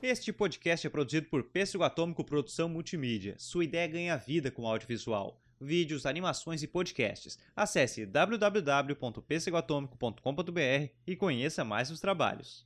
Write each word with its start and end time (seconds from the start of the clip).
Este 0.00 0.32
podcast 0.32 0.86
é 0.86 0.90
produzido 0.90 1.26
por 1.26 1.42
Pêssego 1.42 1.82
Atômico 1.82 2.22
Produção 2.22 2.68
Multimídia. 2.68 3.34
Sua 3.36 3.64
ideia 3.64 3.88
ganha 3.88 4.16
vida 4.16 4.48
com 4.48 4.64
audiovisual, 4.64 5.42
vídeos, 5.60 6.06
animações 6.06 6.62
e 6.62 6.68
podcasts. 6.68 7.36
Acesse 7.56 8.06
www.pêssegoatômico.com.br 8.06 10.92
e 11.04 11.16
conheça 11.16 11.64
mais 11.64 11.90
os 11.90 11.98
trabalhos. 11.98 12.64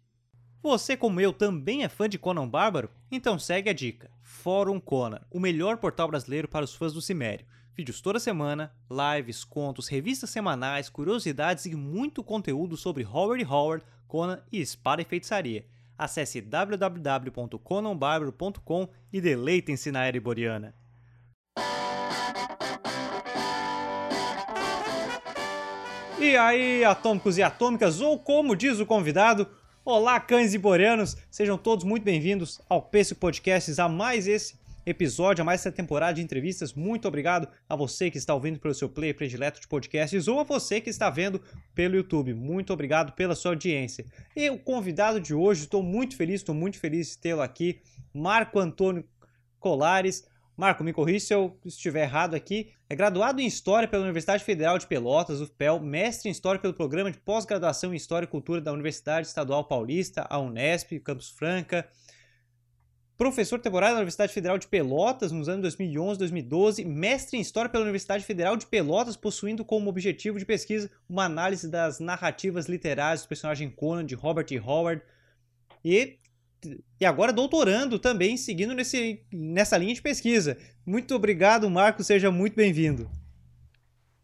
Você, 0.62 0.95
como 0.95 1.22
eu, 1.22 1.32
também 1.32 1.84
é 1.84 1.88
fã 1.88 2.06
de 2.06 2.18
Conan 2.18 2.46
Bárbaro? 2.46 2.90
Então 3.10 3.38
segue 3.38 3.70
a 3.70 3.72
dica. 3.72 4.10
Fórum 4.20 4.78
Conan, 4.78 5.22
o 5.30 5.40
melhor 5.40 5.78
portal 5.78 6.08
brasileiro 6.08 6.46
para 6.46 6.66
os 6.66 6.74
fãs 6.74 6.92
do 6.92 7.00
Cimério. 7.00 7.46
Vídeos 7.74 8.02
toda 8.02 8.20
semana, 8.20 8.76
lives, 8.90 9.42
contos, 9.42 9.88
revistas 9.88 10.28
semanais, 10.28 10.90
curiosidades 10.90 11.64
e 11.64 11.74
muito 11.74 12.22
conteúdo 12.22 12.76
sobre 12.76 13.06
Howard 13.06 13.42
Howard, 13.42 13.86
Conan 14.06 14.42
e 14.52 14.60
espada 14.60 15.00
e 15.00 15.06
feitiçaria. 15.06 15.64
Acesse 16.03 16.41
www.conanbarbaro.com 16.41 18.89
e 19.12 19.20
deleitem-se 19.20 19.93
na 19.93 20.05
era 20.05 20.16
iboriana. 20.16 20.74
E 26.19 26.37
aí, 26.37 26.84
atômicos 26.84 27.38
e 27.38 27.43
atômicas, 27.45 28.01
ou 28.01 28.19
como 28.19 28.57
diz 28.57 28.80
o 28.80 28.87
convidado, 28.87 29.46
olá 29.84 30.19
cães 30.19 30.55
iborianos, 30.55 31.16
sejam 31.30 31.57
todos 31.57 31.84
muito 31.84 32.02
bem-vindos 32.02 32.60
ao 32.69 32.82
Pêssego 32.82 33.21
Podcasts, 33.21 33.79
a 33.79 33.88
mais 33.88 34.27
esse 34.27 34.60
episódio, 34.84 35.42
a 35.42 35.45
mais 35.45 35.60
essa 35.60 35.72
temporada 35.72 36.14
de 36.14 36.22
entrevistas. 36.22 36.74
Muito 36.74 37.06
obrigado 37.06 37.48
a 37.68 37.77
você 37.77 38.10
que 38.10 38.18
está 38.18 38.34
ouvindo 38.34 38.59
pelo 38.59 38.74
seu 38.74 38.88
player 38.88 39.14
predileto 39.14 39.60
de 39.60 39.68
podcasts 39.68 40.28
ou 40.28 40.40
a 40.40 40.45
você 40.45 40.80
que 40.80 40.90
está 40.90 41.09
vendo 41.09 41.40
pelo 41.74 41.96
YouTube. 41.96 42.34
Muito 42.34 42.73
obrigado 42.73 43.12
pela 43.12 43.34
sua 43.34 43.52
audiência. 43.52 44.04
E 44.37 44.50
o 44.50 44.59
convidado 44.59 45.20
de 45.20 45.34
hoje, 45.34 45.64
estou 45.64 45.82
muito 45.82 46.16
feliz, 46.16 46.37
estou 46.40 46.54
muito 46.54 46.78
feliz 46.78 47.10
de 47.10 47.18
tê-lo 47.18 47.42
aqui, 47.42 47.80
Marco 48.12 48.59
Antônio 48.59 49.04
Colares. 49.59 50.26
Marco, 50.56 50.84
me 50.84 50.92
corrija 50.92 51.26
se 51.26 51.35
eu 51.35 51.59
estiver 51.64 52.02
errado 52.02 52.35
aqui. 52.35 52.73
É 52.88 52.95
graduado 52.95 53.40
em 53.40 53.46
História 53.46 53.88
pela 53.88 54.02
Universidade 54.02 54.45
Federal 54.45 54.76
de 54.79 54.87
Pelotas, 54.87 55.40
UFPEL, 55.40 55.80
mestre 55.80 56.29
em 56.29 56.32
História 56.32 56.60
pelo 56.60 56.74
Programa 56.74 57.10
de 57.10 57.18
Pós-Graduação 57.18 57.92
em 57.92 57.96
História 57.96 58.26
e 58.26 58.29
Cultura 58.29 58.60
da 58.60 58.73
Universidade 58.73 59.26
Estadual 59.26 59.64
Paulista, 59.64 60.26
a 60.29 60.38
Unesp, 60.38 61.01
Campus 61.01 61.30
Franca, 61.30 61.88
professor 63.23 63.60
temporário 63.60 63.95
da 63.95 64.00
Universidade 64.00 64.32
Federal 64.32 64.59
de 64.59 64.66
Pelotas 64.66 65.31
nos 65.31 65.48
anos 65.48 65.62
2011 65.62 66.19
2012, 66.19 66.84
mestre 66.84 67.38
em 67.38 67.41
História 67.41 67.70
pela 67.70 67.84
Universidade 67.84 68.25
Federal 68.25 68.56
de 68.56 68.66
Pelotas, 68.66 69.16
possuindo 69.16 69.64
como 69.64 69.88
objetivo 69.88 70.41
de 70.41 70.44
pesquisa 70.44 70.91
uma 71.09 71.25
análise 71.25 71.70
das 71.70 72.00
narrativas 72.00 72.66
literárias 72.66 73.22
do 73.22 73.28
personagem 73.28 73.70
Conan 73.70 74.04
de 74.04 74.16
Robert 74.16 74.47
E. 74.50 74.59
Howard. 74.59 75.03
E, 75.84 76.19
e 77.00 77.06
agora 77.06 77.32
doutorando 77.32 77.97
também, 77.97 78.37
seguindo 78.37 78.75
nesse, 78.75 79.25
nessa 79.32 79.78
linha 79.78 79.94
de 79.94 80.03
pesquisa. 80.03 80.59
Muito 80.84 81.14
obrigado, 81.14 81.70
Marco, 81.70 82.03
seja 82.03 82.28
muito 82.28 82.56
bem-vindo. 82.56 83.09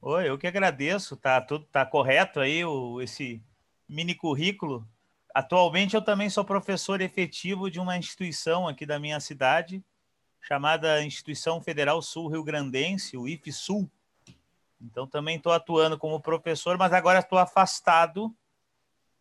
Oi, 0.02 0.28
eu 0.28 0.36
que 0.36 0.46
agradeço, 0.48 1.16
tá 1.16 1.40
tudo 1.40 1.64
tá 1.66 1.86
correto 1.86 2.40
aí 2.40 2.64
o, 2.64 3.00
esse 3.00 3.40
mini 3.88 4.14
currículo 4.16 4.84
Atualmente 5.39 5.94
eu 5.94 6.03
também 6.03 6.28
sou 6.28 6.44
professor 6.44 7.00
efetivo 7.00 7.70
de 7.70 7.78
uma 7.78 7.97
instituição 7.97 8.67
aqui 8.67 8.84
da 8.84 8.98
minha 8.98 9.20
cidade, 9.20 9.84
chamada 10.42 11.00
Instituição 11.05 11.62
Federal 11.62 12.03
Sul 12.03 12.27
Rio 12.27 12.42
Grandense, 12.42 13.17
o 13.17 13.28
IFSUL. 13.28 13.89
Então 14.80 15.06
também 15.06 15.36
estou 15.36 15.53
atuando 15.53 15.97
como 15.97 16.20
professor, 16.20 16.77
mas 16.77 16.92
agora 16.92 17.20
estou 17.20 17.39
afastado 17.39 18.34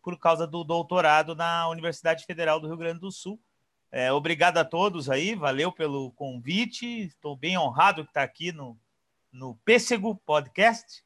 por 0.02 0.18
causa 0.18 0.44
do 0.44 0.64
doutorado 0.64 1.36
na 1.36 1.68
Universidade 1.68 2.26
Federal 2.26 2.58
do 2.58 2.66
Rio 2.66 2.76
Grande 2.76 2.98
do 2.98 3.12
Sul. 3.12 3.40
É, 3.88 4.10
obrigado 4.10 4.58
a 4.58 4.64
todos 4.64 5.08
aí, 5.08 5.36
valeu 5.36 5.70
pelo 5.70 6.10
convite, 6.10 6.84
estou 7.04 7.36
bem 7.36 7.56
honrado 7.56 8.02
de 8.02 8.08
estar 8.08 8.24
aqui 8.24 8.50
no, 8.50 8.76
no 9.30 9.54
Pêssego 9.64 10.16
Podcast. 10.26 11.04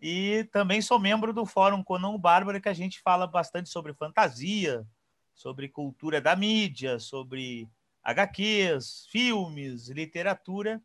E 0.00 0.44
também 0.52 0.82
sou 0.82 0.98
membro 0.98 1.32
do 1.32 1.46
Fórum 1.46 1.82
Conan 1.82 2.18
Bárbara, 2.18 2.60
que 2.60 2.68
a 2.68 2.74
gente 2.74 3.00
fala 3.00 3.26
bastante 3.26 3.68
sobre 3.68 3.94
fantasia, 3.94 4.86
sobre 5.34 5.68
cultura 5.68 6.20
da 6.20 6.36
mídia, 6.36 6.98
sobre 6.98 7.68
HQs, 8.02 9.06
filmes, 9.10 9.88
literatura, 9.88 10.80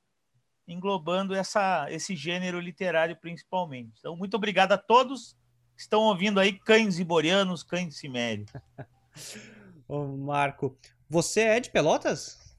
englobando 0.67 1.35
essa, 1.35 1.87
esse 1.89 2.15
gênero 2.15 2.59
literário 2.59 3.15
principalmente. 3.15 3.99
Então, 3.99 4.15
muito 4.15 4.35
obrigado 4.35 4.71
a 4.71 4.77
todos 4.77 5.35
que 5.75 5.81
estão 5.81 6.01
ouvindo 6.01 6.39
aí 6.39 6.53
cães 6.53 6.99
iborianos, 6.99 7.63
cães 7.63 7.97
cimério. 7.97 8.45
Ô, 9.87 10.05
Marco, 10.17 10.77
você 11.09 11.41
é 11.41 11.59
de 11.59 11.69
Pelotas? 11.69 12.50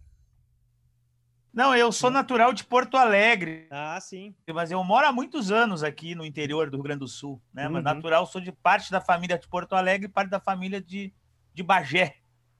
Não, 1.52 1.74
eu 1.76 1.92
sou 1.92 2.10
natural 2.10 2.52
de 2.52 2.64
Porto 2.64 2.96
Alegre. 2.96 3.66
Ah, 3.70 3.98
sim. 4.00 4.34
Mas 4.54 4.70
eu 4.70 4.82
moro 4.82 5.06
há 5.06 5.12
muitos 5.12 5.50
anos 5.50 5.82
aqui 5.82 6.14
no 6.14 6.24
interior 6.24 6.70
do 6.70 6.76
Rio 6.78 6.84
Grande 6.84 7.00
do 7.00 7.08
Sul, 7.08 7.40
né? 7.52 7.66
Uhum. 7.66 7.74
Mas 7.74 7.84
natural, 7.84 8.26
sou 8.26 8.40
de 8.40 8.50
parte 8.50 8.90
da 8.90 9.00
família 9.00 9.38
de 9.38 9.46
Porto 9.46 9.74
Alegre 9.74 10.06
e 10.06 10.10
parte 10.10 10.30
da 10.30 10.40
família 10.40 10.80
de, 10.80 11.12
de 11.52 11.62
Bagé. 11.62 12.16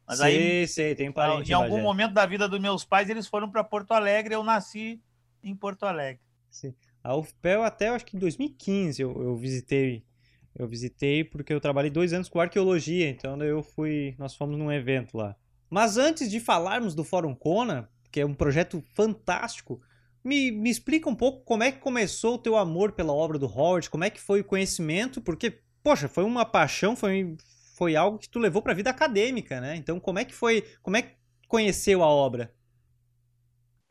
Mas 0.07 0.19
sim, 0.19 0.25
aí, 0.25 0.69
sim, 0.69 0.95
tem 0.95 1.11
parente 1.11 1.51
Em 1.51 1.55
algum 1.55 1.81
momento 1.81 2.13
da 2.13 2.27
vida 2.27 2.47
dos 2.49 2.61
meus 2.61 2.85
pais, 2.85 3.09
eles 3.09 3.27
foram 3.27 3.51
para 3.51 3.65
Porto 3.65 3.93
Alegre, 3.93 4.35
eu 4.35 4.43
nasci 4.43 5.01
em 5.43 5.55
Porto 5.57 5.85
Alegre. 5.85 6.21
Sim. 6.51 6.75
A 7.03 7.17
UFPEL 7.17 7.63
até, 7.63 7.89
acho 7.89 8.05
que 8.05 8.17
em 8.17 8.21
2015 8.21 9.01
eu, 9.01 9.23
eu 9.23 9.37
visitei 9.37 10.05
eu 10.55 10.69
visitei 10.69 11.25
porque 11.25 11.53
eu 11.53 11.61
trabalhei 11.61 11.91
dois 11.91 12.13
anos 12.13 12.29
com 12.29 12.41
arqueologia, 12.41 13.09
então 13.09 13.43
eu 13.43 13.63
fui, 13.63 14.15
nós 14.19 14.35
fomos 14.35 14.59
num 14.59 14.71
evento 14.71 15.17
lá. 15.17 15.35
Mas 15.71 15.97
antes 15.97 16.31
de 16.31 16.39
falarmos 16.39 16.95
do 16.95 17.03
Fórum 17.03 17.35
Kona, 17.35 17.89
que 18.13 18.21
é 18.21 18.27
um 18.27 18.35
projeto 18.35 18.85
fantástico. 18.95 19.81
Me, 20.23 20.53
me 20.53 20.71
explica 20.71 21.09
um 21.09 21.15
pouco 21.17 21.43
como 21.45 21.65
é 21.65 21.73
que 21.73 21.81
começou 21.81 22.35
o 22.35 22.39
teu 22.39 22.57
amor 22.57 22.93
pela 22.93 23.13
obra 23.13 23.39
do 23.39 23.47
Howard, 23.47 23.91
como 23.91 24.05
é 24.05 24.11
que 24.11 24.21
foi 24.21 24.41
o 24.41 24.45
conhecimento, 24.45 25.21
porque, 25.21 25.63
poxa, 25.83 26.07
foi 26.07 26.23
uma 26.23 26.45
paixão, 26.45 26.95
foi, 26.95 27.37
foi 27.75 27.97
algo 27.97 28.19
que 28.19 28.29
tu 28.29 28.39
levou 28.39 28.63
para 28.63 28.73
a 28.73 28.77
vida 28.77 28.91
acadêmica, 28.91 29.61
né? 29.61 29.75
Então, 29.75 29.99
como 29.99 30.19
é 30.19 30.25
que 30.25 30.35
foi, 30.35 30.65
como 30.83 30.97
é 30.97 31.03
que 31.03 31.17
conheceu 31.49 32.05
a 32.05 32.07
obra? 32.07 32.55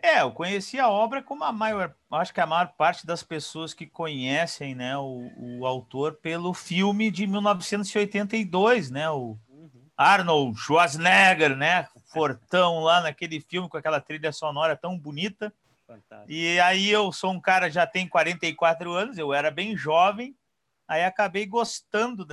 É, 0.03 0.21
eu 0.21 0.31
conheci 0.31 0.79
a 0.79 0.89
obra 0.89 1.21
como 1.21 1.43
a 1.43 1.51
maior, 1.51 1.93
acho 2.11 2.33
que 2.33 2.41
a 2.41 2.47
maior 2.47 2.73
parte 2.75 3.05
das 3.05 3.21
pessoas 3.21 3.71
que 3.71 3.85
conhecem, 3.85 4.73
né, 4.73 4.97
o, 4.97 5.29
o 5.37 5.65
autor 5.65 6.15
pelo 6.15 6.55
filme 6.55 7.11
de 7.11 7.27
1982, 7.27 8.89
né, 8.89 9.07
o 9.11 9.37
uhum. 9.47 9.69
Arnold 9.95 10.57
Schwarzenegger, 10.59 11.55
né, 11.55 11.87
fortão 12.11 12.79
lá 12.79 13.01
naquele 13.01 13.39
filme 13.39 13.69
com 13.69 13.77
aquela 13.77 14.01
trilha 14.01 14.31
sonora 14.31 14.75
tão 14.75 14.97
bonita. 14.97 15.53
Fantástico. 15.87 16.31
E 16.31 16.59
aí 16.59 16.89
eu 16.89 17.11
sou 17.11 17.31
um 17.31 17.39
cara 17.39 17.69
já 17.69 17.85
tem 17.87 18.07
44 18.07 18.91
anos, 18.91 19.17
eu 19.17 19.33
era 19.33 19.51
bem 19.51 19.75
jovem, 19.75 20.35
aí 20.87 21.03
acabei 21.03 21.45
gostando 21.45 22.25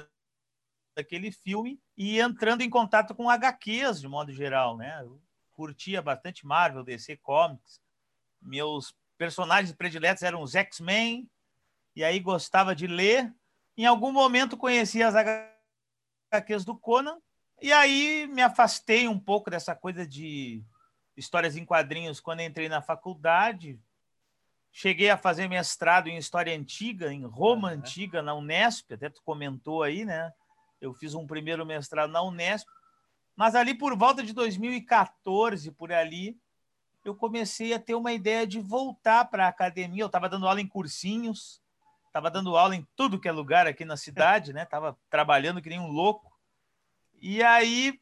daquele 0.97 1.31
filme 1.31 1.81
e 1.97 2.21
entrando 2.21 2.63
em 2.63 2.71
contato 2.71 3.15
com 3.15 3.31
HQs 3.31 4.01
de 4.01 4.09
modo 4.09 4.33
geral, 4.33 4.77
né? 4.77 5.01
Eu 5.03 5.21
curtia 5.53 6.01
bastante 6.03 6.47
Marvel, 6.47 6.85
DC 6.85 7.17
Comics. 7.17 7.81
Meus 8.41 8.95
personagens 9.17 9.75
prediletos 9.75 10.23
eram 10.23 10.43
os 10.43 10.55
X-Men, 10.55 11.29
e 11.97 12.05
aí 12.05 12.21
gostava 12.21 12.75
de 12.75 12.87
ler. 12.87 13.33
Em 13.77 13.87
algum 13.87 14.13
momento 14.13 14.57
conheci 14.57 15.03
as 15.03 15.15
HQs 15.15 16.65
do 16.65 16.77
Conan 16.77 17.19
e 17.61 17.73
aí 17.73 18.27
me 18.29 18.43
afastei 18.43 19.09
um 19.09 19.19
pouco 19.19 19.51
dessa 19.51 19.75
coisa 19.75 20.07
de 20.07 20.63
histórias 21.17 21.57
em 21.57 21.65
quadrinhos 21.65 22.21
quando 22.21 22.41
entrei 22.41 22.69
na 22.69 22.81
faculdade. 22.81 23.81
Cheguei 24.71 25.11
a 25.11 25.17
fazer 25.17 25.49
mestrado 25.49 26.09
em 26.09 26.17
História 26.17 26.57
Antiga, 26.57 27.13
em 27.13 27.25
Roma 27.25 27.69
uhum. 27.69 27.75
Antiga, 27.75 28.23
na 28.23 28.35
Unesp, 28.35 28.93
até 28.93 29.09
tu 29.09 29.23
comentou 29.25 29.83
aí, 29.83 30.05
né? 30.05 30.33
Eu 30.81 30.95
fiz 30.95 31.15
um 31.15 31.27
primeiro 31.27 31.67
mestrado 31.67 32.11
na 32.11 32.23
Unesp, 32.23 32.69
mas 33.35 33.55
ali 33.55 33.75
por 33.75 33.97
volta 33.97 34.23
de 34.23 34.33
2014, 34.33 35.73
por 35.73 35.93
ali, 35.93 36.39
eu 37.05 37.15
comecei 37.15 37.75
a 37.75 37.81
ter 37.81 37.95
uma 37.95 38.13
ideia 38.13 38.47
de 38.47 38.61
voltar 38.61 39.25
para 39.25 39.47
a 39.47 39.49
academia. 39.49 40.03
Eu 40.03 40.07
estava 40.07 40.29
dando 40.29 40.47
aula 40.47 40.61
em 40.61 40.69
cursinhos, 40.69 41.61
estava 42.07 42.31
dando 42.31 42.57
aula 42.57 42.77
em 42.77 42.87
tudo 42.95 43.19
que 43.19 43.29
é 43.29 43.33
lugar 43.33 43.67
aqui 43.67 43.85
na 43.85 43.97
cidade, 43.97 44.53
né? 44.53 44.63
Estava 44.63 44.97
trabalhando 45.11 45.63
que 45.63 45.69
nem 45.69 45.81
um 45.81 45.89
louco. 45.89 46.38
E 47.21 47.43
aí 47.43 48.01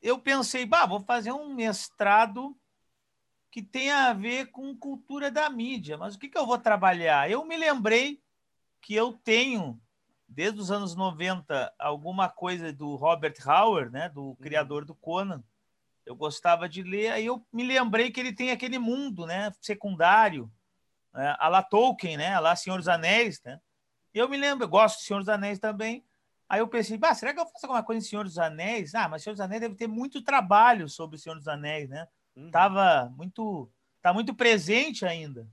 eu 0.00 0.18
pensei, 0.18 0.64
bah, 0.64 0.86
vou 0.86 1.00
fazer 1.00 1.32
um 1.32 1.54
mestrado 1.54 2.56
que 3.50 3.62
tenha 3.62 4.08
a 4.08 4.12
ver 4.12 4.50
com 4.50 4.76
cultura 4.76 5.30
da 5.30 5.48
mídia. 5.50 5.96
Mas 5.96 6.14
o 6.14 6.18
que, 6.18 6.28
que 6.28 6.38
eu 6.38 6.46
vou 6.46 6.58
trabalhar? 6.58 7.30
Eu 7.30 7.44
me 7.44 7.56
lembrei 7.56 8.22
que 8.80 8.94
eu 8.94 9.12
tenho, 9.12 9.80
desde 10.28 10.60
os 10.60 10.70
anos 10.70 10.94
90, 10.94 11.74
alguma 11.78 12.28
coisa 12.28 12.72
do 12.72 12.94
Robert 12.96 13.34
Howard, 13.44 13.92
né, 13.92 14.08
do 14.08 14.28
uhum. 14.28 14.36
criador 14.36 14.84
do 14.84 14.94
Conan. 14.94 15.42
Eu 16.06 16.14
gostava 16.14 16.68
de 16.68 16.82
ler, 16.82 17.12
aí 17.12 17.26
eu 17.26 17.44
me 17.52 17.64
lembrei 17.64 18.10
que 18.10 18.20
ele 18.20 18.32
tem 18.32 18.50
aquele 18.50 18.78
mundo 18.78 19.26
né, 19.26 19.52
secundário, 19.60 20.50
né, 21.12 21.34
a 21.38 21.48
la 21.48 21.62
Tolkien, 21.62 22.16
né, 22.16 22.34
a 22.34 22.40
la 22.40 22.56
Senhor 22.56 22.78
dos 22.78 22.88
Anéis. 22.88 23.42
Né? 23.42 23.60
Eu 24.14 24.28
me 24.28 24.36
lembro, 24.36 24.64
eu 24.64 24.68
gosto 24.68 24.98
de 24.98 25.04
Senhor 25.04 25.18
dos 25.18 25.28
Anéis 25.28 25.58
também, 25.58 26.04
Aí 26.48 26.60
eu 26.60 26.68
pensei, 26.68 26.96
bah, 26.96 27.14
será 27.14 27.34
que 27.34 27.40
eu 27.40 27.46
faço 27.46 27.66
alguma 27.66 27.82
coisa 27.82 28.04
em 28.04 28.08
Senhor 28.08 28.24
dos 28.24 28.38
Anéis? 28.38 28.94
Ah, 28.94 29.08
mas 29.08 29.22
Senhor 29.22 29.34
dos 29.34 29.40
Anéis 29.40 29.60
deve 29.60 29.74
ter 29.74 29.86
muito 29.86 30.22
trabalho 30.22 30.88
sobre 30.88 31.16
o 31.16 31.18
Senhor 31.18 31.34
dos 31.34 31.46
Anéis, 31.46 31.90
né? 31.90 32.08
Uhum. 32.34 32.50
Tava 32.50 33.12
muito, 33.16 33.70
tá 34.00 34.14
muito 34.14 34.34
presente 34.34 35.04
ainda. 35.04 35.46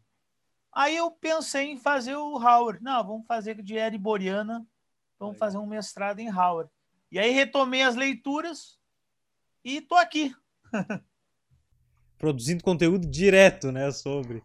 Aí 0.71 0.95
eu 0.95 1.11
pensei 1.11 1.71
em 1.71 1.77
fazer 1.77 2.15
o 2.15 2.37
Howard. 2.37 2.81
Não, 2.81 3.05
vamos 3.05 3.27
fazer 3.27 3.61
de 3.61 3.75
Eri 3.75 3.97
Boreana, 3.97 4.65
vamos 5.19 5.37
fazer 5.37 5.57
um 5.57 5.65
mestrado 5.65 6.19
em 6.19 6.29
Howard. 6.29 6.71
E 7.11 7.19
aí 7.19 7.31
retomei 7.31 7.81
as 7.81 7.95
leituras 7.95 8.79
e 9.63 9.81
tô 9.81 9.95
aqui. 9.95 10.33
Produzindo 12.17 12.63
conteúdo 12.63 13.05
direto, 13.05 13.71
né, 13.71 13.91
sobre 13.91 14.41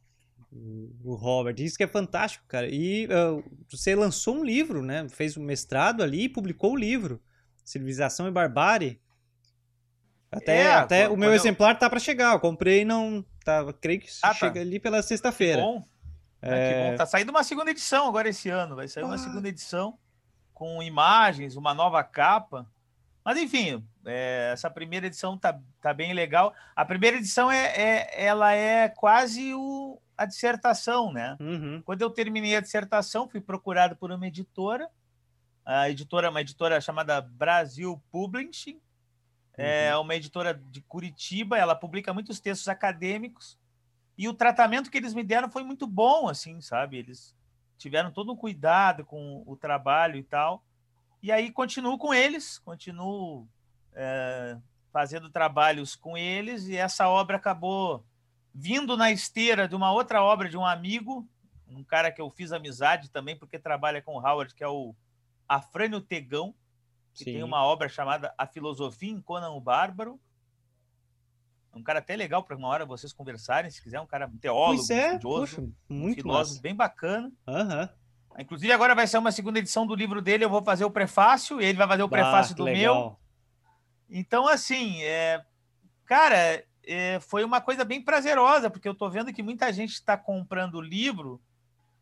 o 0.53 1.15
Robert. 1.15 1.55
Isso 1.59 1.77
que 1.77 1.85
é 1.85 1.89
fantástico, 1.89 2.45
cara. 2.49 2.69
E 2.69 3.07
uh, 3.07 3.45
você 3.71 3.95
lançou 3.95 4.37
um 4.37 4.45
livro, 4.45 4.83
né? 4.83 5.09
Fez 5.09 5.37
um 5.37 5.43
mestrado 5.43 6.03
ali 6.03 6.25
e 6.25 6.29
publicou 6.29 6.73
o 6.73 6.77
livro. 6.77 7.21
Civilização 7.65 8.27
e 8.27 8.31
Barbárie. 8.31 9.01
Até, 10.31 10.63
é, 10.63 10.73
até 10.73 11.09
o 11.09 11.17
meu 11.17 11.31
eu... 11.31 11.35
exemplar 11.35 11.79
tá 11.79 11.89
para 11.89 12.01
chegar. 12.01 12.35
Eu 12.35 12.41
comprei 12.41 12.83
e 12.83 12.85
não. 12.85 13.25
Tá, 13.45 13.73
creio 13.81 14.01
que 14.01 14.09
ah, 14.23 14.29
tá. 14.29 14.35
chega 14.35 14.55
tá. 14.55 14.61
ali 14.61 14.81
pela 14.81 15.03
sexta-feira. 15.03 15.63
Bom. 15.63 15.85
É... 16.43 16.89
é... 16.89 16.91
bom. 16.91 16.97
Tá 16.97 17.07
saindo 17.07 17.31
uma 17.31 17.45
segunda 17.45 17.71
edição 17.71 18.09
agora 18.09 18.29
esse 18.29 18.49
ano. 18.49 18.77
Vai 18.77 18.89
sair 18.89 19.05
ah. 19.05 19.07
uma 19.07 19.19
segunda 19.19 19.49
edição 19.49 19.99
com 20.53 20.83
imagens, 20.83 21.57
uma 21.57 21.73
nova 21.73 22.03
capa. 22.03 22.67
Mas 23.25 23.39
enfim, 23.39 23.85
é, 24.05 24.51
essa 24.53 24.71
primeira 24.71 25.07
edição 25.07 25.39
tá, 25.39 25.59
tá 25.81 25.95
bem 25.95 26.13
legal. 26.13 26.55
A 26.75 26.85
primeira 26.85 27.17
edição 27.19 27.51
é, 27.51 27.67
é 27.67 28.25
ela 28.25 28.53
é 28.53 28.89
quase 28.89 29.55
o, 29.55 30.01
a 30.21 30.27
dissertação, 30.27 31.11
né? 31.11 31.35
Uhum. 31.41 31.81
Quando 31.83 32.03
eu 32.03 32.11
terminei 32.11 32.55
a 32.55 32.61
dissertação, 32.61 33.27
fui 33.27 33.41
procurado 33.41 33.97
por 33.97 34.13
uma 34.13 34.27
editora, 34.27 34.91
a 35.65 35.89
editora, 35.89 36.29
uma 36.29 36.43
editora 36.43 36.79
chamada 36.79 37.23
Brasil 37.23 37.99
Publishing, 38.13 38.79
é 39.57 39.97
uhum. 39.97 40.03
uma 40.03 40.15
editora 40.15 40.53
de 40.53 40.83
Curitiba, 40.83 41.57
ela 41.57 41.75
publica 41.75 42.13
muitos 42.13 42.39
textos 42.39 42.69
acadêmicos, 42.69 43.59
e 44.19 44.29
o 44.29 44.35
tratamento 44.35 44.91
que 44.91 44.99
eles 44.99 45.15
me 45.15 45.25
deram 45.25 45.51
foi 45.51 45.65
muito 45.65 45.87
bom, 45.87 46.29
assim, 46.29 46.61
sabe? 46.61 46.99
Eles 46.99 47.35
tiveram 47.79 48.13
todo 48.13 48.31
um 48.31 48.37
cuidado 48.37 49.07
com 49.07 49.43
o 49.47 49.57
trabalho 49.57 50.19
e 50.19 50.23
tal, 50.23 50.63
e 51.23 51.33
aí 51.33 51.51
continuo 51.51 51.97
com 51.97 52.13
eles, 52.13 52.59
continuo 52.59 53.49
é, 53.95 54.59
fazendo 54.93 55.31
trabalhos 55.31 55.97
com 55.97 56.15
eles, 56.15 56.69
e 56.69 56.77
essa 56.77 57.09
obra 57.09 57.39
acabou 57.39 58.05
vindo 58.55 58.97
na 58.97 59.11
esteira 59.11 59.69
de 59.69 59.75
uma 59.75 59.93
outra 59.93 60.23
obra 60.23 60.49
de 60.49 60.57
um 60.57 60.65
amigo, 60.65 61.27
um 61.69 61.85
cara 61.85 62.11
que 62.11 62.21
eu 62.21 62.29
fiz 62.31 62.53
amizade 62.53 63.11
também, 63.11 63.37
porque 63.37 63.59
trabalha 63.59 64.03
com 64.03 64.17
o 64.17 64.19
Howard, 64.19 64.55
que 64.55 64.65
é 64.65 64.69
o 64.69 64.95
Afrânio 65.49 66.01
Tegão, 66.01 66.55
que 67.13 67.25
Sim. 67.25 67.33
tem 67.33 67.43
uma 67.43 67.65
obra 67.65 67.89
chamada 67.89 68.35
A 68.37 68.47
Filosofia 68.47 69.11
em 69.11 69.21
Conan 69.21 69.51
o 69.51 69.61
Bárbaro. 69.61 70.21
Um 71.73 71.83
cara 71.83 72.01
até 72.01 72.17
legal 72.17 72.43
para 72.43 72.57
uma 72.57 72.67
hora 72.67 72.85
vocês 72.85 73.13
conversarem, 73.13 73.71
se 73.71 73.81
quiser, 73.81 74.01
um 74.01 74.07
cara 74.07 74.27
um 74.27 74.37
teólogo, 74.37 74.79
pois 74.79 74.91
é, 74.91 75.15
estudioso, 75.15 75.57
poxa, 75.57 75.73
muito 75.89 76.19
um 76.19 76.23
filósofo 76.23 76.55
massa. 76.55 76.63
bem 76.63 76.75
bacana. 76.75 77.33
Uhum. 77.47 77.89
Inclusive, 78.39 78.73
agora 78.73 78.95
vai 78.95 79.07
ser 79.07 79.19
uma 79.19 79.33
segunda 79.33 79.59
edição 79.59 79.87
do 79.87 79.95
livro 79.95 80.21
dele, 80.21 80.45
eu 80.45 80.51
vou 80.51 80.63
fazer 80.63 80.85
o 80.85 80.91
prefácio, 80.91 81.61
ele 81.61 81.79
vai 81.79 81.87
fazer 81.87 82.03
o 82.03 82.09
prefácio 82.09 82.57
do 82.57 82.65
legal. 82.65 83.19
meu. 84.09 84.19
Então, 84.19 84.49
assim, 84.49 85.01
é... 85.03 85.45
cara, 86.05 86.65
é, 86.91 87.21
foi 87.21 87.45
uma 87.45 87.61
coisa 87.61 87.85
bem 87.85 88.03
prazerosa, 88.03 88.69
porque 88.69 88.89
eu 88.89 88.93
estou 88.93 89.09
vendo 89.09 89.33
que 89.33 89.43
muita 89.43 89.73
gente 89.73 89.93
está 89.93 90.17
comprando 90.17 90.75
o 90.75 90.81
livro, 90.81 91.41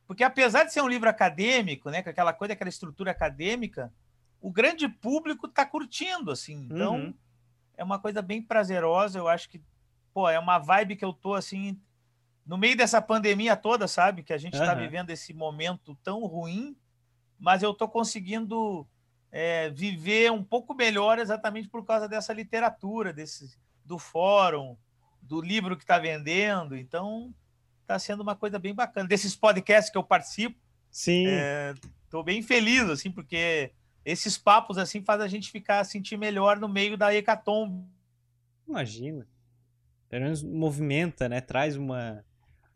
porque 0.06 0.24
apesar 0.24 0.64
de 0.64 0.72
ser 0.72 0.80
um 0.80 0.88
livro 0.88 1.08
acadêmico, 1.10 1.90
né, 1.90 2.02
com 2.02 2.08
aquela 2.08 2.32
coisa, 2.32 2.54
aquela 2.54 2.70
estrutura 2.70 3.10
acadêmica, 3.10 3.92
o 4.40 4.50
grande 4.50 4.88
público 4.88 5.46
está 5.46 5.66
curtindo, 5.66 6.30
assim. 6.30 6.66
Então, 6.70 6.94
uhum. 6.94 7.14
é 7.76 7.84
uma 7.84 7.98
coisa 7.98 8.22
bem 8.22 8.40
prazerosa. 8.40 9.18
Eu 9.18 9.28
acho 9.28 9.50
que, 9.50 9.60
pô, 10.14 10.28
é 10.30 10.38
uma 10.38 10.58
vibe 10.58 10.96
que 10.96 11.04
eu 11.04 11.12
tô 11.12 11.34
assim 11.34 11.78
no 12.46 12.56
meio 12.56 12.74
dessa 12.74 13.02
pandemia 13.02 13.54
toda, 13.54 13.86
sabe, 13.86 14.22
que 14.22 14.32
a 14.32 14.38
gente 14.38 14.54
está 14.54 14.72
uhum. 14.72 14.78
vivendo 14.78 15.10
esse 15.10 15.34
momento 15.34 15.94
tão 16.02 16.24
ruim, 16.24 16.74
mas 17.38 17.62
eu 17.62 17.72
estou 17.72 17.86
conseguindo 17.86 18.88
é, 19.30 19.68
viver 19.68 20.32
um 20.32 20.42
pouco 20.42 20.72
melhor 20.72 21.18
exatamente 21.18 21.68
por 21.68 21.84
causa 21.84 22.08
dessa 22.08 22.32
literatura, 22.32 23.12
desse 23.12 23.54
do 23.88 23.98
fórum, 23.98 24.76
do 25.22 25.40
livro 25.40 25.76
que 25.76 25.82
está 25.82 25.98
vendendo. 25.98 26.76
Então, 26.76 27.34
está 27.82 27.98
sendo 27.98 28.22
uma 28.22 28.36
coisa 28.36 28.58
bem 28.58 28.74
bacana. 28.74 29.08
Desses 29.08 29.34
podcasts 29.34 29.90
que 29.90 29.98
eu 29.98 30.04
participo, 30.04 30.56
sim, 30.90 31.26
estou 32.04 32.20
é, 32.20 32.24
bem 32.24 32.42
feliz, 32.42 32.88
assim, 32.90 33.10
porque 33.10 33.72
esses 34.04 34.36
papos 34.38 34.78
assim 34.78 35.02
faz 35.02 35.20
a 35.20 35.26
gente 35.26 35.50
ficar 35.50 35.82
sentir 35.84 36.16
melhor 36.16 36.60
no 36.60 36.68
meio 36.68 36.96
da 36.96 37.14
hecatombe. 37.14 37.84
Imagina. 38.68 39.26
Pelo 40.08 40.24
menos 40.24 40.42
movimenta, 40.42 41.28
né? 41.28 41.40
Traz 41.40 41.76
uma 41.76 42.24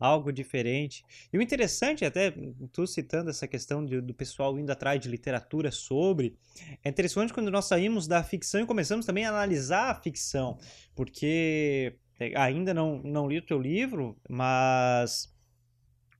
algo 0.03 0.33
diferente. 0.33 1.05
E 1.31 1.37
o 1.37 1.41
interessante, 1.41 2.03
até 2.03 2.33
tu 2.73 2.85
citando 2.85 3.29
essa 3.29 3.47
questão 3.47 3.85
de, 3.85 4.01
do 4.01 4.13
pessoal 4.13 4.59
indo 4.59 4.69
atrás 4.69 4.99
de 4.99 5.07
literatura 5.07 5.71
sobre, 5.71 6.37
é 6.83 6.89
interessante 6.89 7.31
quando 7.31 7.49
nós 7.49 7.65
saímos 7.65 8.05
da 8.05 8.21
ficção 8.21 8.61
e 8.61 8.65
começamos 8.65 9.05
também 9.05 9.25
a 9.25 9.29
analisar 9.29 9.91
a 9.91 9.95
ficção, 9.95 10.57
porque 10.93 11.95
é, 12.19 12.37
ainda 12.37 12.73
não, 12.73 13.01
não 13.01 13.29
li 13.29 13.37
o 13.37 13.45
teu 13.45 13.57
livro, 13.57 14.17
mas 14.29 15.33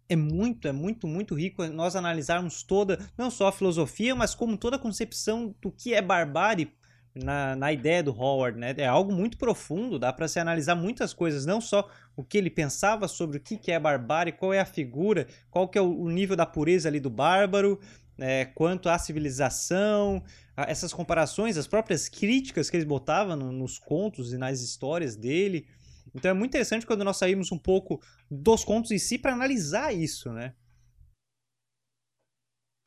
é 0.07 0.15
muito, 0.15 0.65
é 0.65 0.71
muito, 0.71 1.05
muito 1.05 1.35
rico 1.35 1.65
nós 1.67 1.97
analisarmos 1.97 2.63
toda, 2.63 2.97
não 3.17 3.29
só 3.29 3.47
a 3.47 3.51
filosofia, 3.51 4.15
mas 4.15 4.33
como 4.33 4.57
toda 4.57 4.77
a 4.77 4.79
concepção 4.79 5.53
do 5.61 5.69
que 5.69 5.93
é 5.93 6.01
barbárie 6.01 6.71
na, 7.15 7.55
na 7.55 7.71
ideia 7.71 8.01
do 8.01 8.11
Howard, 8.11 8.57
né? 8.57 8.73
É 8.77 8.87
algo 8.87 9.11
muito 9.11 9.37
profundo, 9.37 9.99
dá 9.99 10.11
para 10.11 10.27
se 10.27 10.39
analisar 10.39 10.75
muitas 10.75 11.13
coisas, 11.13 11.45
não 11.45 11.61
só 11.61 11.89
o 12.15 12.23
que 12.23 12.37
ele 12.37 12.49
pensava 12.49 13.07
sobre 13.07 13.37
o 13.37 13.39
que 13.39 13.71
é 13.71 13.79
barbárie, 13.79 14.33
qual 14.33 14.53
é 14.53 14.59
a 14.59 14.65
figura, 14.65 15.27
qual 15.51 15.67
que 15.67 15.77
é 15.77 15.81
o 15.81 16.09
nível 16.09 16.35
da 16.35 16.45
pureza 16.45 16.89
ali 16.89 16.99
do 16.99 17.09
bárbaro, 17.09 17.79
é, 18.17 18.45
quanto 18.45 18.89
à 18.89 18.97
civilização, 18.97 20.23
essas 20.55 20.93
comparações, 20.93 21.57
as 21.57 21.67
próprias 21.67 22.09
críticas 22.09 22.69
que 22.69 22.77
ele 22.77 22.85
botava 22.85 23.35
no, 23.35 23.51
nos 23.51 23.77
contos 23.77 24.33
e 24.33 24.37
nas 24.37 24.61
histórias 24.61 25.15
dele. 25.15 25.67
Então 26.15 26.31
é 26.31 26.33
muito 26.33 26.51
interessante 26.51 26.85
quando 26.85 27.03
nós 27.03 27.17
saímos 27.17 27.51
um 27.51 27.57
pouco 27.57 28.01
dos 28.29 28.63
contos 28.63 28.91
em 28.91 28.99
si 28.99 29.17
para 29.17 29.33
analisar 29.33 29.93
isso, 29.93 30.31
né? 30.31 30.53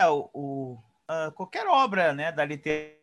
É, 0.00 0.06
o, 0.08 0.31
o 0.34 0.75
uh, 1.11 1.32
qualquer 1.34 1.67
obra 1.67 2.12
né, 2.12 2.31
da 2.31 2.44
literatura 2.44 2.95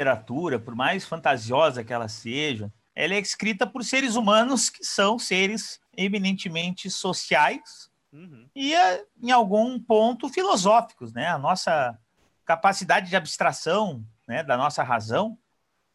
literatura, 0.00 0.58
por 0.58 0.74
mais 0.74 1.04
fantasiosa 1.04 1.84
que 1.84 1.92
ela 1.92 2.08
seja, 2.08 2.72
ela 2.94 3.14
é 3.14 3.18
escrita 3.18 3.66
por 3.66 3.84
seres 3.84 4.16
humanos 4.16 4.70
que 4.70 4.82
são 4.82 5.18
seres 5.18 5.78
eminentemente 5.94 6.90
sociais 6.90 7.90
uhum. 8.10 8.48
e, 8.54 8.74
eh, 8.74 9.04
em 9.22 9.30
algum 9.30 9.78
ponto, 9.78 10.30
filosóficos. 10.30 11.12
Né? 11.12 11.26
A 11.26 11.38
nossa 11.38 11.98
capacidade 12.46 13.10
de 13.10 13.16
abstração 13.16 14.02
né, 14.26 14.42
da 14.42 14.56
nossa 14.56 14.82
razão, 14.82 15.38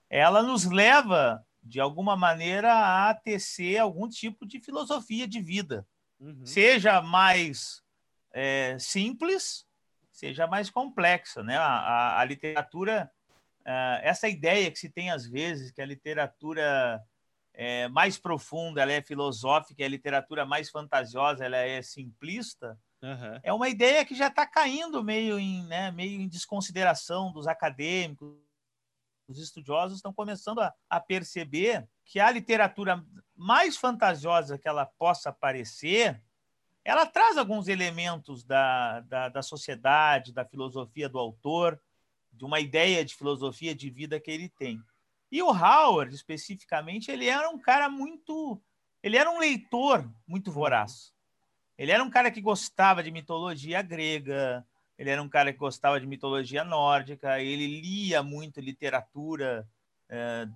ela 0.07 0.43
nos 0.43 0.65
leva, 0.65 1.43
de 1.63 1.79
alguma 1.79 2.15
maneira, 2.15 3.09
a 3.09 3.13
tecer 3.13 3.79
algum 3.79 4.07
tipo 4.07 4.45
de 4.45 4.59
filosofia 4.59 5.27
de 5.27 5.41
vida. 5.41 5.85
Uhum. 6.19 6.45
Seja 6.45 7.01
mais 7.01 7.81
é, 8.31 8.77
simples, 8.79 9.65
seja 10.11 10.45
mais 10.45 10.69
complexa. 10.69 11.41
Né? 11.41 11.57
A, 11.57 11.65
a, 11.65 12.19
a 12.21 12.25
literatura 12.25 13.11
uh, 13.65 13.99
essa 14.01 14.27
ideia 14.27 14.71
que 14.71 14.79
se 14.79 14.89
tem 14.89 15.11
às 15.11 15.27
vezes 15.27 15.71
que 15.71 15.81
a 15.81 15.85
literatura 15.85 17.01
é 17.53 17.87
mais 17.87 18.17
profunda, 18.17 18.81
ela 18.81 18.91
é 18.91 19.01
filosófica, 19.01 19.83
a 19.83 19.87
literatura 19.87 20.45
mais 20.45 20.69
fantasiosa, 20.69 21.45
ela 21.45 21.57
é 21.57 21.81
simplista, 21.81 22.77
uhum. 23.01 23.39
é 23.41 23.53
uma 23.53 23.69
ideia 23.69 24.03
que 24.03 24.13
já 24.13 24.27
está 24.27 24.45
caindo 24.45 25.03
meio 25.03 25.39
em, 25.39 25.63
né, 25.65 25.89
meio 25.91 26.19
em 26.19 26.27
desconsideração 26.27 27.31
dos 27.31 27.47
acadêmicos, 27.47 28.35
os 29.27 29.39
estudiosos 29.39 29.97
estão 29.97 30.13
começando 30.13 30.59
a, 30.59 30.73
a 30.89 30.99
perceber 30.99 31.87
que 32.03 32.19
a 32.19 32.29
literatura 32.29 33.03
mais 33.35 33.75
fantasiosa 33.75 34.57
que 34.57 34.67
ela 34.67 34.85
possa 34.85 35.31
parecer, 35.31 36.21
ela 36.83 37.05
traz 37.05 37.37
alguns 37.37 37.67
elementos 37.67 38.43
da, 38.43 38.99
da, 39.01 39.29
da 39.29 39.41
sociedade, 39.41 40.31
da 40.31 40.45
filosofia 40.45 41.09
do 41.09 41.17
autor, 41.17 41.81
de 42.35 42.45
uma 42.45 42.59
ideia 42.59 43.03
de 43.03 43.15
filosofia 43.15 43.73
de 43.73 43.89
vida 43.89 44.19
que 44.19 44.29
ele 44.29 44.49
tem. 44.49 44.81
E 45.31 45.41
o 45.41 45.49
Howard, 45.49 46.13
especificamente, 46.13 47.11
ele 47.11 47.27
era 47.27 47.49
um 47.49 47.59
cara 47.59 47.89
muito. 47.89 48.61
Ele 49.01 49.17
era 49.17 49.29
um 49.29 49.39
leitor 49.39 50.09
muito 50.27 50.51
voraz. 50.51 51.13
Ele 51.77 51.91
era 51.91 52.03
um 52.03 52.09
cara 52.09 52.31
que 52.31 52.41
gostava 52.41 53.03
de 53.03 53.11
mitologia 53.11 53.81
grega, 53.81 54.65
ele 54.97 55.09
era 55.09 55.21
um 55.21 55.27
cara 55.27 55.51
que 55.51 55.59
gostava 55.59 55.99
de 55.99 56.07
mitologia 56.07 56.63
nórdica, 56.63 57.41
ele 57.41 57.81
lia 57.81 58.23
muito 58.23 58.61
literatura, 58.61 59.67
é, 60.07 60.47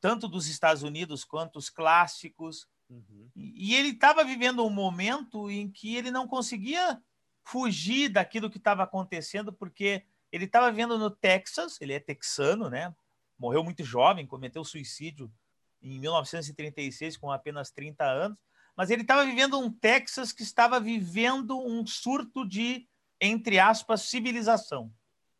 tanto 0.00 0.26
dos 0.26 0.48
Estados 0.48 0.82
Unidos 0.82 1.24
quanto 1.24 1.58
os 1.58 1.68
clássicos. 1.68 2.66
Uhum. 2.88 3.30
E 3.36 3.74
ele 3.74 3.90
estava 3.90 4.24
vivendo 4.24 4.64
um 4.64 4.70
momento 4.70 5.50
em 5.50 5.70
que 5.70 5.96
ele 5.96 6.10
não 6.10 6.26
conseguia 6.26 6.98
fugir 7.44 8.08
daquilo 8.08 8.48
que 8.48 8.58
estava 8.58 8.82
acontecendo, 8.84 9.52
porque 9.52 10.02
Ele 10.34 10.46
estava 10.46 10.68
vivendo 10.68 10.98
no 10.98 11.10
Texas, 11.10 11.80
ele 11.80 11.92
é 11.92 12.00
texano, 12.00 12.68
né? 12.68 12.92
Morreu 13.38 13.62
muito 13.62 13.84
jovem, 13.84 14.26
cometeu 14.26 14.64
suicídio 14.64 15.32
em 15.80 15.96
1936 16.00 17.16
com 17.16 17.30
apenas 17.30 17.70
30 17.70 18.04
anos, 18.04 18.36
mas 18.76 18.90
ele 18.90 19.02
estava 19.02 19.24
vivendo 19.24 19.56
um 19.60 19.70
Texas 19.70 20.32
que 20.32 20.42
estava 20.42 20.80
vivendo 20.80 21.56
um 21.64 21.86
surto 21.86 22.44
de 22.44 22.88
entre 23.20 23.60
aspas 23.60 24.02
civilização. 24.02 24.92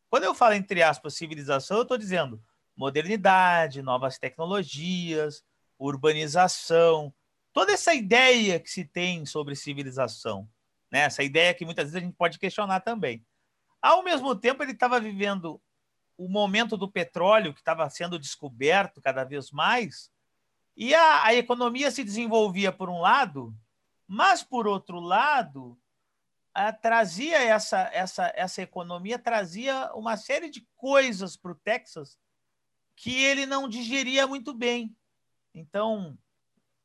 Quando 0.08 0.22
eu 0.22 0.32
falo 0.32 0.54
entre 0.54 0.80
aspas 0.80 1.16
civilização, 1.16 1.78
eu 1.78 1.82
estou 1.82 1.98
dizendo 1.98 2.40
modernidade, 2.76 3.82
novas 3.82 4.16
tecnologias, 4.16 5.42
urbanização, 5.76 7.12
toda 7.52 7.72
essa 7.72 7.92
ideia 7.92 8.60
que 8.60 8.70
se 8.70 8.84
tem 8.84 9.26
sobre 9.26 9.56
civilização, 9.56 10.48
né? 10.88 11.00
essa 11.00 11.24
ideia 11.24 11.52
que 11.52 11.64
muitas 11.64 11.86
vezes 11.86 11.96
a 11.96 12.06
gente 12.06 12.16
pode 12.16 12.38
questionar 12.38 12.78
também. 12.78 13.26
Ao 13.85 14.03
mesmo 14.03 14.35
tempo, 14.35 14.62
ele 14.62 14.73
estava 14.73 14.99
vivendo 14.99 15.61
o 16.17 16.26
momento 16.26 16.75
do 16.75 16.91
petróleo 16.91 17.53
que 17.53 17.61
estava 17.61 17.91
sendo 17.91 18.19
descoberto 18.19 18.99
cada 18.99 19.25
vez 19.25 19.50
mais, 19.50 20.11
e 20.75 20.95
a, 20.95 21.25
a 21.25 21.35
economia 21.35 21.91
se 21.91 22.03
desenvolvia 22.03 22.73
por 22.73 22.88
um 22.88 22.99
lado, 22.99 23.55
mas 24.09 24.43
por 24.43 24.67
outro 24.67 25.00
lado, 25.00 25.79
a, 26.55 26.73
trazia 26.73 27.43
essa, 27.43 27.91
essa, 27.93 28.33
essa 28.35 28.62
economia 28.62 29.19
trazia 29.19 29.93
uma 29.95 30.17
série 30.17 30.49
de 30.49 30.67
coisas 30.75 31.37
para 31.37 31.53
o 31.53 31.55
Texas 31.55 32.19
que 32.97 33.23
ele 33.23 33.45
não 33.45 33.69
digeria 33.69 34.26
muito 34.26 34.55
bem. 34.55 34.97
Então, 35.53 36.17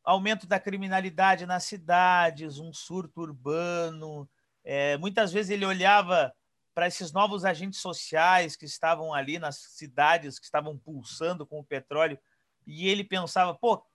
aumento 0.04 0.46
da 0.46 0.60
criminalidade 0.60 1.46
nas 1.46 1.64
cidades, 1.64 2.60
um 2.60 2.74
surto 2.74 3.22
urbano. 3.22 4.30
É, 4.66 4.98
muitas 4.98 5.32
vezes 5.32 5.50
ele 5.50 5.66
olhava 5.66 6.36
para 6.80 6.88
esses 6.88 7.12
novos 7.12 7.44
agentes 7.44 7.82
sociais 7.82 8.56
que 8.56 8.64
estavam 8.64 9.14
ali 9.14 9.38
nas 9.38 9.58
cidades, 9.58 10.40
que 10.40 10.46
estavam 10.46 10.78
pulsando 10.78 11.46
com 11.46 11.60
o 11.60 11.64
petróleo, 11.64 12.18
e 12.66 12.88
ele 12.88 13.04
pensava, 13.04 13.54
pô, 13.54 13.86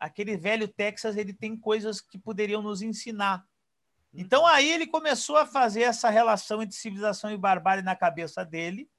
aquele 0.00 0.36
velho 0.36 0.66
Texas 0.66 1.16
ele 1.16 1.32
tem 1.32 1.56
coisas 1.56 2.00
que 2.00 2.18
poderiam 2.18 2.60
nos 2.60 2.82
ensinar. 2.82 3.46
Então 4.12 4.40
uhum. 4.40 4.48
aí 4.48 4.68
ele 4.68 4.88
começou 4.88 5.36
a 5.36 5.46
fazer 5.46 5.82
essa 5.82 6.10
relação 6.10 6.60
entre 6.60 6.74
civilização 6.74 7.30
e 7.30 7.36
barbárie 7.36 7.84
na 7.84 7.94
cabeça 7.94 8.44
dele 8.44 8.90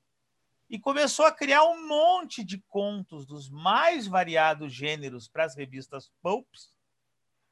e 0.70 0.80
começou 0.80 1.26
a 1.26 1.32
criar 1.32 1.66
um 1.66 1.86
monte 1.86 2.46
de 2.46 2.64
contos 2.70 3.26
dos 3.26 3.50
mais 3.50 4.08
variados 4.08 4.72
gêneros 4.72 5.28
para 5.28 5.44
as 5.44 5.54
revistas 5.54 6.10
pulps 6.22 6.72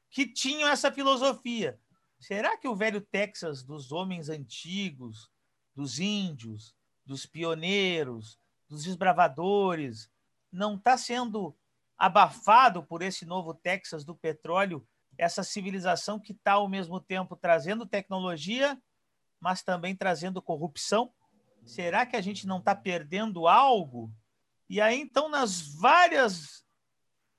que 0.08 0.26
tinham 0.26 0.70
essa 0.70 0.90
filosofia. 0.90 1.78
Será 2.18 2.56
que 2.56 2.66
o 2.66 2.74
velho 2.74 3.02
Texas 3.02 3.62
dos 3.62 3.92
homens 3.92 4.30
antigos, 4.30 5.30
dos 5.76 6.00
índios, 6.00 6.74
dos 7.04 7.26
pioneiros, 7.26 8.38
dos 8.66 8.84
desbravadores, 8.84 10.10
não 10.50 10.76
está 10.76 10.96
sendo 10.96 11.54
abafado 11.98 12.82
por 12.82 13.02
esse 13.02 13.26
novo 13.26 13.54
Texas 13.54 14.04
do 14.04 14.14
petróleo, 14.14 14.86
essa 15.18 15.44
civilização 15.44 16.18
que 16.18 16.32
está 16.32 16.52
ao 16.52 16.68
mesmo 16.68 16.98
tempo 16.98 17.36
trazendo 17.36 17.86
tecnologia, 17.86 18.80
mas 19.38 19.62
também 19.62 19.94
trazendo 19.94 20.42
corrupção? 20.42 21.12
Será 21.64 22.06
que 22.06 22.16
a 22.16 22.20
gente 22.20 22.46
não 22.46 22.58
está 22.58 22.74
perdendo 22.74 23.46
algo? 23.46 24.12
E 24.68 24.80
aí, 24.80 25.00
então, 25.00 25.28
nas 25.28 25.60
várias 25.60 26.64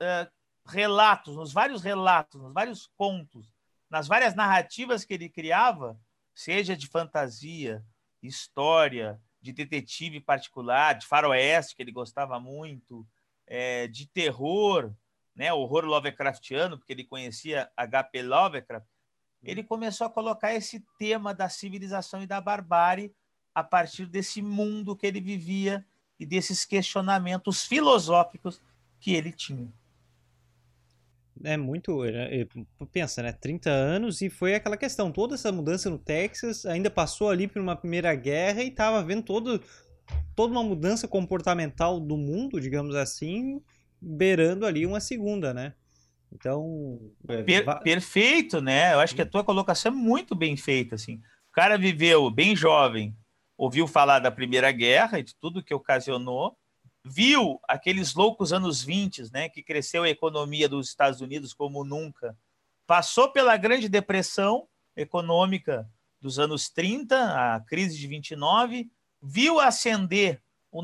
uh, 0.02 0.32
relatos, 0.66 1.36
nos 1.36 1.52
vários 1.52 1.82
relatos, 1.82 2.42
nos 2.42 2.54
vários 2.54 2.88
contos, 2.96 3.54
nas 3.90 4.08
várias 4.08 4.36
narrativas 4.36 5.04
que 5.04 5.14
ele 5.14 5.30
criava, 5.30 6.00
seja 6.36 6.76
de 6.76 6.88
fantasia, 6.88 7.84
história, 8.22 9.20
de 9.42 9.52
detetive 9.52 10.20
particular, 10.20 10.94
de 10.94 11.06
faroeste, 11.06 11.76
que 11.76 11.82
ele 11.82 11.92
gostava 11.92 12.40
muito, 12.40 13.06
é, 13.46 13.88
de 13.88 14.08
terror, 14.08 14.94
né, 15.36 15.54
horror 15.54 15.86
Lovecraftiano, 15.86 16.78
porque 16.78 16.94
ele 16.94 17.04
conhecia 17.04 17.70
H.P. 17.78 18.24
Lovecraft, 18.24 18.88
ele 19.44 19.64
começou 19.64 20.08
a 20.08 20.10
colocar 20.10 20.54
esse 20.54 20.84
tema 20.98 21.34
da 21.34 21.48
civilização 21.48 22.22
e 22.22 22.28
da 22.28 22.42
barbárie 22.42 23.14
a 23.54 23.64
partir 23.64 24.06
desse 24.06 24.42
mundo 24.42 24.96
que 24.96 25.06
ele 25.08 25.22
vivia 25.22 25.86
e 26.20 26.26
desses 26.26 26.66
questionamentos 26.66 27.66
filosóficos 27.66 28.62
que 29.00 29.14
ele 29.14 29.32
tinha. 29.32 29.72
É 31.44 31.58
muito. 31.58 32.04
É, 32.06 32.42
é, 32.42 32.48
pensa, 32.92 33.22
né? 33.22 33.32
30 33.32 33.70
anos 33.70 34.22
e 34.22 34.30
foi 34.30 34.56
aquela 34.56 34.78
questão. 34.78 35.12
Toda 35.12 35.36
essa 35.36 35.52
mudança 35.52 35.90
no 35.90 35.98
Texas 35.98 36.66
ainda 36.66 36.90
passou 36.90 37.30
ali 37.30 37.48
por 37.48 37.62
uma 37.62 37.76
primeira 37.76 38.14
guerra 38.16 38.64
e 38.64 38.70
estava 38.70 39.04
vendo 39.04 39.24
todo, 39.24 39.62
toda 40.36 40.52
uma 40.52 40.64
mudança 40.64 41.08
comportamental 41.08 42.00
do 42.00 42.18
mundo, 42.18 42.60
digamos 42.60 42.96
assim, 42.96 43.62
beirando 44.02 44.66
ali 44.66 44.86
uma 44.86 45.00
segunda, 45.00 45.54
né? 45.54 45.74
Então. 46.32 47.00
É, 47.28 47.44
per 47.44 47.82
perfeito, 47.82 48.62
né? 48.62 48.94
Eu 48.94 49.00
acho 49.00 49.16
que 49.16 49.22
a 49.22 49.26
tua 49.26 49.44
colocação 49.44 49.92
é 49.92 49.96
muito 49.96 50.36
bem 50.36 50.58
feita. 50.58 50.96
Assim. 50.96 51.16
O 51.50 51.52
cara 51.54 51.78
viveu 51.78 52.30
bem 52.30 52.56
jovem, 52.56 53.16
ouviu 53.58 53.88
falar 53.88 54.20
da 54.20 54.32
Primeira 54.32 54.72
Guerra 54.72 55.20
e 55.20 55.24
de 55.24 55.36
tudo 55.40 55.64
que 55.64 55.74
ocasionou, 55.74 56.58
viu 57.08 57.60
aqueles 57.68 58.14
loucos 58.14 58.52
anos 58.52 58.84
20, 58.84 59.32
né, 59.32 59.50
que 59.50 59.64
cresceu 59.64 60.04
a 60.04 60.10
economia 60.10 60.68
dos 60.68 60.90
Estados 60.90 61.22
Unidos 61.22 61.54
como 61.54 61.84
nunca, 61.84 62.38
passou 62.86 63.32
pela 63.32 63.58
Grande 63.58 63.88
Depressão 63.88 64.68
econômica 64.96 65.90
dos 66.20 66.40
anos 66.40 66.70
30, 66.70 67.16
a 67.56 67.60
crise 67.62 67.98
de 67.98 68.08
29, 68.08 68.92
viu 69.22 69.60
ascender 69.60 70.42
o 70.72 70.84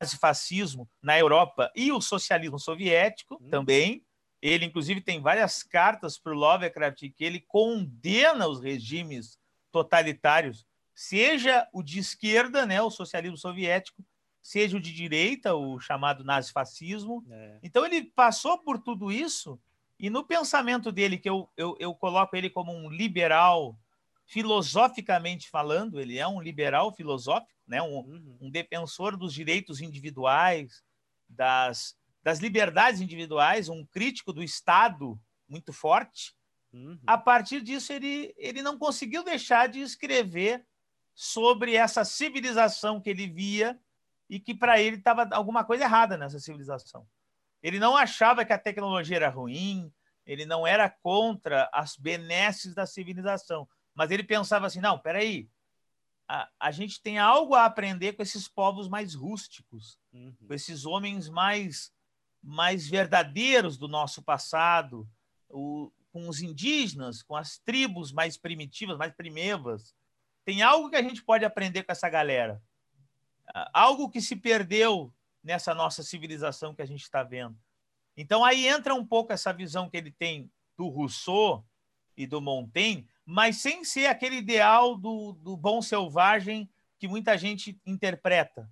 nazifascismo 0.00 0.88
na 1.02 1.18
Europa 1.18 1.70
e 1.74 1.92
o 1.92 2.00
socialismo 2.00 2.58
soviético 2.58 3.38
hum. 3.40 3.48
também. 3.50 4.04
Ele, 4.40 4.66
inclusive, 4.66 5.00
tem 5.00 5.20
várias 5.20 5.62
cartas 5.62 6.18
para 6.18 6.32
o 6.32 6.36
Lovecraft 6.36 7.10
que 7.16 7.24
ele 7.24 7.40
condena 7.40 8.46
os 8.46 8.60
regimes 8.60 9.38
totalitários 9.72 10.66
seja 10.94 11.66
o 11.72 11.82
de 11.82 11.98
esquerda, 11.98 12.64
né, 12.64 12.80
o 12.80 12.90
socialismo 12.90 13.36
soviético, 13.36 14.04
seja 14.44 14.76
o 14.76 14.80
de 14.80 14.92
direita, 14.92 15.54
o 15.54 15.80
chamado 15.80 16.22
nazifascismo. 16.22 17.24
É. 17.30 17.58
Então 17.62 17.84
ele 17.86 18.04
passou 18.04 18.58
por 18.58 18.78
tudo 18.78 19.10
isso 19.10 19.58
e 19.98 20.10
no 20.10 20.22
pensamento 20.22 20.92
dele, 20.92 21.16
que 21.16 21.30
eu, 21.30 21.48
eu, 21.56 21.74
eu 21.78 21.94
coloco 21.94 22.36
ele 22.36 22.50
como 22.50 22.70
um 22.70 22.90
liberal, 22.90 23.74
filosoficamente 24.26 25.48
falando, 25.48 25.98
ele 25.98 26.18
é 26.18 26.26
um 26.26 26.42
liberal 26.42 26.92
filosófico, 26.92 27.50
né, 27.66 27.80
um, 27.80 28.00
uhum. 28.00 28.36
um 28.42 28.50
defensor 28.50 29.16
dos 29.16 29.32
direitos 29.32 29.80
individuais, 29.80 30.84
das, 31.28 31.96
das 32.22 32.38
liberdades 32.38 33.00
individuais, 33.00 33.70
um 33.70 33.82
crítico 33.84 34.30
do 34.30 34.42
Estado 34.42 35.18
muito 35.48 35.72
forte. 35.72 36.34
Uhum. 36.70 36.98
A 37.06 37.16
partir 37.16 37.62
disso, 37.62 37.90
ele, 37.92 38.34
ele 38.36 38.60
não 38.60 38.76
conseguiu 38.76 39.22
deixar 39.22 39.68
de 39.68 39.80
escrever 39.80 40.66
sobre 41.14 41.76
essa 41.76 42.04
civilização 42.04 43.00
que 43.00 43.08
ele 43.08 43.26
via 43.26 43.78
e 44.28 44.40
que 44.40 44.54
para 44.54 44.80
ele 44.80 44.96
estava 44.96 45.28
alguma 45.32 45.64
coisa 45.64 45.84
errada 45.84 46.16
nessa 46.16 46.38
civilização. 46.38 47.06
Ele 47.62 47.78
não 47.78 47.96
achava 47.96 48.44
que 48.44 48.52
a 48.52 48.58
tecnologia 48.58 49.16
era 49.16 49.28
ruim, 49.28 49.92
ele 50.26 50.46
não 50.46 50.66
era 50.66 50.88
contra 50.88 51.68
as 51.72 51.96
benesses 51.96 52.74
da 52.74 52.86
civilização, 52.86 53.68
mas 53.94 54.10
ele 54.10 54.22
pensava 54.22 54.66
assim: 54.66 54.80
não, 54.80 54.98
peraí, 54.98 55.48
a, 56.28 56.48
a 56.58 56.70
gente 56.70 57.00
tem 57.00 57.18
algo 57.18 57.54
a 57.54 57.64
aprender 57.64 58.14
com 58.14 58.22
esses 58.22 58.48
povos 58.48 58.88
mais 58.88 59.14
rústicos, 59.14 59.98
uhum. 60.12 60.34
com 60.46 60.54
esses 60.54 60.84
homens 60.84 61.28
mais, 61.28 61.92
mais 62.42 62.88
verdadeiros 62.88 63.76
do 63.76 63.88
nosso 63.88 64.22
passado, 64.22 65.08
o, 65.48 65.92
com 66.12 66.28
os 66.28 66.40
indígenas, 66.40 67.22
com 67.22 67.36
as 67.36 67.58
tribos 67.58 68.12
mais 68.12 68.36
primitivas, 68.36 68.96
mais 68.96 69.12
primevas 69.12 69.94
tem 70.44 70.62
algo 70.62 70.90
que 70.90 70.96
a 70.96 71.02
gente 71.02 71.22
pode 71.22 71.44
aprender 71.44 71.82
com 71.82 71.92
essa 71.92 72.08
galera. 72.08 72.62
Algo 73.72 74.08
que 74.08 74.20
se 74.20 74.36
perdeu 74.36 75.12
nessa 75.42 75.74
nossa 75.74 76.02
civilização 76.02 76.74
que 76.74 76.82
a 76.82 76.86
gente 76.86 77.02
está 77.02 77.22
vendo. 77.22 77.56
Então 78.16 78.44
aí 78.44 78.66
entra 78.66 78.94
um 78.94 79.04
pouco 79.04 79.32
essa 79.32 79.52
visão 79.52 79.90
que 79.90 79.96
ele 79.96 80.10
tem 80.10 80.50
do 80.76 80.88
Rousseau 80.88 81.64
e 82.16 82.26
do 82.26 82.40
Montaigne, 82.40 83.06
mas 83.24 83.58
sem 83.58 83.84
ser 83.84 84.06
aquele 84.06 84.36
ideal 84.36 84.96
do, 84.96 85.32
do 85.32 85.56
bom 85.56 85.82
selvagem 85.82 86.68
que 86.98 87.08
muita 87.08 87.36
gente 87.36 87.78
interpreta. 87.84 88.70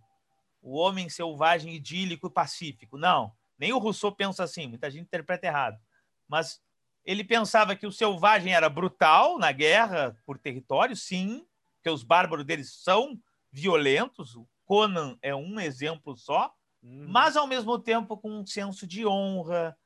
O 0.61 0.77
homem 0.77 1.09
selvagem 1.09 1.75
idílico 1.75 2.29
e 2.29 2.31
pacífico. 2.31 2.97
Não, 2.97 3.33
nem 3.59 3.73
o 3.73 3.79
Rousseau 3.79 4.13
pensa 4.13 4.45
assim, 4.45 4.69
muita 4.69 4.91
gente 4.91 5.05
interpreta 5.05 5.47
errado. 5.47 5.79
Mas 6.29 6.61
ele 7.05 7.25
pensava 7.25 7.75
que 7.75 7.87
o 7.87 7.93
selvagem 7.93 8.55
era 8.55 8.69
brutal 8.69 9.39
na 9.39 9.51
guerra 9.51 10.17
por 10.25 10.39
território, 10.39 10.95
sim, 10.95 11.45
porque 11.77 11.91
os 11.91 12.05
bárbaros 12.05 12.47
deles 12.47 12.73
são 12.73 13.21
violentos. 13.51 14.37
O 14.37 14.47
Conan 14.73 15.19
é 15.21 15.35
um 15.35 15.61
exemplo 15.61 16.17
só, 16.17 16.51
uhum. 16.83 17.05
mas 17.07 17.37
ao 17.37 17.47
mesmo 17.47 17.79
tempo 17.79 18.17
com 18.17 18.31
um 18.41 18.47
senso 18.47 18.87
de 18.87 19.07
honra, 19.07 19.77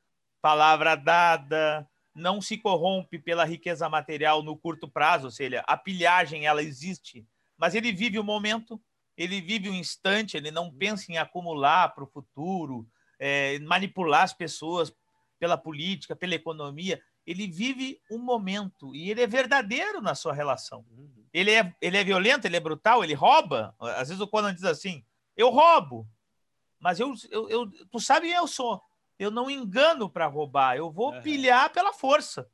palavra 0.41 0.95
dada, 0.95 1.85
não 2.15 2.41
se 2.41 2.57
corrompe 2.57 3.19
pela 3.19 3.43
riqueza 3.43 3.89
material 3.89 4.41
no 4.41 4.55
curto 4.55 4.87
prazo, 4.87 5.25
ou 5.25 5.31
seja, 5.31 5.61
a 5.67 5.75
pilhagem 5.75 6.45
ela 6.45 6.63
existe, 6.63 7.27
mas 7.57 7.75
ele 7.75 7.91
vive 7.91 8.17
o 8.17 8.23
momento, 8.23 8.81
ele 9.17 9.41
vive 9.41 9.69
um 9.69 9.73
instante, 9.73 10.37
ele 10.37 10.51
não 10.51 10.71
pensa 10.71 11.11
em 11.11 11.17
acumular 11.17 11.89
para 11.89 12.05
o 12.05 12.07
futuro, 12.07 12.87
é, 13.19 13.59
manipular 13.59 14.23
as 14.23 14.33
pessoas 14.33 14.95
pela 15.37 15.57
política, 15.57 16.15
pela 16.15 16.35
economia. 16.35 17.01
Ele 17.27 17.45
vive 17.45 18.01
um 18.09 18.17
momento 18.17 18.95
e 18.95 19.11
ele 19.11 19.21
é 19.21 19.27
verdadeiro 19.27 20.01
na 20.01 20.15
sua 20.15 20.33
relação. 20.33 20.85
Uhum. 20.89 21.25
Ele 21.33 21.51
é, 21.51 21.75
ele 21.81 21.97
é 21.97 22.03
violento, 22.03 22.47
ele 22.47 22.55
é 22.55 22.59
brutal, 22.61 23.03
ele 23.03 23.13
rouba. 23.13 23.75
Às 23.79 24.07
vezes 24.07 24.21
o 24.21 24.27
Conan 24.27 24.55
diz 24.55 24.63
assim: 24.63 25.03
eu 25.35 25.49
roubo, 25.49 26.07
mas 26.79 27.01
eu, 27.01 27.13
eu, 27.29 27.49
eu 27.49 27.71
tu 27.91 27.99
sabe 27.99 28.27
quem 28.27 28.35
eu 28.35 28.47
sou. 28.47 28.81
Eu 29.19 29.29
não 29.29 29.49
engano 29.49 30.09
para 30.09 30.25
roubar, 30.27 30.77
eu 30.77 30.89
vou 30.89 31.13
uhum. 31.13 31.21
pilhar 31.21 31.71
pela 31.73 31.91
força. 31.91 32.49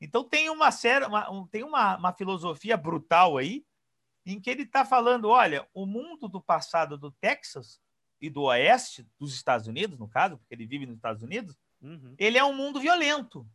Então 0.00 0.24
tem 0.24 0.48
uma 0.48 0.70
série, 0.70 1.04
uma, 1.04 1.30
um, 1.30 1.46
tem 1.46 1.62
uma, 1.62 1.96
uma 1.96 2.12
filosofia 2.12 2.76
brutal 2.76 3.36
aí, 3.36 3.64
em 4.24 4.40
que 4.40 4.48
ele 4.48 4.62
está 4.62 4.84
falando: 4.84 5.28
olha, 5.28 5.68
o 5.74 5.84
mundo 5.84 6.28
do 6.28 6.40
passado 6.40 6.96
do 6.96 7.10
Texas 7.12 7.80
e 8.20 8.30
do 8.30 8.42
oeste 8.44 9.06
dos 9.18 9.34
Estados 9.34 9.66
Unidos, 9.66 9.98
no 9.98 10.08
caso, 10.08 10.38
porque 10.38 10.54
ele 10.54 10.66
vive 10.66 10.86
nos 10.86 10.96
Estados 10.96 11.22
Unidos, 11.22 11.56
uhum. 11.82 12.14
ele 12.18 12.38
é 12.38 12.44
um 12.44 12.54
mundo 12.54 12.80
violento, 12.80 13.46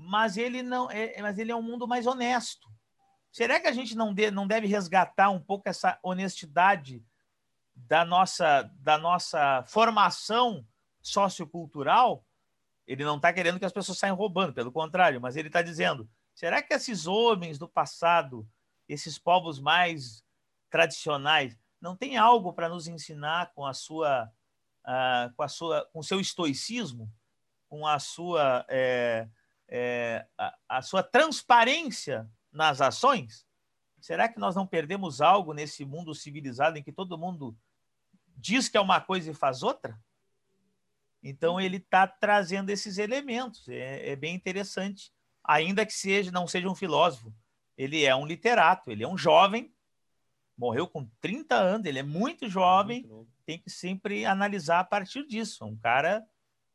mas 0.00 0.36
ele 0.36 0.62
não 0.62 0.88
é, 0.88 1.20
mas 1.20 1.38
ele 1.38 1.50
é 1.50 1.56
um 1.56 1.62
mundo 1.62 1.88
mais 1.88 2.06
honesto. 2.06 2.70
Será 3.32 3.58
que 3.58 3.66
a 3.66 3.72
gente 3.72 3.96
não, 3.96 4.14
de, 4.14 4.30
não 4.30 4.46
deve 4.46 4.68
resgatar 4.68 5.28
um 5.28 5.40
pouco 5.40 5.68
essa 5.68 5.98
honestidade 6.04 7.04
da 7.74 8.04
nossa, 8.04 8.62
da 8.78 8.96
nossa 8.96 9.64
formação 9.66 10.64
sociocultural? 11.02 12.24
Ele 12.86 13.04
não 13.04 13.16
está 13.16 13.32
querendo 13.32 13.58
que 13.58 13.64
as 13.64 13.72
pessoas 13.72 13.98
saiam 13.98 14.14
roubando, 14.14 14.54
pelo 14.54 14.70
contrário, 14.70 15.20
mas 15.20 15.36
ele 15.36 15.48
está 15.48 15.62
dizendo: 15.62 16.08
será 16.32 16.62
que 16.62 16.72
esses 16.72 17.08
homens 17.08 17.58
do 17.58 17.68
passado, 17.68 18.48
esses 18.88 19.18
povos 19.18 19.58
mais 19.58 20.24
tradicionais, 20.70 21.58
não 21.80 21.96
tem 21.96 22.16
algo 22.16 22.52
para 22.52 22.68
nos 22.68 22.86
ensinar 22.86 23.52
com 23.52 23.66
a 23.66 23.74
sua, 23.74 24.30
uh, 24.86 25.34
com 25.34 25.42
a 25.42 25.48
sua, 25.48 25.88
com 25.92 26.02
seu 26.04 26.20
estoicismo, 26.20 27.12
com 27.68 27.84
a 27.84 27.98
sua, 27.98 28.64
é, 28.68 29.28
é, 29.68 30.26
a, 30.36 30.56
a 30.68 30.82
sua 30.82 31.02
transparência 31.02 32.28
nas 32.52 32.80
ações? 32.80 33.46
Será 34.00 34.28
que 34.28 34.38
nós 34.38 34.54
não 34.54 34.66
perdemos 34.66 35.20
algo 35.20 35.52
nesse 35.52 35.84
mundo 35.84 36.14
civilizado 36.14 36.78
em 36.78 36.82
que 36.82 36.92
todo 36.92 37.18
mundo 37.18 37.56
diz 38.36 38.68
que 38.68 38.76
é 38.76 38.80
uma 38.80 39.00
coisa 39.00 39.30
e 39.30 39.34
faz 39.34 39.62
outra? 39.62 39.98
Então 41.22 41.60
ele 41.60 41.78
está 41.78 42.06
trazendo 42.06 42.70
esses 42.70 42.98
elementos. 42.98 43.68
É, 43.68 44.10
é, 44.10 44.16
bem 44.16 44.34
interessante, 44.34 45.12
ainda 45.42 45.84
que 45.84 45.92
seja 45.92 46.30
não 46.30 46.46
seja 46.46 46.68
um 46.68 46.74
filósofo. 46.74 47.34
Ele 47.76 48.04
é 48.04 48.14
um 48.14 48.26
literato, 48.26 48.90
ele 48.90 49.04
é 49.04 49.08
um 49.08 49.18
jovem, 49.18 49.72
morreu 50.56 50.86
com 50.88 51.08
30 51.20 51.54
anos, 51.54 51.86
ele 51.86 51.98
é 51.98 52.02
muito 52.02 52.48
jovem, 52.48 53.04
muito 53.06 53.28
tem 53.48 53.58
que 53.58 53.70
sempre 53.70 54.26
analisar 54.26 54.80
a 54.80 54.84
partir 54.84 55.26
disso. 55.26 55.64
Um 55.64 55.74
cara 55.74 56.22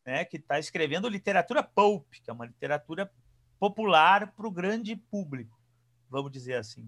né, 0.06 0.26
que 0.26 0.38
está 0.38 0.60
escrevendo 0.60 1.08
literatura 1.10 1.64
pulp, 1.64 2.06
que 2.24 2.30
é 2.30 2.34
uma 2.34 2.46
literatura 2.46 3.12
popular 3.60 4.34
para 4.34 4.48
o 4.48 4.52
grande 4.52 4.96
público 4.96 5.64
vamos 6.14 6.32
dizer 6.32 6.54
assim. 6.54 6.88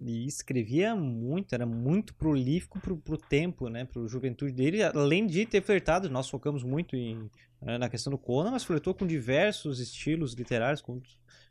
E 0.00 0.26
escrevia 0.26 0.94
muito, 0.94 1.54
era 1.54 1.66
muito 1.66 2.14
prolífico 2.14 2.78
pro, 2.80 2.96
pro 2.96 3.18
tempo, 3.18 3.68
né? 3.68 3.84
Pro 3.84 4.08
juventude 4.08 4.52
dele, 4.52 4.82
além 4.82 5.26
de 5.26 5.44
ter 5.44 5.60
flertado, 5.60 6.08
nós 6.08 6.30
focamos 6.30 6.62
muito 6.62 6.96
em, 6.96 7.28
né, 7.60 7.76
na 7.76 7.88
questão 7.88 8.10
do 8.10 8.16
Conan, 8.16 8.52
mas 8.52 8.64
flertou 8.64 8.94
com 8.94 9.06
diversos 9.06 9.78
estilos 9.78 10.32
literários, 10.32 10.80
como 10.80 11.02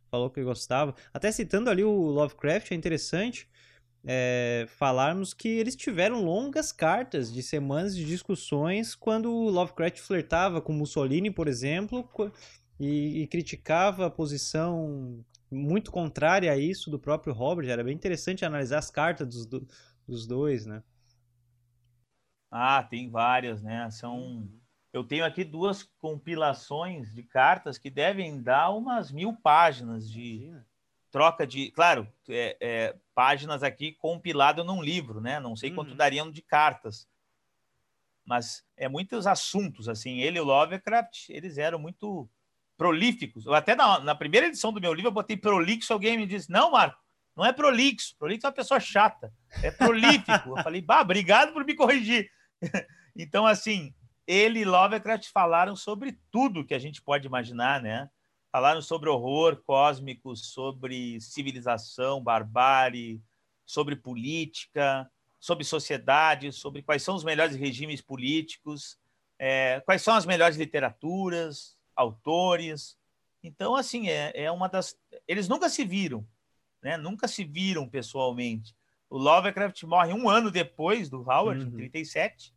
falou 0.09 0.31
que 0.31 0.41
gostava. 0.41 0.95
Até 1.13 1.31
citando 1.31 1.69
ali 1.69 1.83
o 1.83 1.91
Lovecraft, 1.91 2.71
é 2.71 2.75
interessante 2.75 3.47
é, 4.05 4.65
falarmos 4.77 5.33
que 5.33 5.47
eles 5.47 5.75
tiveram 5.75 6.23
longas 6.23 6.71
cartas 6.71 7.31
de 7.31 7.43
semanas 7.43 7.95
de 7.95 8.05
discussões 8.05 8.95
quando 8.95 9.31
o 9.31 9.49
Lovecraft 9.49 9.99
flertava 9.99 10.61
com 10.61 10.71
Mussolini, 10.71 11.29
por 11.29 11.47
exemplo, 11.47 12.09
e, 12.79 13.21
e 13.23 13.27
criticava 13.27 14.05
a 14.05 14.09
posição 14.09 15.23
muito 15.51 15.91
contrária 15.91 16.51
a 16.51 16.57
isso 16.57 16.89
do 16.89 16.99
próprio 16.99 17.33
Robert. 17.33 17.69
Era 17.69 17.83
bem 17.83 17.93
interessante 17.93 18.45
analisar 18.45 18.79
as 18.79 18.89
cartas 18.89 19.27
dos, 19.27 19.45
do, 19.45 19.67
dos 20.07 20.25
dois, 20.25 20.65
né? 20.65 20.81
Ah, 22.51 22.81
tem 22.83 23.09
várias, 23.09 23.61
né? 23.61 23.89
São. 23.91 24.47
Eu 24.91 25.03
tenho 25.03 25.23
aqui 25.23 25.43
duas 25.43 25.83
compilações 25.99 27.13
de 27.13 27.21
cartas 27.21 27.77
que 27.77 27.91
devem 27.91 28.41
dar 28.41 28.71
umas 28.71 29.11
mil 29.11 29.35
páginas 29.35 30.09
de 30.09 30.45
Imagina. 30.45 30.68
Troca 31.11 31.45
de. 31.45 31.71
Claro, 31.71 32.07
é, 32.29 32.57
é, 32.59 32.95
páginas 33.13 33.63
aqui 33.63 33.93
compilado 33.93 34.63
num 34.63 34.81
livro, 34.81 35.19
né? 35.21 35.39
Não 35.39 35.55
sei 35.55 35.69
uhum. 35.69 35.75
quanto 35.75 35.95
dariam 35.95 36.31
de 36.31 36.41
cartas. 36.41 37.07
Mas 38.25 38.63
é 38.77 38.87
muitos 38.87 39.25
assuntos, 39.25 39.89
assim. 39.89 40.19
Ele 40.19 40.37
e 40.37 40.41
o 40.41 40.45
Lovecraft, 40.45 41.29
eles 41.29 41.57
eram 41.57 41.79
muito 41.79 42.29
prolíficos. 42.77 43.45
Eu 43.45 43.53
até 43.53 43.75
na, 43.75 43.99
na, 43.99 44.15
primeira 44.15 44.47
edição 44.47 44.71
do 44.71 44.79
meu 44.79 44.93
livro 44.93 45.09
eu 45.09 45.13
botei 45.13 45.35
prolixo, 45.35 45.91
alguém 45.91 46.17
me 46.17 46.27
disse: 46.27 46.51
"Não, 46.51 46.71
Marco, 46.71 47.01
não 47.35 47.45
é 47.45 47.51
prolixo. 47.51 48.15
Prolixo 48.17 48.45
é 48.45 48.49
uma 48.49 48.55
pessoa 48.55 48.79
chata. 48.79 49.33
É 49.63 49.71
prolífico". 49.71 50.49
eu 50.57 50.63
falei: 50.63 50.81
"Bah, 50.81 51.01
obrigado 51.01 51.53
por 51.53 51.65
me 51.65 51.75
corrigir". 51.75 52.29
então 53.17 53.45
assim, 53.45 53.93
ele 54.27 54.59
e 54.59 54.65
Lovecraft 54.65 55.29
falaram 55.31 55.75
sobre 55.75 56.19
tudo 56.31 56.63
que 56.63 56.75
a 56.75 56.79
gente 56.79 57.01
pode 57.01 57.25
imaginar, 57.25 57.81
né? 57.81 58.09
Falaram 58.51 58.81
sobre 58.81 59.09
horror 59.09 59.61
cósmico, 59.63 60.35
sobre 60.35 61.21
civilização, 61.21 62.21
barbárie, 62.21 63.21
sobre 63.65 63.95
política, 63.95 65.09
sobre 65.39 65.63
sociedade, 65.63 66.51
sobre 66.51 66.81
quais 66.81 67.03
são 67.03 67.15
os 67.15 67.23
melhores 67.23 67.55
regimes 67.55 68.01
políticos, 68.01 68.97
é, 69.37 69.79
quais 69.81 70.01
são 70.01 70.15
as 70.15 70.25
melhores 70.25 70.57
literaturas, 70.57 71.77
autores. 71.95 72.97
Então, 73.43 73.75
assim, 73.75 74.09
é, 74.09 74.31
é 74.33 74.51
uma 74.51 74.67
das. 74.67 74.97
Eles 75.27 75.47
nunca 75.47 75.69
se 75.69 75.85
viram, 75.85 76.25
né? 76.81 76.97
Nunca 76.97 77.27
se 77.27 77.45
viram 77.45 77.87
pessoalmente. 77.87 78.75
O 79.09 79.17
Lovecraft 79.17 79.83
morre 79.83 80.13
um 80.13 80.29
ano 80.29 80.51
depois 80.51 81.09
do 81.09 81.21
Howard, 81.21 81.63
uhum. 81.63 81.69
em 81.69 81.89
37. 81.89 82.53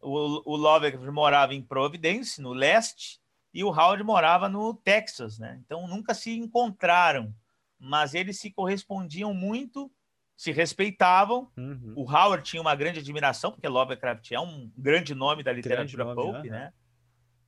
O, 0.00 0.52
o 0.52 0.56
Lovecraft 0.56 1.08
morava 1.08 1.54
em 1.54 1.62
Providence, 1.62 2.40
no 2.40 2.52
leste, 2.52 3.20
e 3.56 3.64
o 3.64 3.68
Howard 3.68 4.04
morava 4.04 4.50
no 4.50 4.74
Texas, 4.74 5.38
né? 5.38 5.58
Então 5.64 5.88
nunca 5.88 6.12
se 6.12 6.36
encontraram, 6.36 7.34
mas 7.80 8.12
eles 8.12 8.38
se 8.38 8.50
correspondiam 8.50 9.32
muito, 9.32 9.90
se 10.36 10.52
respeitavam. 10.52 11.50
Uhum. 11.56 11.94
O 11.96 12.02
Howard 12.02 12.44
tinha 12.44 12.60
uma 12.60 12.74
grande 12.74 13.00
admiração, 13.00 13.50
porque 13.50 13.66
Lovecraft 13.66 14.30
é 14.30 14.38
um 14.38 14.70
grande 14.76 15.14
nome 15.14 15.42
da 15.42 15.54
literatura 15.54 16.04
nome, 16.04 16.16
pulp, 16.16 16.44
né? 16.44 16.70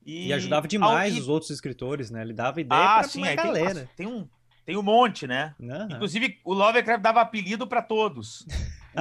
E, 0.03 0.29
e 0.29 0.33
ajudava 0.33 0.67
demais 0.67 1.15
os 1.15 1.27
outros 1.27 1.51
escritores, 1.51 2.09
né? 2.09 2.23
Ele 2.23 2.33
dava 2.33 2.59
ideia 2.59 2.97
ah, 2.97 3.03
sim, 3.03 3.21
uma 3.21 3.35
galera. 3.35 3.87
Tem, 3.95 4.07
tem, 4.07 4.07
um, 4.07 4.27
tem 4.65 4.77
um 4.77 4.81
monte, 4.81 5.27
né? 5.27 5.53
Uhum. 5.59 5.91
Inclusive, 5.91 6.39
o 6.43 6.55
Lovecraft 6.55 7.03
dava 7.03 7.21
apelido 7.21 7.67
para 7.67 7.83
todos. 7.83 8.47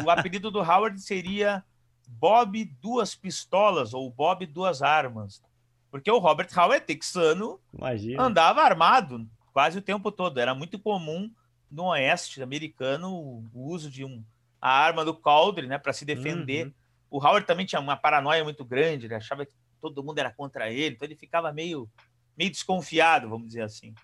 O 0.05 0.11
apelido 0.13 0.51
do 0.51 0.61
Howard 0.61 1.01
seria 1.01 1.65
Bob 2.07 2.67
Duas 2.83 3.15
Pistolas 3.15 3.95
ou 3.95 4.11
Bob 4.11 4.45
Duas 4.45 4.83
Armas. 4.83 5.43
Porque 5.91 6.11
o 6.11 6.19
Robert 6.19 6.49
Howard, 6.57 6.85
texano, 6.85 7.59
Imagina. 7.73 8.23
andava 8.23 8.63
armado 8.63 9.27
quase 9.53 9.79
o 9.79 9.83
tempo 9.83 10.13
todo. 10.13 10.39
Era 10.39 10.55
muito 10.55 10.79
comum 10.79 11.31
no 11.71 11.87
oeste 11.87 12.43
americano 12.43 13.13
o 13.13 13.45
uso 13.55 13.91
de 13.91 14.05
um, 14.05 14.23
a 14.61 14.71
arma 14.71 15.05
do 15.05 15.15
coldre 15.15 15.67
né, 15.67 15.79
para 15.79 15.93
se 15.93 16.05
defender. 16.05 16.67
Uhum. 16.67 16.73
O 17.11 17.19
Howard 17.19 17.47
também 17.47 17.67
tinha 17.67 17.81
uma 17.81 17.97
paranoia 17.97 18.45
muito 18.45 18.65
grande, 18.65 19.07
ele 19.07 19.15
achava 19.15 19.47
que 19.47 19.55
todo 19.81 20.03
mundo 20.03 20.19
era 20.19 20.31
contra 20.31 20.71
ele, 20.71 20.95
então 20.95 21.07
ele 21.07 21.17
ficava 21.17 21.53
meio, 21.53 21.89
meio 22.37 22.51
desconfiado, 22.51 23.29
vamos 23.29 23.49
dizer 23.49 23.63
assim. 23.63 23.95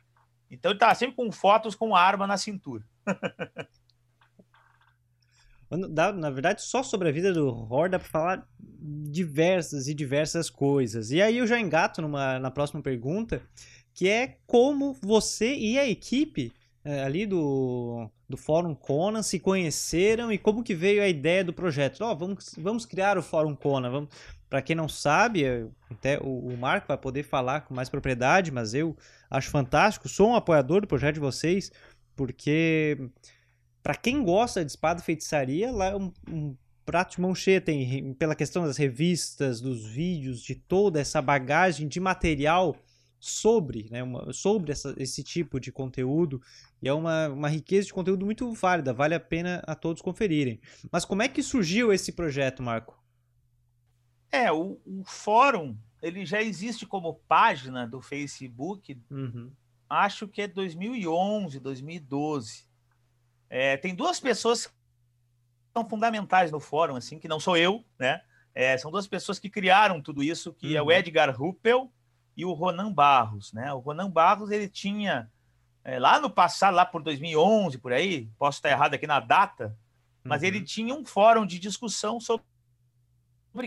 Então 0.51 0.71
ele 0.71 0.77
estava 0.77 0.95
sempre 0.95 1.17
com 1.17 1.31
fotos 1.31 1.75
com 1.75 1.95
arma 1.95 2.27
na 2.27 2.37
cintura. 2.37 2.85
Na 5.77 6.31
verdade, 6.31 6.63
só 6.63 6.83
sobre 6.83 7.09
a 7.09 7.13
vida 7.13 7.33
do 7.33 7.49
Hor 7.49 7.89
dá 7.89 7.99
para 7.99 8.09
falar 8.09 8.49
diversas 8.61 9.89
e 9.89 9.95
diversas 9.95 10.51
coisas. 10.51 11.11
E 11.11 11.21
aí 11.21 11.39
eu 11.39 11.47
já 11.47 11.59
engato 11.59 12.03
numa, 12.03 12.39
na 12.39 12.51
próxima 12.51 12.83
pergunta, 12.83 13.43
que 13.95 14.09
é 14.09 14.39
como 14.47 14.93
você 15.01 15.55
e 15.55 15.79
a 15.79 15.89
equipe 15.89 16.53
é, 16.85 17.03
ali 17.03 17.25
do, 17.25 18.11
do 18.29 18.37
Fórum 18.37 18.75
Conan 18.75 19.23
se 19.23 19.39
conheceram 19.39 20.31
e 20.31 20.37
como 20.37 20.63
que 20.63 20.75
veio 20.75 21.03
a 21.03 21.09
ideia 21.09 21.43
do 21.43 21.53
projeto. 21.53 22.03
Ó, 22.03 22.13
oh, 22.13 22.17
vamos, 22.17 22.55
vamos 22.59 22.85
criar 22.85 23.17
o 23.17 23.23
Fórum 23.23 23.57
Conan, 23.57 23.91
vamos, 23.91 24.11
para 24.51 24.61
quem 24.61 24.77
não 24.77 24.89
sabe, 24.89 25.45
até 25.91 26.19
o, 26.19 26.49
o 26.49 26.57
Marco 26.57 26.89
vai 26.89 26.99
poder 26.99 27.23
falar 27.23 27.63
com 27.63 27.75
mais 27.75 27.89
propriedade, 27.89 28.53
mas 28.53 28.75
eu 28.75 28.97
acho 29.31 29.51
fantástico, 29.51 30.09
sou 30.09 30.29
um 30.29 30.35
apoiador 30.35 30.83
do 30.83 30.87
projeto 30.87 31.15
de 31.15 31.21
vocês, 31.21 31.73
porque 32.15 32.99
para 33.85 33.95
quem 33.95 34.25
gosta 34.25 34.65
de 34.65 34.71
espada 34.71 35.03
e 35.03 35.05
feitiçaria, 35.05 35.71
lá 35.71 35.89
é 35.89 35.97
um, 35.97 36.11
um 36.27 36.57
prato 36.87 37.17
de 37.17 37.21
mão 37.21 37.35
cheia, 37.35 37.61
tem 37.61 38.15
pela 38.15 38.35
questão 38.35 38.65
das 38.65 38.79
revistas, 38.79 39.61
dos 39.61 39.85
vídeos, 39.85 40.43
de 40.43 40.55
toda 40.55 40.99
essa 40.99 41.21
bagagem 41.21 41.87
de 41.87 42.01
material 42.01 42.75
sobre, 43.21 43.87
né, 43.91 44.03
uma, 44.03 44.33
sobre 44.33 44.73
essa, 44.73 44.95
esse 44.97 45.23
tipo 45.23 45.61
de 45.61 45.71
conteúdo 45.71 46.41
e 46.81 46.89
é 46.89 46.95
uma, 46.95 47.29
uma 47.29 47.49
riqueza 47.49 47.87
de 47.87 47.93
conteúdo 47.93 48.25
muito 48.25 48.51
válida, 48.55 48.95
vale 48.95 49.15
a 49.15 49.21
pena 49.21 49.63
a 49.67 49.75
todos 49.75 50.01
conferirem. 50.01 50.59
Mas 50.91 51.05
como 51.05 51.23
é 51.23 51.29
que 51.29 51.43
surgiu 51.43 51.93
esse 51.93 52.11
projeto, 52.11 52.63
Marco? 52.63 52.99
É, 54.33 54.51
o, 54.51 54.81
o 54.87 55.05
fórum 55.05 55.77
ele 56.01 56.25
já 56.25 56.43
existe 56.43 56.87
como 56.87 57.21
página 57.29 57.87
do 57.87 58.01
Facebook, 58.01 58.99
uhum. 59.11 59.53
acho 59.91 60.27
que 60.27 60.41
é 60.41 60.49
2011, 60.49 61.61
2012. 61.61 62.74
É, 63.49 63.77
tem 63.77 63.95
duas 63.95 64.19
pessoas 64.21 64.67
que 64.67 64.73
são 65.73 65.89
fundamentais 65.89 66.51
no 66.51 66.61
fórum, 66.61 66.97
assim, 66.97 67.19
que 67.19 67.29
não 67.29 67.41
sou 67.41 67.57
eu, 67.57 67.85
né? 67.99 68.21
É, 68.55 68.79
são 68.79 68.91
duas 68.91 69.07
pessoas 69.07 69.39
que 69.39 69.51
criaram 69.51 70.01
tudo 70.01 70.23
isso, 70.23 70.53
que 70.53 70.73
uhum. 70.73 70.77
é 70.77 70.83
o 70.83 70.85
uhum. 70.85 70.93
Edgar 70.93 71.37
Ruppel 71.37 71.93
e 72.37 72.45
o 72.45 72.53
Ronan 72.53 72.93
Barros, 72.93 73.53
né? 73.53 73.73
O 73.73 73.79
Ronan 73.79 74.11
Barros 74.11 74.51
ele 74.51 74.69
tinha 74.69 75.31
é, 75.85 75.99
lá 75.99 76.21
no 76.21 76.31
passado, 76.31 76.75
lá 76.75 76.87
por 76.87 77.03
2011, 77.03 77.79
por 77.79 77.93
aí, 77.93 78.31
posso 78.39 78.59
estar 78.59 78.71
errado 78.71 78.95
aqui 78.95 79.07
na 79.07 79.21
data, 79.21 79.77
mas 80.23 80.43
uhum. 80.43 80.49
ele 80.49 80.63
tinha 80.63 80.95
um 80.95 81.05
fórum 81.05 81.45
de 81.45 81.59
discussão 81.59 82.19
sobre 82.21 82.45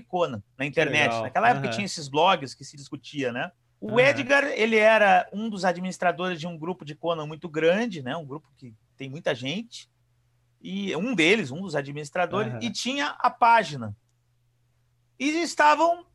Conan 0.07 0.41
na 0.57 0.65
internet. 0.65 1.13
Naquela 1.21 1.49
época 1.49 1.67
uhum. 1.67 1.73
tinha 1.73 1.85
esses 1.85 2.07
blogs 2.07 2.55
que 2.55 2.65
se 2.65 2.75
discutia, 2.75 3.31
né? 3.31 3.51
O. 3.79 3.99
Edgar, 3.99 4.45
ele 4.45 4.75
era 4.75 5.29
um 5.31 5.49
dos 5.49 5.63
administradores 5.63 6.39
de 6.39 6.47
um 6.47 6.57
grupo 6.57 6.83
de 6.83 6.95
Conan 6.95 7.27
muito 7.27 7.47
grande, 7.47 8.01
né? 8.01 8.15
Um 8.17 8.25
grupo 8.25 8.47
que 8.57 8.73
tem 8.97 9.09
muita 9.09 9.33
gente. 9.35 9.89
E 10.61 10.95
um 10.95 11.13
deles, 11.13 11.51
um 11.51 11.61
dos 11.61 11.75
administradores, 11.75 12.53
e 12.61 12.71
tinha 12.71 13.15
a 13.19 13.29
página. 13.29 13.95
E 15.19 15.29
estavam 15.41 16.05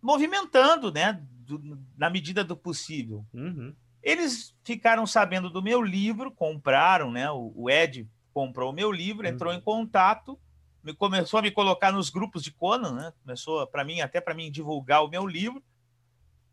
movimentando, 0.00 0.90
né? 0.90 1.22
Do, 1.30 1.78
na 1.96 2.10
medida 2.10 2.42
do 2.42 2.56
possível. 2.56 3.24
Uhum. 3.32 3.74
Eles 4.02 4.54
ficaram 4.64 5.06
sabendo 5.06 5.50
do 5.50 5.62
meu 5.62 5.82
livro, 5.82 6.30
compraram, 6.30 7.10
né? 7.10 7.30
O, 7.30 7.52
o 7.54 7.70
Ed 7.70 8.08
comprou 8.32 8.70
o 8.70 8.74
meu 8.74 8.90
livro, 8.90 9.26
entrou 9.26 9.52
uhum. 9.52 9.58
em 9.58 9.60
contato, 9.60 10.38
me, 10.82 10.94
começou 10.94 11.38
a 11.38 11.42
me 11.42 11.50
colocar 11.50 11.92
nos 11.92 12.10
grupos 12.10 12.42
de 12.42 12.52
Conan, 12.52 12.92
né? 12.92 13.12
Começou 13.22 13.66
para 13.66 13.84
mim, 13.84 14.00
até 14.00 14.20
para 14.20 14.34
mim 14.34 14.50
divulgar 14.50 15.04
o 15.04 15.08
meu 15.08 15.26
livro. 15.26 15.62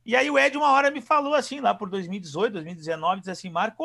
E 0.05 0.15
aí 0.15 0.29
o 0.29 0.37
Ed 0.37 0.55
uma 0.57 0.71
hora 0.71 0.91
me 0.91 1.01
falou 1.01 1.33
assim, 1.33 1.59
lá 1.59 1.73
por 1.73 1.89
2018, 1.89 2.53
2019, 2.53 3.21
diz 3.21 3.29
assim, 3.29 3.49
Marco, 3.49 3.83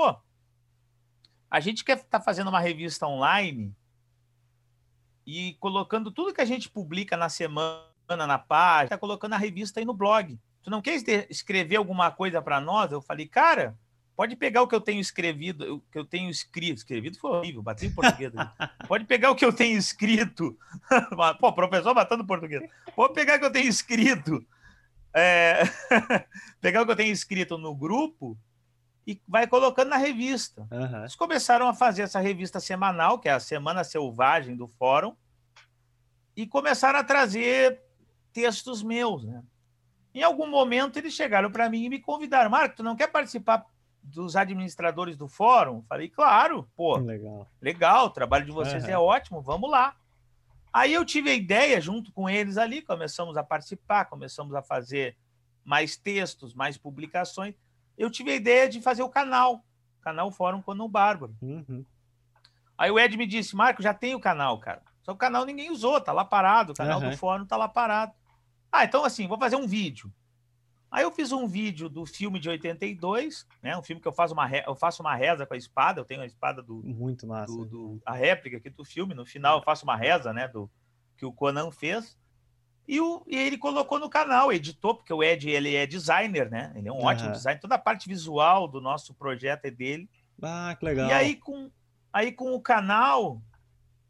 a 1.51 1.61
gente 1.61 1.85
quer 1.85 1.97
estar 1.97 2.19
tá 2.19 2.21
fazendo 2.21 2.49
uma 2.49 2.61
revista 2.61 3.07
online 3.07 3.75
e 5.27 5.55
colocando 5.61 6.11
tudo 6.11 6.33
que 6.33 6.41
a 6.41 6.47
gente 6.47 6.69
publica 6.69 7.17
na 7.17 7.29
semana 7.29 7.85
na 8.09 8.39
página, 8.39 8.91
tá 8.91 8.99
colocando 8.99 9.35
a 9.35 9.39
revista 9.39 9.81
aí 9.81 9.85
no 9.85 9.95
blog 9.95 10.39
tu 10.63 10.71
não 10.71 10.83
quer 10.83 11.03
escrever 11.29 11.77
alguma 11.77 12.11
coisa 12.11 12.41
para 12.41 12.61
nós? 12.61 12.93
Eu 12.93 13.01
falei, 13.01 13.27
cara, 13.27 13.77
pode 14.17 14.37
pegar 14.37 14.63
o 14.63 14.69
que 14.69 14.75
eu 14.75 14.81
tenho 14.81 15.01
escrevido, 15.01 15.77
o 15.77 15.81
que 15.91 15.99
eu 15.99 16.05
tenho 16.05 16.31
escrito. 16.31 16.79
Escrevido 16.79 17.19
foi 17.19 17.31
horrível, 17.31 17.63
bati 17.63 17.87
em 17.87 17.95
português. 17.95 18.33
pode 18.87 19.05
pegar 19.05 19.31
o 19.31 19.35
que 19.35 19.45
eu 19.45 19.53
tenho 19.53 19.77
escrito. 19.77 20.57
Pô, 21.41 21.53
professor 21.53 21.95
batendo 21.95 22.27
português. 22.27 22.63
Pode 22.95 23.15
pegar 23.15 23.37
o 23.37 23.39
que 23.41 23.47
eu 23.47 23.53
tenho 23.53 23.69
escrito. 23.69 24.45
É... 25.13 25.63
pegar 26.61 26.83
o 26.83 26.87
que 26.87 26.93
eu 26.93 26.97
tenho 26.97 27.13
escrito 27.13 27.59
no 27.59 27.75
grupo 27.75 28.39
e 29.07 29.21
vai 29.27 29.47
colocando 29.47 29.89
na 29.89 29.97
revista. 29.97 30.67
Uhum. 30.71 31.01
Eles 31.01 31.17
começaram 31.17 31.69
a 31.69 31.75
fazer 31.75 32.03
essa 32.03 32.21
revista 32.21 32.61
semanal, 32.61 33.19
que 33.19 33.29
é 33.29 33.33
a 33.33 33.41
Semana 33.41 33.85
Selvagem 33.85 34.57
do 34.57 34.69
Fórum, 34.69 35.17
e 36.37 36.47
começaram 36.47 36.99
a 36.99 37.05
trazer 37.05 37.81
textos 38.33 38.83
meus, 38.83 39.25
né? 39.25 39.43
Em 40.15 40.23
algum 40.23 40.47
momento 40.47 40.99
eles 40.99 41.15
chegaram 41.15 41.51
para 41.51 41.69
mim 41.69 41.85
e 41.85 41.89
me 41.89 42.01
convidaram. 42.01 42.51
Marco, 42.51 42.77
tu 42.77 42.83
não 42.83 42.97
quer 42.97 43.09
participar 43.09 43.65
dos 44.03 44.35
administradores 44.35 45.17
do 45.17 45.29
fórum? 45.29 45.83
Falei, 45.89 46.09
claro, 46.09 46.69
pô. 46.75 46.97
Legal. 46.97 47.47
Legal, 47.61 48.07
o 48.07 48.11
trabalho 48.11 48.45
de 48.45 48.53
vocês 48.53 48.85
uhum. 48.85 48.91
é 48.91 48.99
ótimo, 48.99 49.41
vamos 49.41 49.71
lá. 49.71 49.97
Aí 50.73 50.93
eu 50.93 51.05
tive 51.05 51.31
a 51.31 51.35
ideia, 51.35 51.81
junto 51.81 52.13
com 52.13 52.29
eles 52.29 52.57
ali, 52.57 52.81
começamos 52.81 53.37
a 53.37 53.43
participar, 53.43 54.05
começamos 54.05 54.55
a 54.55 54.63
fazer 54.63 55.17
mais 55.65 55.97
textos, 55.97 56.55
mais 56.55 56.77
publicações. 56.77 57.55
Eu 58.01 58.11
tive 58.11 58.31
a 58.31 58.35
ideia 58.35 58.67
de 58.67 58.81
fazer 58.81 59.03
o 59.03 59.11
canal, 59.11 59.63
canal 60.01 60.33
Fórum 60.33 60.63
Conan 60.63 60.89
Bárbaro. 60.89 61.37
Uhum. 61.43 61.85
Aí 62.79 62.91
o 62.91 62.99
Ed 62.99 63.15
me 63.15 63.27
disse, 63.27 63.55
Marco, 63.55 63.83
já 63.83 63.93
tem 63.93 64.15
o 64.15 64.21
canal, 64.21 64.59
cara. 64.59 64.81
Só 65.03 65.13
que 65.13 65.17
o 65.17 65.19
canal 65.19 65.45
ninguém 65.45 65.71
usou, 65.71 66.01
tá 66.01 66.11
lá 66.11 66.25
parado, 66.25 66.73
o 66.73 66.75
canal 66.75 66.99
uhum. 66.99 67.11
do 67.11 67.17
Fórum 67.19 67.45
tá 67.45 67.59
lá 67.59 67.69
parado. 67.69 68.15
Ah, 68.73 68.85
então 68.85 69.05
assim, 69.05 69.29
vou 69.29 69.39
fazer 69.39 69.57
um 69.57 69.67
vídeo. 69.67 70.11
Aí 70.91 71.03
eu 71.03 71.13
fiz 71.13 71.31
um 71.31 71.47
vídeo 71.47 71.91
do 71.91 72.07
filme 72.07 72.41
de 72.41 72.49
82, 72.49 73.47
né? 73.63 73.77
Um 73.77 73.83
filme 73.83 74.01
que 74.01 74.09
eu 74.09 74.13
faço 74.13 74.33
uma, 74.33 74.47
re... 74.47 74.65
eu 74.67 74.75
faço 74.75 75.03
uma 75.03 75.15
reza 75.15 75.45
com 75.45 75.53
a 75.53 75.59
espada, 75.59 76.01
eu 76.01 76.05
tenho 76.07 76.23
a 76.23 76.27
espada 76.27 76.63
do. 76.63 76.83
Muito 76.83 77.27
massa. 77.27 77.55
Do, 77.55 77.67
do... 77.67 78.03
a 78.07 78.15
réplica 78.15 78.57
aqui 78.57 78.71
do 78.71 78.85
filme. 78.85 79.13
No 79.13 79.27
final 79.27 79.59
eu 79.59 79.63
faço 79.63 79.85
uma 79.85 79.95
reza, 79.95 80.33
né? 80.33 80.49
Do 80.49 80.71
que 81.19 81.27
o 81.27 81.33
Conan 81.35 81.71
fez. 81.71 82.19
E, 82.90 83.00
o... 83.00 83.22
e 83.29 83.37
ele 83.37 83.57
colocou 83.57 84.00
no 84.00 84.11
canal, 84.11 84.53
editou, 84.53 84.96
porque 84.96 85.12
o 85.12 85.22
Ed 85.22 85.48
ele 85.48 85.76
é 85.76 85.87
designer, 85.87 86.50
né? 86.50 86.72
Ele 86.74 86.88
é 86.88 86.92
um 86.92 86.96
uhum. 86.96 87.05
ótimo 87.05 87.31
designer. 87.31 87.61
Toda 87.61 87.76
a 87.76 87.79
parte 87.79 88.09
visual 88.09 88.66
do 88.66 88.81
nosso 88.81 89.14
projeto 89.14 89.66
é 89.66 89.70
dele. 89.70 90.11
Ah, 90.42 90.74
que 90.76 90.85
legal. 90.85 91.09
E 91.09 91.12
aí 91.12 91.37
com, 91.37 91.70
aí, 92.12 92.33
com 92.33 92.53
o 92.53 92.61
canal, 92.61 93.40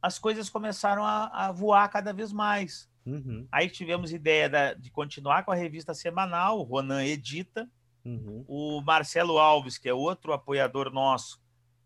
as 0.00 0.18
coisas 0.18 0.48
começaram 0.48 1.04
a, 1.04 1.26
a 1.26 1.52
voar 1.52 1.86
cada 1.90 2.10
vez 2.14 2.32
mais. 2.32 2.88
Uhum. 3.04 3.46
Aí 3.52 3.68
tivemos 3.68 4.14
ideia 4.14 4.48
da, 4.48 4.72
de 4.72 4.90
continuar 4.90 5.44
com 5.44 5.52
a 5.52 5.56
revista 5.56 5.92
semanal, 5.92 6.58
o 6.58 6.62
Ronan 6.62 7.04
edita. 7.04 7.68
Uhum. 8.02 8.46
O 8.48 8.80
Marcelo 8.80 9.38
Alves, 9.38 9.76
que 9.76 9.90
é 9.90 9.92
outro 9.92 10.32
apoiador 10.32 10.90
nosso, 10.90 11.38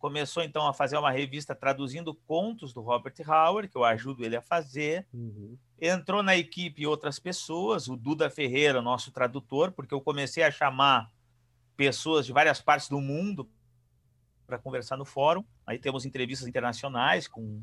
começou 0.05 0.43
então 0.43 0.67
a 0.67 0.75
fazer 0.75 0.99
uma 0.99 1.11
revista 1.11 1.55
traduzindo 1.55 2.14
contos 2.14 2.75
do 2.75 2.83
Robert 2.83 3.14
Howard, 3.27 3.71
que 3.71 3.77
eu 3.79 3.85
ajudo 3.85 4.23
ele 4.23 4.37
a 4.37 4.43
fazer. 4.43 5.07
Uhum. 5.14 5.57
Entrou 5.81 6.23
na 6.23 6.37
equipe 6.37 6.87
outras 6.87 7.19
pessoas, 7.19 7.88
o 7.88 7.97
Duda 7.97 8.29
Ferreira, 8.29 8.83
nosso 8.83 9.11
tradutor, 9.11 9.73
porque 9.73 9.95
eu 9.95 10.03
comecei 10.03 10.43
a 10.43 10.51
chamar 10.51 11.11
pessoas 11.75 12.27
de 12.27 12.35
várias 12.35 12.61
partes 12.61 12.87
do 12.87 13.01
mundo 13.01 13.49
para 14.47 14.59
conversar 14.59 14.99
no 14.99 15.07
fórum. 15.07 15.43
Aí 15.67 15.79
temos 15.79 16.05
entrevistas 16.05 16.47
internacionais 16.47 17.27
com 17.27 17.62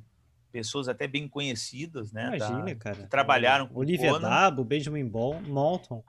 pessoas 0.51 0.89
até 0.89 1.07
bem 1.07 1.27
conhecidas, 1.27 2.11
né? 2.11 2.35
Imagina, 2.37 2.63
da, 2.63 2.75
cara. 2.75 2.95
Que 2.95 3.07
trabalharam 3.07 3.67
com 3.67 3.77
Olivia 3.77 4.17
Dabo, 4.17 4.63
Benjamin 4.63 5.03
Moulton. 5.03 6.03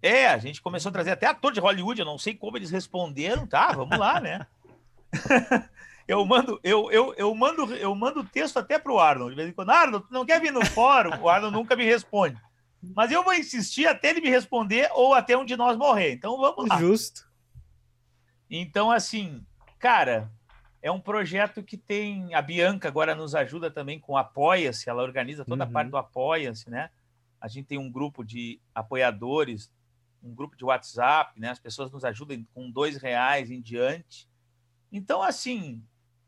É, 0.00 0.26
a 0.26 0.38
gente 0.38 0.62
começou 0.62 0.88
a 0.88 0.92
trazer 0.92 1.10
até 1.10 1.26
ator 1.26 1.52
de 1.52 1.60
Hollywood, 1.60 2.00
eu 2.00 2.06
não 2.06 2.16
sei 2.16 2.34
como 2.34 2.56
eles 2.56 2.70
responderam, 2.70 3.46
tá? 3.46 3.72
Vamos 3.72 3.98
lá, 3.98 4.18
né? 4.18 4.46
eu 6.08 6.24
mando, 6.24 6.60
eu, 6.62 6.90
eu, 6.90 7.14
eu 7.14 7.34
mando, 7.34 7.74
eu 7.74 7.94
mando 7.94 8.24
texto 8.24 8.58
até 8.58 8.78
pro 8.78 8.98
Arnold, 8.98 9.30
de 9.30 9.36
vez 9.36 9.48
em 9.48 9.52
quando, 9.52 9.70
Arnold, 9.70 10.06
não 10.10 10.24
quer 10.24 10.40
vir 10.40 10.52
no 10.52 10.64
fórum? 10.66 11.20
O 11.22 11.28
Arnold 11.28 11.54
nunca 11.54 11.76
me 11.76 11.84
responde. 11.84 12.40
Mas 12.94 13.10
eu 13.10 13.24
vou 13.24 13.32
insistir 13.32 13.86
até 13.86 14.10
ele 14.10 14.20
me 14.20 14.28
responder 14.28 14.88
ou 14.92 15.14
até 15.14 15.36
um 15.36 15.44
de 15.44 15.56
nós 15.56 15.76
morrer. 15.76 16.12
Então 16.12 16.36
vamos 16.38 16.68
lá. 16.68 16.78
Justo. 16.78 17.26
Então, 18.50 18.90
assim, 18.90 19.44
cara, 19.78 20.30
é 20.82 20.90
um 20.90 21.00
projeto 21.00 21.62
que 21.62 21.78
tem. 21.78 22.34
A 22.34 22.42
Bianca 22.42 22.88
agora 22.88 23.14
nos 23.14 23.34
ajuda 23.34 23.70
também 23.70 23.98
com 23.98 24.16
Apoia-se, 24.16 24.90
ela 24.90 25.02
organiza 25.02 25.44
toda 25.44 25.64
uhum. 25.64 25.70
a 25.70 25.72
parte 25.72 25.90
do 25.90 25.96
Apoia-se, 25.96 26.68
né? 26.68 26.90
A 27.40 27.48
gente 27.48 27.66
tem 27.66 27.78
um 27.78 27.90
grupo 27.90 28.22
de 28.22 28.60
apoiadores, 28.74 29.70
um 30.22 30.34
grupo 30.34 30.56
de 30.56 30.64
WhatsApp, 30.64 31.38
né? 31.40 31.50
As 31.50 31.58
pessoas 31.58 31.90
nos 31.90 32.04
ajudam 32.04 32.44
com 32.54 32.70
dois 32.70 32.96
reais 32.96 33.50
em 33.50 33.60
diante. 33.60 34.28
Então, 34.94 35.22
assim, 35.22 35.82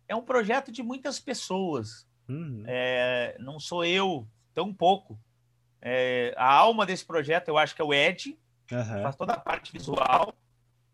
é 0.09 0.15
um 0.15 0.23
projeto 0.23 0.71
de 0.71 0.83
muitas 0.83 1.19
pessoas. 1.19 2.07
Uhum. 2.29 2.65
É, 2.67 3.37
não 3.39 3.59
sou 3.59 3.85
eu, 3.85 4.29
tão 4.53 4.75
pouco. 4.75 5.19
É, 5.81 6.35
a 6.37 6.53
alma 6.53 6.85
desse 6.85 7.05
projeto, 7.05 7.49
eu 7.49 7.57
acho 7.57 7.75
que 7.75 7.81
é 7.81 7.85
o 7.85 7.95
Ed, 7.95 8.39
uhum. 8.71 9.03
faz 9.03 9.17
toda 9.17 9.35
a 9.35 9.41
parte 9.41 9.73
visual 9.73 10.35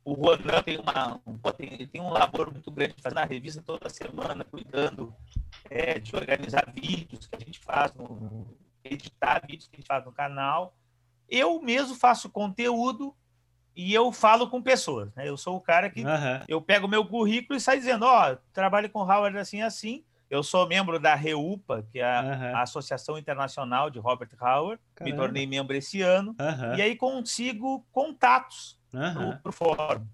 o 0.05 0.15
Ronan 0.15 0.63
tem, 0.63 0.79
uma, 0.79 1.21
um, 1.27 1.39
tem, 1.53 1.87
tem 1.87 2.01
um 2.01 2.11
labor 2.11 2.51
muito 2.51 2.71
grande 2.71 2.95
de 2.95 3.03
fazer 3.03 3.15
na 3.15 3.25
revista 3.25 3.63
toda 3.63 3.89
semana, 3.89 4.45
cuidando 4.45 5.15
é, 5.71 5.99
de 5.99 6.15
organizar 6.17 6.71
vídeos 6.73 7.27
que 7.27 7.37
a 7.37 7.39
gente 7.39 7.61
faz, 7.61 7.93
no, 7.95 8.47
editar 8.85 9.41
vídeos 9.47 9.69
que 9.69 9.77
a 9.77 9.79
gente 9.79 9.87
faz 9.87 10.05
no 10.05 10.13
canal. 10.13 10.77
Eu 11.29 11.61
mesmo 11.63 11.95
faço 11.95 12.29
conteúdo 12.29 13.15
e 13.75 13.93
eu 13.93 14.13
falo 14.13 14.49
com 14.49 14.63
pessoas. 14.63 15.15
Né? 15.15 15.29
Eu 15.29 15.37
sou 15.37 15.57
o 15.57 15.61
cara 15.61 15.89
que 15.91 16.03
uhum. 16.03 16.45
eu 16.47 16.61
pego 16.61 16.87
meu 16.87 17.05
currículo 17.05 17.57
e 17.57 17.61
sai 17.61 17.79
dizendo, 17.79 18.05
ó, 18.05 18.33
oh, 18.33 18.37
trabalho 18.53 18.91
com 18.91 19.01
Howard 19.01 19.37
assim 19.39 19.63
assim. 19.63 20.05
Eu 20.29 20.43
sou 20.43 20.67
membro 20.67 20.99
da 20.99 21.15
REUPA, 21.15 21.87
que 21.93 21.99
é 21.99 22.05
a, 22.05 22.23
uhum. 22.23 22.57
a 22.57 22.63
Associação 22.63 23.19
Internacional 23.19 23.91
de 23.91 23.99
Robert 23.99 24.31
Howard. 24.41 24.81
Caramba. 24.95 25.15
Me 25.15 25.23
tornei 25.23 25.47
membro 25.47 25.77
esse 25.77 26.01
ano. 26.01 26.35
Uhum. 26.41 26.75
E 26.77 26.81
aí 26.81 26.97
consigo 26.97 27.85
contatos 27.93 28.81
uhum. 28.95 29.37
para 29.37 29.51
o 29.51 29.53
fórum. 29.53 30.07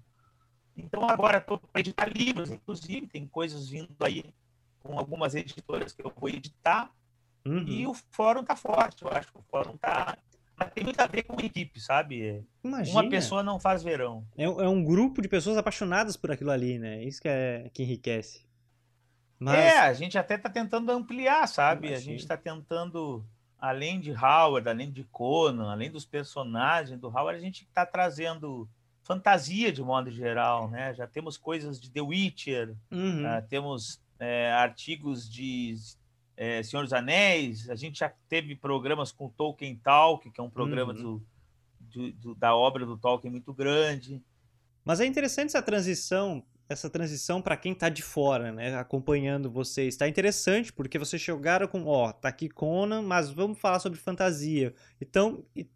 Então, 0.77 1.09
agora 1.09 1.39
estou 1.39 1.59
para 1.59 1.81
editar 1.81 2.09
livros, 2.09 2.51
inclusive, 2.51 3.07
tem 3.07 3.27
coisas 3.27 3.69
vindo 3.69 3.95
aí 4.01 4.25
com 4.81 4.99
algumas 4.99 5.35
editoras 5.35 5.93
que 5.93 6.03
eu 6.03 6.13
vou 6.17 6.29
editar. 6.29 6.91
Uhum. 7.45 7.65
E 7.67 7.87
o 7.87 7.95
fórum 8.11 8.41
está 8.41 8.55
forte, 8.55 9.05
eu 9.05 9.11
acho 9.11 9.33
que 9.33 9.39
o 9.39 9.45
fórum 9.51 9.75
está 9.75 10.17
mas 10.59 10.73
tem 10.73 10.83
muito 10.83 11.01
a 11.01 11.07
ver 11.07 11.23
com 11.23 11.41
equipe, 11.41 11.81
sabe? 11.81 12.45
Imagina. 12.65 13.01
Uma 13.01 13.09
pessoa 13.09 13.43
não 13.43 13.61
faz 13.61 13.83
verão. 13.83 14.27
É, 14.37 14.45
é, 14.45 14.69
um 14.69 14.83
grupo 14.83 15.23
de 15.23 15.29
pessoas 15.29 15.57
apaixonadas 15.57 16.17
por 16.17 16.33
aquilo 16.33 16.51
ali, 16.51 16.79
né? 16.79 17.03
Isso 17.05 17.23
que, 17.23 17.29
é, 17.29 17.71
que 17.73 17.83
enriquece. 17.85 18.45
Mas... 19.39 19.57
É, 19.57 19.79
a 19.79 19.93
gente 19.93 20.19
até 20.19 20.37
tá 20.37 20.51
tentando 20.51 20.91
ampliar, 20.91 21.47
sabe? 21.47 21.89
Imagina. 21.89 22.11
A 22.11 22.13
gente 22.13 22.27
tá 22.27 22.37
tentando, 22.37 23.25
além 23.57 24.01
de 24.01 24.11
Howard, 24.13 24.69
além 24.69 24.91
de 24.91 25.05
Conan, 25.05 25.71
além 25.71 25.91
dos 25.91 26.05
personagens 26.05 26.99
do 26.99 27.07
Howard, 27.07 27.39
a 27.39 27.43
gente 27.43 27.65
tá 27.73 27.87
trazendo 27.87 28.69
fantasia 29.05 29.73
de 29.73 29.83
modo 29.83 30.11
geral, 30.11 30.69
né? 30.69 30.93
Já 30.93 31.07
temos 31.07 31.39
coisas 31.39 31.81
de 31.81 31.89
The 31.91 32.01
Witcher, 32.01 32.77
uhum. 32.91 33.25
uh, 33.25 33.43
temos 33.49 34.01
é, 34.19 34.53
artigos 34.53 35.31
de 35.31 35.75
é, 36.39 36.63
Senhor 36.63 36.85
dos 36.85 36.93
Anéis, 36.93 37.69
a 37.69 37.75
gente 37.75 37.99
já 37.99 38.09
teve 38.29 38.55
programas 38.55 39.11
com 39.11 39.29
Tolkien 39.29 39.75
Talk, 39.75 40.31
que 40.31 40.41
é 40.41 40.43
um 40.43 40.49
programa 40.49 40.93
uhum. 40.93 41.03
do, 41.03 41.27
do, 41.81 42.13
do, 42.13 42.35
da 42.37 42.55
obra 42.55 42.87
do 42.87 42.97
Tolkien 42.97 43.33
muito 43.33 43.53
grande. 43.53 44.23
Mas 44.85 45.01
é 45.01 45.07
interessante 45.07 45.49
essa 45.49 45.61
transição, 45.61 46.45
essa 46.69 46.89
transição 46.89 47.43
para 47.43 47.57
quem 47.57 47.73
está 47.73 47.89
de 47.89 48.03
fora, 48.03 48.53
né, 48.53 48.77
acompanhando 48.77 49.51
vocês. 49.51 49.95
Está 49.95 50.09
interessante 50.09 50.73
porque 50.73 50.97
vocês 50.97 51.21
chegaram 51.21 51.67
com, 51.67 51.85
ó, 51.87 52.13
tá 52.13 52.29
aqui 52.29 52.49
Conan, 52.49 53.03
mas 53.03 53.29
vamos 53.31 53.59
falar 53.59 53.81
sobre 53.81 53.99
fantasia. 53.99 54.73
Então, 55.01 55.45
e, 55.57 55.69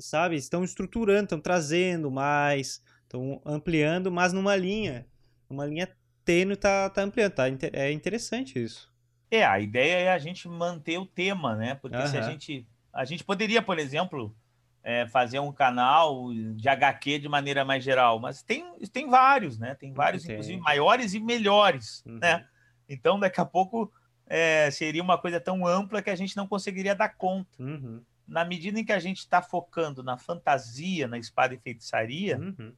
sabe, 0.00 0.34
estão 0.34 0.64
estruturando, 0.64 1.24
estão 1.24 1.40
trazendo 1.40 2.10
mais, 2.10 2.82
estão 3.04 3.40
ampliando, 3.46 4.10
mas 4.10 4.32
numa 4.32 4.56
linha, 4.56 5.06
uma 5.48 5.64
linha 5.64 5.88
tênue 6.24 6.56
tá, 6.56 6.90
tá 6.90 7.02
ampliando, 7.02 7.34
tá, 7.34 7.44
é 7.72 7.92
interessante 7.92 8.60
isso. 8.60 8.91
É, 9.32 9.46
a 9.46 9.58
ideia 9.58 9.94
é 9.94 10.12
a 10.12 10.18
gente 10.18 10.46
manter 10.46 10.98
o 10.98 11.06
tema, 11.06 11.56
né? 11.56 11.74
Porque 11.76 11.96
uhum. 11.96 12.06
se 12.06 12.18
a 12.18 12.22
gente. 12.22 12.66
A 12.92 13.06
gente 13.06 13.24
poderia, 13.24 13.62
por 13.62 13.78
exemplo, 13.78 14.36
é, 14.84 15.06
fazer 15.06 15.38
um 15.38 15.50
canal 15.50 16.30
de 16.54 16.68
HQ 16.68 17.20
de 17.20 17.28
maneira 17.30 17.64
mais 17.64 17.82
geral, 17.82 18.20
mas 18.20 18.42
tem, 18.42 18.66
tem 18.92 19.08
vários, 19.08 19.58
né? 19.58 19.74
Tem 19.74 19.90
vários, 19.94 20.24
okay. 20.24 20.34
inclusive, 20.34 20.60
maiores 20.60 21.14
e 21.14 21.20
melhores, 21.20 22.04
uhum. 22.04 22.18
né? 22.18 22.46
Então, 22.86 23.18
daqui 23.18 23.40
a 23.40 23.46
pouco 23.46 23.90
é, 24.26 24.70
seria 24.70 25.02
uma 25.02 25.16
coisa 25.16 25.40
tão 25.40 25.66
ampla 25.66 26.02
que 26.02 26.10
a 26.10 26.14
gente 26.16 26.36
não 26.36 26.46
conseguiria 26.46 26.94
dar 26.94 27.16
conta. 27.16 27.50
Uhum. 27.58 28.02
Na 28.28 28.44
medida 28.44 28.78
em 28.78 28.84
que 28.84 28.92
a 28.92 29.00
gente 29.00 29.20
está 29.20 29.40
focando 29.40 30.02
na 30.02 30.18
fantasia, 30.18 31.08
na 31.08 31.16
espada 31.16 31.54
e 31.54 31.58
feitiçaria, 31.58 32.38
uhum. 32.38 32.74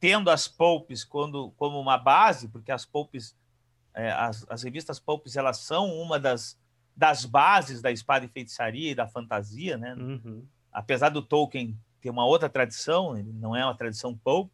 tendo 0.00 0.30
as 0.30 0.48
poupes 0.48 1.04
quando, 1.04 1.50
como 1.58 1.78
uma 1.78 1.98
base, 1.98 2.48
porque 2.48 2.72
as 2.72 2.86
poupes 2.86 3.36
é, 4.00 4.12
as, 4.12 4.46
as, 4.48 4.62
revistas 4.62 4.98
pulps 4.98 5.36
elas 5.36 5.58
são 5.58 5.92
uma 5.92 6.18
das, 6.18 6.58
das 6.96 7.26
bases 7.26 7.82
da 7.82 7.90
espada 7.90 8.24
e 8.24 8.28
feitiçaria 8.28 8.92
e 8.92 8.94
da 8.94 9.06
fantasia, 9.06 9.76
né? 9.76 9.94
Uhum. 9.94 10.46
Apesar 10.72 11.10
do 11.10 11.20
Tolkien 11.20 11.78
ter 12.00 12.08
uma 12.08 12.24
outra 12.24 12.48
tradição, 12.48 13.16
ele 13.16 13.30
não 13.32 13.54
é 13.54 13.62
uma 13.62 13.76
tradição 13.76 14.16
pulp, 14.16 14.50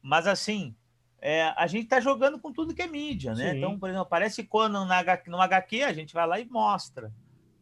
mas 0.00 0.28
assim, 0.28 0.76
é, 1.20 1.52
a 1.56 1.66
gente 1.66 1.84
está 1.84 1.98
jogando 1.98 2.38
com 2.38 2.52
tudo 2.52 2.72
que 2.72 2.82
é 2.82 2.86
mídia, 2.86 3.34
né? 3.34 3.50
Sim. 3.50 3.58
Então, 3.58 3.76
por 3.76 3.88
exemplo, 3.88 4.02
aparece 4.02 4.44
Conan 4.44 4.84
na 4.84 4.98
HQ, 4.98 5.28
no 5.28 5.40
HQ, 5.40 5.82
a 5.82 5.92
gente 5.92 6.14
vai 6.14 6.26
lá 6.26 6.38
e 6.38 6.44
mostra. 6.44 7.12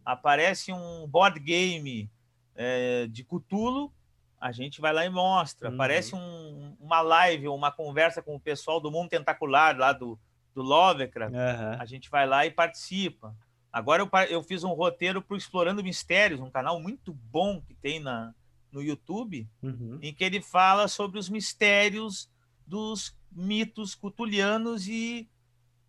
Aparece 0.04 0.70
um 0.70 1.06
board 1.06 1.40
game 1.40 2.10
é, 2.54 3.06
de 3.06 3.24
Cthulhu, 3.24 3.90
a 4.38 4.52
gente 4.52 4.82
vai 4.82 4.92
lá 4.92 5.06
e 5.06 5.08
mostra. 5.08 5.68
Uhum. 5.68 5.74
Aparece 5.74 6.14
um, 6.14 6.76
uma 6.78 7.00
live 7.00 7.48
ou 7.48 7.56
uma 7.56 7.72
conversa 7.72 8.20
com 8.20 8.36
o 8.36 8.40
pessoal 8.40 8.78
do 8.78 8.90
Mundo 8.90 9.08
Tentacular, 9.08 9.74
lá 9.78 9.94
do, 9.94 10.18
do 10.56 10.62
Lovecraft, 10.62 11.34
uhum. 11.34 11.80
a 11.80 11.84
gente 11.84 12.08
vai 12.08 12.26
lá 12.26 12.46
e 12.46 12.50
participa. 12.50 13.36
Agora 13.70 14.02
eu, 14.02 14.10
eu 14.30 14.42
fiz 14.42 14.64
um 14.64 14.72
roteiro 14.72 15.20
para 15.20 15.36
Explorando 15.36 15.84
Mistérios, 15.84 16.40
um 16.40 16.50
canal 16.50 16.80
muito 16.80 17.12
bom 17.12 17.60
que 17.60 17.74
tem 17.74 18.00
na, 18.00 18.34
no 18.72 18.82
YouTube, 18.82 19.46
uhum. 19.62 19.98
em 20.00 20.14
que 20.14 20.24
ele 20.24 20.40
fala 20.40 20.88
sobre 20.88 21.18
os 21.18 21.28
mistérios 21.28 22.30
dos 22.66 23.14
mitos 23.30 23.94
cutulianos 23.94 24.88
e 24.88 25.28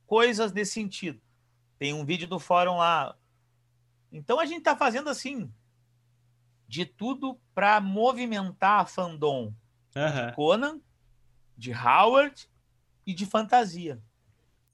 coisas 0.05 0.51
nesse 0.51 0.73
sentido. 0.73 1.21
Tem 1.79 1.93
um 1.93 2.03
vídeo 2.03 2.27
do 2.27 2.37
fórum 2.37 2.75
lá. 2.75 3.15
Então 4.11 4.37
a 4.37 4.45
gente 4.45 4.59
está 4.59 4.75
fazendo 4.75 5.09
assim 5.09 5.49
de 6.67 6.85
tudo 6.85 7.39
para 7.55 7.79
movimentar 7.79 8.81
a 8.81 8.85
fandom 8.85 9.53
uhum. 9.95 10.27
de 10.27 10.35
Conan, 10.35 10.81
de 11.57 11.71
Howard 11.71 12.49
e 13.05 13.13
de 13.13 13.25
fantasia. 13.25 14.01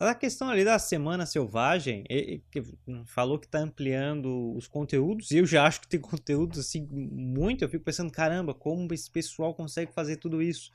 A 0.09 0.15
questão 0.15 0.49
ali 0.49 0.65
da 0.65 0.77
Semana 0.79 1.25
Selvagem, 1.25 2.03
que 2.51 2.63
falou 3.05 3.39
que 3.39 3.45
está 3.45 3.59
ampliando 3.59 4.55
os 4.55 4.67
conteúdos, 4.67 5.31
e 5.31 5.37
eu 5.37 5.45
já 5.45 5.65
acho 5.65 5.81
que 5.81 5.87
tem 5.87 5.99
conteúdos 6.01 6.59
assim 6.59 6.87
muito. 6.91 7.63
Eu 7.63 7.69
fico 7.69 7.83
pensando, 7.83 8.11
caramba, 8.11 8.53
como 8.53 8.93
esse 8.93 9.09
pessoal 9.09 9.53
consegue 9.53 9.91
fazer 9.91 10.17
tudo 10.17 10.41
isso? 10.41 10.71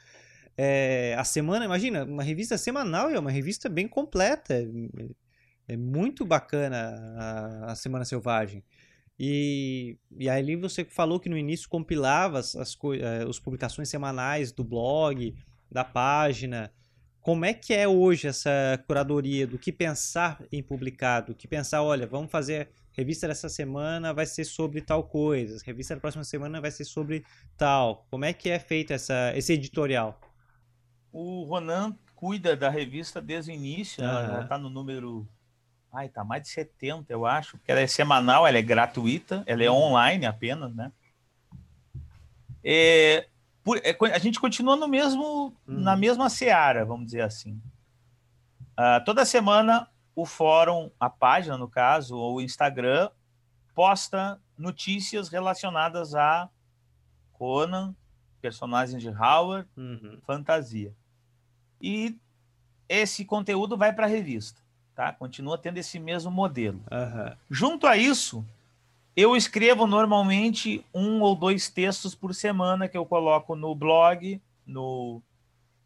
É, 0.56 1.14
a 1.16 1.22
semana, 1.22 1.64
imagina, 1.64 2.04
uma 2.04 2.22
revista 2.24 2.58
semanal 2.58 3.08
é 3.08 3.18
uma 3.18 3.30
revista 3.30 3.68
bem 3.68 3.86
completa. 3.86 4.54
É, 4.54 4.66
é 5.68 5.76
muito 5.76 6.24
bacana 6.24 6.96
a, 7.16 7.72
a, 7.72 7.74
Semana 7.76 8.04
Selvagem. 8.04 8.64
E, 9.18 9.96
e 10.18 10.28
aí 10.28 10.56
você 10.56 10.84
falou 10.84 11.20
que 11.20 11.28
no 11.28 11.36
início 11.36 11.68
compilava 11.68 12.38
as, 12.38 12.56
as, 12.56 12.76
as 13.26 13.36
eh, 13.36 13.40
publicações 13.42 13.88
semanais 13.88 14.50
do 14.50 14.64
blog, 14.64 15.34
da 15.70 15.84
página. 15.84 16.72
Como 17.28 17.44
é 17.44 17.52
que 17.52 17.74
é 17.74 17.86
hoje 17.86 18.26
essa 18.26 18.82
curadoria 18.86 19.46
do 19.46 19.58
que 19.58 19.70
pensar 19.70 20.42
em 20.50 20.62
publicado? 20.62 21.34
Que 21.34 21.46
pensar, 21.46 21.82
olha, 21.82 22.06
vamos 22.06 22.30
fazer 22.30 22.70
revista 22.92 23.28
dessa 23.28 23.50
semana 23.50 24.14
vai 24.14 24.24
ser 24.24 24.46
sobre 24.46 24.80
tal 24.80 25.04
coisa, 25.04 25.62
revista 25.62 25.94
da 25.94 26.00
próxima 26.00 26.24
semana 26.24 26.58
vai 26.58 26.70
ser 26.70 26.86
sobre 26.86 27.26
tal. 27.54 28.06
Como 28.10 28.24
é 28.24 28.32
que 28.32 28.48
é 28.48 28.58
feito 28.58 28.94
essa, 28.94 29.30
esse 29.36 29.52
editorial? 29.52 30.18
O 31.12 31.44
Ronan 31.44 31.94
cuida 32.14 32.56
da 32.56 32.70
revista 32.70 33.20
desde 33.20 33.50
o 33.50 33.54
início, 33.54 34.02
uhum. 34.02 34.08
ela 34.08 34.42
está 34.44 34.56
no 34.56 34.70
número. 34.70 35.28
Ai, 35.92 36.08
tá 36.08 36.24
mais 36.24 36.44
de 36.44 36.48
70, 36.48 37.12
eu 37.12 37.26
acho, 37.26 37.58
porque 37.58 37.70
ela 37.70 37.80
é 37.82 37.86
semanal, 37.86 38.46
ela 38.46 38.56
é 38.56 38.62
gratuita, 38.62 39.42
ela 39.44 39.62
é 39.62 39.70
uhum. 39.70 39.76
online 39.76 40.24
apenas, 40.24 40.74
né? 40.74 40.90
É, 42.64 43.28
é, 43.76 43.96
a 44.14 44.18
gente 44.18 44.40
continua 44.40 44.76
no 44.76 44.88
mesmo, 44.88 45.46
uhum. 45.66 45.80
na 45.80 45.96
mesma 45.96 46.28
seara, 46.28 46.84
vamos 46.84 47.06
dizer 47.06 47.22
assim. 47.22 47.60
Uh, 48.78 49.04
toda 49.04 49.24
semana 49.24 49.88
o 50.14 50.26
fórum, 50.26 50.90
a 50.98 51.08
página 51.08 51.56
no 51.56 51.68
caso, 51.68 52.16
ou 52.16 52.36
o 52.36 52.40
Instagram, 52.40 53.08
posta 53.74 54.40
notícias 54.56 55.28
relacionadas 55.28 56.14
a 56.14 56.48
Conan, 57.32 57.94
personagens 58.40 59.00
de 59.00 59.08
Howard, 59.08 59.68
uhum. 59.76 60.18
fantasia. 60.26 60.92
E 61.80 62.16
esse 62.88 63.24
conteúdo 63.24 63.76
vai 63.76 63.92
para 63.92 64.06
a 64.06 64.08
revista, 64.08 64.60
tá? 64.94 65.12
Continua 65.12 65.56
tendo 65.56 65.78
esse 65.78 66.00
mesmo 66.00 66.32
modelo. 66.32 66.82
Uhum. 66.90 67.36
Junto 67.48 67.86
a 67.86 67.96
isso, 67.96 68.44
eu 69.20 69.34
escrevo 69.34 69.84
normalmente 69.84 70.86
um 70.94 71.20
ou 71.22 71.34
dois 71.34 71.68
textos 71.68 72.14
por 72.14 72.32
semana 72.32 72.86
que 72.86 72.96
eu 72.96 73.04
coloco 73.04 73.56
no 73.56 73.74
blog, 73.74 74.40
no, 74.64 75.20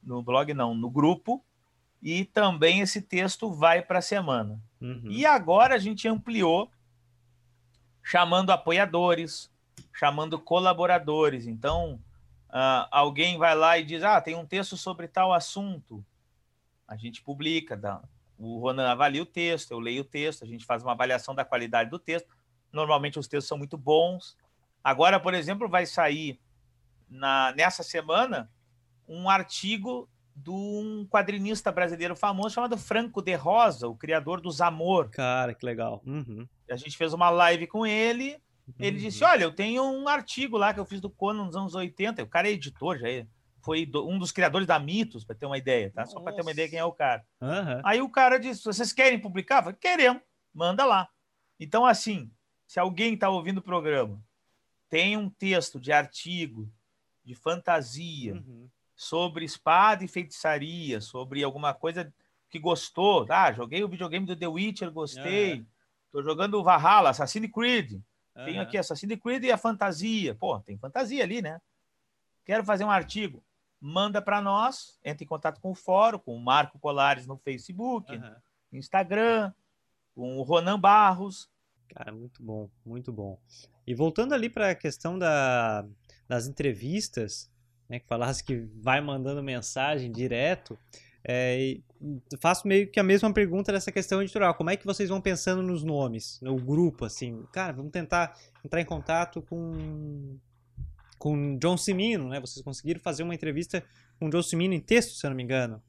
no 0.03 0.23
blog 0.23 0.53
não, 0.53 0.75
no 0.75 0.91
grupo, 0.91 1.43
e 2.03 2.27
também 2.27 2.81
esse 2.81 3.01
texto 3.01 3.51
vai 3.51 3.81
para 3.81 4.01
a 4.01 4.03
semana. 4.03 4.61
Uhum. 4.79 5.07
E 5.09 5.25
agora 5.25 5.77
a 5.77 5.79
gente 5.79 6.07
ampliou, 6.07 6.71
chamando 8.03 8.51
apoiadores, 8.51 9.51
chamando 9.95 10.39
colaboradores. 10.39 11.47
Então, 11.47 11.95
uh, 12.51 12.87
alguém 12.91 13.39
vai 13.39 13.55
lá 13.55 13.79
e 13.79 13.85
diz: 13.85 14.03
Ah, 14.03 14.21
tem 14.21 14.37
um 14.37 14.45
texto 14.45 14.77
sobre 14.77 15.09
tal 15.09 15.33
assunto. 15.33 16.05
A 16.87 16.99
gente 16.99 17.23
publica, 17.23 17.79
dá, 17.79 18.03
o 18.37 18.59
Ronan 18.59 18.91
avalia 18.91 19.23
o 19.23 19.27
texto, 19.27 19.71
eu 19.71 19.79
leio 19.79 20.03
o 20.03 20.05
texto, 20.05 20.45
a 20.45 20.47
gente 20.47 20.67
faz 20.67 20.83
uma 20.83 20.93
avaliação 20.93 21.35
da 21.35 21.47
qualidade 21.47 21.89
do 21.89 21.99
texto 21.99 22.29
Normalmente 22.73 23.19
os 23.19 23.29
textos 23.29 23.49
são 23.49 23.59
muito 23.59 23.77
bons. 23.77 24.37
Agora, 24.83 25.21
por 25.21 25.35
exemplo, 25.35 25.69
vai 25.69 25.87
sair 25.87 26.41
na, 27.09 27.53
nessa 27.57 27.83
semana 27.83 28.51
um 29.07 29.29
artigo 29.29 30.09
de 30.35 30.51
um 30.51 31.07
quadrinista 31.11 31.71
brasileiro 31.71 32.17
famoso 32.17 32.55
chamado 32.55 32.79
Franco 32.79 33.21
de 33.21 33.35
Rosa, 33.35 33.87
o 33.87 33.97
criador 33.97 34.41
do 34.41 34.51
Zamor. 34.51 35.11
Cara, 35.11 35.55
que 35.55 35.65
legal. 35.65 36.03
Uhum. 36.07 36.49
A 36.71 36.77
gente 36.77 36.97
fez 36.97 37.13
uma 37.13 37.29
live 37.29 37.67
com 37.67 37.87
ele. 37.87 38.41
Ele 38.79 38.97
uhum. 38.97 39.03
disse: 39.03 39.23
Olha, 39.25 39.45
eu 39.45 39.53
tenho 39.53 39.85
um 39.85 40.09
artigo 40.09 40.57
lá 40.57 40.73
que 40.73 40.81
eu 40.81 40.87
fiz 40.87 41.01
do 41.01 41.11
Conan 41.11 41.45
nos 41.45 41.57
anos 41.57 41.75
80. 41.75 42.23
O 42.23 42.29
cara 42.29 42.49
é 42.49 42.53
editor, 42.53 42.99
já 42.99 43.09
é. 43.09 43.27
Foi 43.61 43.89
um 43.95 44.19
dos 44.19 44.33
criadores 44.33 44.67
da 44.67 44.79
Mitos, 44.79 45.25
para 45.25 45.37
ter 45.37 45.47
uma 45.47 45.59
ideia, 45.59 45.93
tá? 45.95 46.05
Só 46.05 46.19
para 46.19 46.33
ter 46.33 46.43
uma 46.43 46.51
ideia 46.51 46.69
quem 46.69 46.79
é 46.79 46.85
o 46.85 46.93
cara. 46.93 47.25
Uhum. 47.41 47.81
Aí 47.85 48.01
o 48.01 48.09
cara 48.09 48.39
disse: 48.39 48.65
Vocês 48.65 48.93
querem 48.93 49.21
publicar? 49.21 49.59
Eu 49.59 49.63
falei, 49.65 49.79
Queremos, 49.81 50.23
manda 50.53 50.85
lá. 50.85 51.09
Então, 51.61 51.85
assim, 51.87 52.31
se 52.73 52.81
alguém 52.81 53.13
está 53.13 53.29
ouvindo 53.29 53.59
o 53.59 53.63
programa, 53.63 54.19
tem 54.89 55.15
um 55.15 55.29
texto 55.29 55.79
de 55.79 55.93
artigo 55.93 56.67
de 57.23 57.35
fantasia 57.35 58.33
uhum. 58.33 58.67
sobre 58.97 59.45
espada 59.45 60.03
e 60.03 60.09
feitiçaria, 60.09 60.99
sobre 60.99 61.45
alguma 61.45 61.75
coisa 61.75 62.11
que 62.49 62.59
gostou, 62.59 63.27
ah, 63.29 63.53
joguei 63.53 63.85
o 63.85 63.89
videogame 63.89 64.25
do 64.25 64.35
The 64.35 64.49
Witcher, 64.49 64.91
gostei, 64.91 65.67
estou 66.07 66.23
jogando 66.23 66.55
o 66.55 66.63
Valhalla, 66.63 67.11
Assassin's 67.11 67.53
Creed, 67.53 68.01
Uhum. 68.35 68.47
Tenho 68.47 68.63
aqui 68.63 68.79
Assassin's 68.79 69.21
Creed 69.21 69.45
e 69.45 69.53
a 69.53 69.59
fantasia. 69.59 70.35
Pô, 70.35 70.59
tem 70.61 70.79
fantasia 70.79 71.23
ali, 71.23 71.43
né? 71.43 71.61
Quero 72.47 72.65
fazer 72.65 72.83
um 72.83 72.91
artigo. 72.91 73.45
Manda 73.79 74.23
para 74.23 74.41
nós, 74.41 74.99
entra 75.05 75.23
em 75.23 75.27
contato 75.27 75.61
com 75.61 75.73
o 75.73 75.75
fórum, 75.75 76.19
com 76.19 76.35
o 76.35 76.41
Marco 76.41 76.79
Colares 76.79 77.27
no 77.27 77.37
Facebook, 77.37 78.11
uhum. 78.11 78.35
Instagram, 78.73 79.53
com 80.15 80.39
o 80.39 80.43
Ronan 80.43 80.81
Barros. 80.81 81.52
Cara, 81.95 82.13
muito 82.13 82.43
bom, 82.43 82.71
muito 82.85 83.13
bom. 83.13 83.39
E 83.87 83.95
voltando 83.95 84.33
ali 84.35 84.49
para 84.49 84.71
a 84.71 84.75
questão 84.75 85.19
da, 85.19 85.87
das 86.29 86.47
entrevistas, 86.47 87.51
né, 87.89 87.99
que 88.01 88.07
falasse 88.07 88.43
que 88.43 88.67
vai 88.81 89.01
mandando 89.01 89.43
mensagem 89.43 90.11
direto, 90.11 90.79
é, 91.25 91.79
faço 92.41 92.67
meio 92.67 92.91
que 92.91 92.99
a 92.99 93.03
mesma 93.03 93.33
pergunta 93.33 93.71
dessa 93.71 93.93
questão 93.93 94.23
editorial. 94.23 94.55
Como 94.55 94.71
é 94.71 94.77
que 94.77 94.87
vocês 94.87 95.09
vão 95.09 95.21
pensando 95.21 95.63
nos 95.63 95.85
nomes, 95.85 96.41
no 96.41 96.57
grupo, 96.57 97.05
assim? 97.05 97.45
Cara, 97.53 97.73
vamos 97.73 97.93
tentar 97.93 98.37
entrar 98.65 98.81
em 98.81 98.87
contato 98.87 99.43
com 99.43 100.39
com 101.19 101.57
John 101.57 101.77
Cimino, 101.77 102.29
né? 102.29 102.41
Vocês 102.41 102.65
conseguiram 102.65 102.99
fazer 102.99 103.23
uma 103.23 103.33
entrevista 103.33 103.85
com 104.19 104.29
John 104.29 104.43
Cimino 104.43 104.75
em 104.75 104.81
texto, 104.81 105.13
se 105.13 105.25
eu 105.25 105.31
não 105.31 105.37
me 105.37 105.45
engano. 105.45 105.81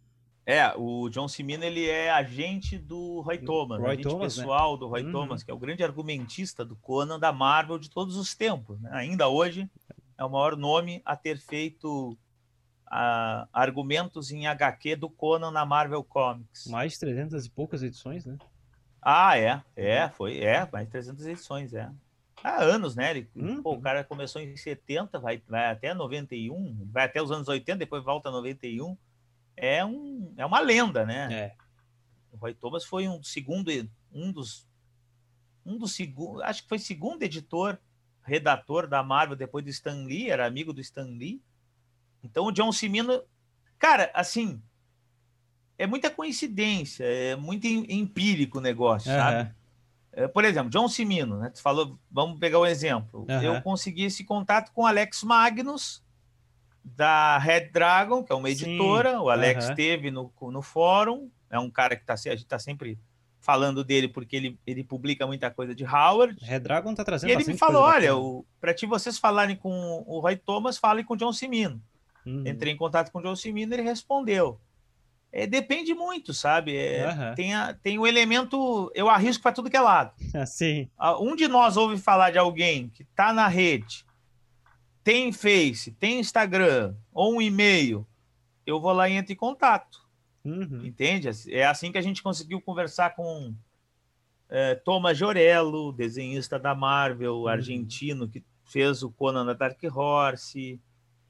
É, 0.46 0.74
o 0.76 1.10
John 1.10 1.28
Cimino 1.28 1.64
ele 1.64 1.88
é 1.88 2.12
agente 2.12 2.78
do 2.78 3.22
Roy 3.22 3.38
Thomas, 3.38 3.80
Roy 3.80 3.92
agente 3.92 4.04
Thomas, 4.04 4.38
né? 4.38 4.44
pessoal 4.44 4.74
né? 4.74 4.80
do 4.80 4.88
Roy 4.88 5.04
uhum. 5.04 5.12
Thomas, 5.12 5.44
que 5.44 5.50
é 5.50 5.54
o 5.54 5.58
grande 5.58 5.84
argumentista 5.84 6.66
do 6.66 6.76
Conan 6.76 7.18
da 7.18 7.32
Marvel 7.32 7.80
de 7.80 7.90
todos 7.90 8.18
os 8.18 8.36
tempos. 8.36 8.80
Né? 8.82 8.90
Ainda 8.94 9.30
hoje 9.30 9.70
é 10.18 10.24
o 10.26 10.30
maior 10.30 10.58
nome 10.58 11.02
a 11.06 11.16
ter 11.16 11.38
feito 11.38 12.18
argumentos 13.52 14.32
em 14.32 14.46
HQ 14.46 14.98
do 14.98 15.10
Conan 15.10 15.50
na 15.50 15.66
Marvel 15.66 16.04
Comics. 16.04 16.68
Mais 16.68 16.94
de 16.94 17.00
300 17.00 17.46
e 17.46 17.50
poucas 17.50 17.82
edições, 17.82 18.26
né? 18.26 18.38
Ah, 19.02 19.38
é, 19.38 19.62
é, 19.76 20.10
foi, 20.10 20.40
é, 20.40 20.68
mais 20.72 20.86
de 20.86 20.92
300 20.92 21.26
edições, 21.26 21.74
é. 21.74 21.90
Há 22.44 22.62
anos, 22.62 22.96
né? 22.96 23.12
Ele, 23.12 23.30
uhum. 23.36 23.64
pô, 23.64 23.74
o 23.74 23.82
cara 23.82 24.04
começou 24.04 24.42
em 24.42 24.56
70, 24.56 25.18
vai, 25.20 25.42
vai 25.48 25.72
até 25.72 25.94
91, 25.94 26.88
vai 26.92 27.06
até 27.06 27.22
os 27.22 27.32
anos 27.32 27.48
80, 27.48 27.80
depois 27.80 28.04
volta 28.04 28.30
a 28.30 28.32
91. 28.32 28.98
É, 29.56 29.86
um, 29.86 30.34
é 30.38 30.46
uma 30.46 30.60
lenda, 30.60 31.06
né? 31.06 31.28
É. 31.32 31.56
O 32.32 32.38
Roy 32.38 32.54
Thomas 32.54 32.84
foi 32.84 33.08
um 33.08 33.22
segundo, 33.22 33.70
um 34.12 34.32
dos, 34.32 34.68
um 35.66 35.78
dos 35.78 35.94
segundo, 35.94 36.42
acho 36.44 36.64
que 36.64 36.70
foi 36.70 36.80
segundo 36.80 37.24
editor, 37.24 37.78
redator 38.24 38.88
da 38.88 39.04
Marvel 39.04 39.36
depois 39.36 39.64
do 39.64 39.70
Stan 39.70 40.04
Lee, 40.06 40.30
era 40.30 40.46
amigo 40.46 40.74
do 40.74 40.82
Stan 40.82 41.06
Lee. 41.06 41.42
Então 42.24 42.46
o 42.46 42.52
John 42.52 42.72
Cimino, 42.72 43.22
cara, 43.78 44.10
assim, 44.14 44.62
é 45.78 45.86
muita 45.86 46.10
coincidência, 46.10 47.04
é 47.04 47.36
muito 47.36 47.68
empírico 47.68 48.58
o 48.58 48.62
negócio, 48.62 49.12
uhum. 49.12 49.18
sabe? 49.18 49.56
É, 50.12 50.28
por 50.28 50.46
exemplo, 50.46 50.70
John 50.70 50.88
Cimino, 50.88 51.40
né? 51.40 51.50
Tu 51.50 51.62
falou, 51.62 52.00
vamos 52.12 52.40
pegar 52.40 52.60
um 52.60 52.66
exemplo. 52.66 53.26
Uhum. 53.28 53.42
Eu 53.42 53.62
consegui 53.62 54.04
esse 54.04 54.24
contato 54.24 54.72
com 54.72 54.86
Alex 54.86 55.24
Magnus, 55.24 56.03
da 56.84 57.38
Red 57.38 57.70
Dragon, 57.70 58.24
que 58.24 58.32
é 58.32 58.36
uma 58.36 58.50
editora. 58.50 59.12
Sim. 59.12 59.18
O 59.18 59.30
Alex 59.30 59.70
uhum. 59.70 59.76
teve 59.76 60.12
no, 60.12 60.32
no 60.42 60.62
fórum, 60.62 61.30
é 61.50 61.60
um 61.60 61.70
cara 61.70 61.96
que 61.96 62.06
tá, 62.06 62.14
a 62.14 62.18
gente 62.18 62.44
está 62.44 62.60
sempre 62.60 63.00
falando 63.40 63.84
dele 63.84 64.08
porque 64.08 64.36
ele, 64.36 64.60
ele 64.66 64.84
publica 64.84 65.28
muita 65.28 65.52
coisa 65.52 65.76
de 65.76 65.84
Howard. 65.84 66.38
Red 66.42 66.60
Dragon 66.62 66.96
tá 66.96 67.04
trazendo 67.04 67.30
E 67.30 67.34
ele 67.34 67.44
me 67.46 67.58
falou: 67.58 67.84
olha, 67.84 68.12
para 68.60 68.74
ti 68.74 68.86
vocês 68.86 69.18
falarem 69.18 69.56
com 69.56 70.04
o 70.08 70.20
Roy 70.20 70.36
Thomas, 70.36 70.78
falem 70.78 71.04
com 71.04 71.14
o 71.14 71.18
John 71.18 71.34
Cimino. 71.34 71.82
Uhum. 72.26 72.48
Entrei 72.48 72.74
em 72.74 72.78
contato 72.78 73.12
com 73.12 73.20
o 73.20 73.22
John 73.22 73.36
Cimino, 73.36 73.74
ele 73.74 73.82
respondeu. 73.82 74.60
É, 75.32 75.48
depende 75.48 75.96
muito, 75.96 76.32
sabe? 76.32 76.78
É, 76.78 77.08
uhum. 77.10 77.36
tem, 77.36 77.54
a, 77.56 77.74
tem 77.74 77.98
o 77.98 78.06
elemento, 78.06 78.92
eu 78.94 79.10
arrisco 79.10 79.42
para 79.42 79.52
tudo 79.52 79.70
que 79.70 79.76
é 79.76 79.82
lado. 79.82 80.14
Assim. 80.34 80.88
Um 81.20 81.36
de 81.36 81.48
nós 81.48 81.76
ouve 81.76 81.98
falar 81.98 82.32
de 82.32 82.38
alguém 82.38 82.90
que 82.90 83.02
está 83.02 83.34
na 83.34 83.48
rede, 83.48 84.06
tem 85.04 85.32
Face, 85.32 85.92
tem 85.92 86.20
Instagram 86.20 86.96
ou 87.14 87.36
um 87.36 87.42
e-mail, 87.42 88.08
eu 88.66 88.80
vou 88.80 88.94
lá 88.94 89.10
e 89.10 89.14
entro 89.14 89.34
em 89.34 89.36
contato. 89.38 90.02
Uhum. 90.44 90.86
Entende? 90.86 91.30
É 91.50 91.66
assim 91.66 91.92
que 91.92 91.98
a 91.98 92.02
gente 92.02 92.22
conseguiu 92.22 92.62
conversar 92.62 93.16
com 93.16 93.54
é, 94.50 94.76
Thomas 94.76 95.18
Jorello, 95.18 95.92
desenhista 95.92 96.60
da 96.60 96.76
Marvel, 96.76 97.42
uhum. 97.42 97.48
argentino, 97.48 98.28
que 98.28 98.44
fez 98.66 99.04
o 99.04 99.12
Conan 99.12 99.46
da 99.46 99.54
Dark 99.54 99.80
Horse, 99.84 100.80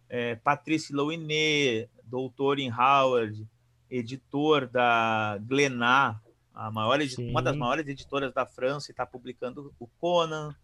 é, 0.09 0.35
Patrice 0.35 0.93
Louinet, 0.93 1.89
doutor 2.03 2.59
em 2.59 2.71
Howard, 2.71 3.47
editor 3.89 4.67
da 4.67 5.37
Glenat, 5.41 6.17
a 6.53 6.69
maior 6.69 6.99
uma 7.17 7.41
das 7.41 7.55
maiores 7.55 7.87
editoras 7.87 8.33
da 8.33 8.45
França, 8.45 8.91
e 8.91 8.93
está 8.93 9.05
publicando 9.05 9.73
o 9.79 9.87
Conan. 9.99 10.55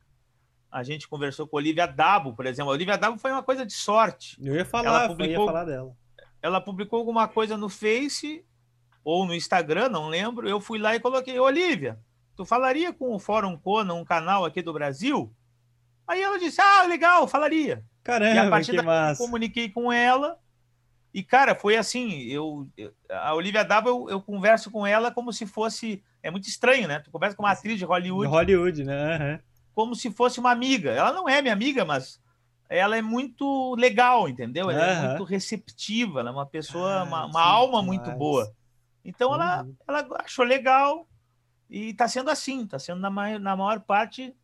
A 0.71 0.84
gente 0.84 1.08
conversou 1.08 1.47
com 1.47 1.58
a 1.58 1.60
Olivia 1.60 1.88
Dabo, 1.88 2.34
por 2.34 2.45
exemplo. 2.45 2.71
A 2.71 2.75
Olivia 2.75 2.97
Dabo 2.97 3.17
foi 3.17 3.32
uma 3.32 3.43
coisa 3.43 3.65
de 3.65 3.73
sorte. 3.73 4.38
Eu 4.41 4.55
ia 4.55 4.65
falar, 4.65 4.89
ela 4.89 5.08
publicou, 5.08 5.45
ia 5.45 5.51
falar 5.51 5.65
dela. 5.65 5.95
Ela 6.41 6.62
publicou 6.62 6.99
alguma 6.99 7.27
coisa 7.27 7.58
no 7.58 7.69
Face 7.69 8.45
ou 9.03 9.25
no 9.25 9.34
Instagram, 9.34 9.89
não 9.89 10.10
lembro. 10.10 10.47
Eu 10.47 10.62
fui 10.62 10.77
lá 10.77 10.95
e 10.95 10.99
coloquei, 10.99 11.39
Olivia, 11.39 11.99
tu 12.36 12.45
falaria 12.45 12.93
com 12.93 13.13
o 13.13 13.19
Fórum 13.19 13.58
Conan, 13.58 13.95
um 13.95 14.05
canal 14.05 14.45
aqui 14.45 14.62
do 14.62 14.73
Brasil? 14.73 15.34
Aí 16.08 16.21
ela 16.21 16.38
disse, 16.38 16.62
ah, 16.62 16.84
legal, 16.84 17.27
falaria. 17.27 17.84
Caramba, 18.03 18.36
e 18.36 18.38
a 18.39 18.49
partir 18.49 18.71
que 18.71 18.82
massa. 18.82 19.21
eu 19.21 19.25
comuniquei 19.25 19.69
com 19.69 19.91
ela 19.91 20.39
e, 21.13 21.23
cara, 21.23 21.55
foi 21.55 21.75
assim, 21.75 22.21
eu, 22.23 22.67
a 23.10 23.34
Olivia 23.34 23.63
Dabo, 23.63 23.89
eu, 23.89 24.10
eu, 24.12 24.21
converso 24.21 24.69
com 24.69 24.86
ela 24.86 25.12
como 25.12 25.34
se 25.34 25.45
fosse, 25.45 26.03
é 26.21 26.29
muito 26.29 26.47
estranho, 26.47 26.88
né? 26.88 26.99
Tu 26.99 27.10
conversa 27.10 27.36
com 27.36 27.43
uma 27.43 27.51
atriz 27.51 27.79
de 27.79 27.86
Hollywood. 27.86 28.29
De 28.29 28.36
Hollywood, 28.36 28.84
né? 28.84 29.17
Uhum. 29.17 29.39
Como 29.80 29.96
se 29.96 30.12
fosse 30.12 30.42
uma 30.42 30.52
amiga. 30.52 30.92
Ela 30.92 31.13
não 31.13 31.30
é 31.30 31.42
minha 31.42 31.54
amiga, 31.54 31.86
mas 31.86 32.22
ela 32.68 32.98
é 32.98 33.02
muito 33.02 33.74
legal, 33.76 34.28
entendeu? 34.28 34.70
Ela 34.70 34.84
uhum. 34.84 34.89
é 35.06 35.08
muito 35.08 35.24
receptiva, 35.24 36.20
ela 36.20 36.32
é 36.32 36.34
uma 36.34 36.46
pessoa, 36.46 37.00
ah, 37.00 37.04
uma, 37.04 37.26
uma 37.28 37.42
alma 37.42 37.82
muito 37.82 38.12
boa. 38.12 38.54
Então, 39.06 39.30
uhum. 39.30 39.36
ela, 39.36 39.68
ela 39.88 40.08
achou 40.22 40.44
legal 40.44 41.08
e 41.70 41.94
tá 41.94 42.10
sendo 42.10 42.30
assim, 42.30 42.68
tá 42.68 42.78
sendo 42.78 43.00
na, 43.00 43.10
maior, 43.10 43.39
na 43.39 43.56
maior 43.56 43.80
parte, 43.80 44.36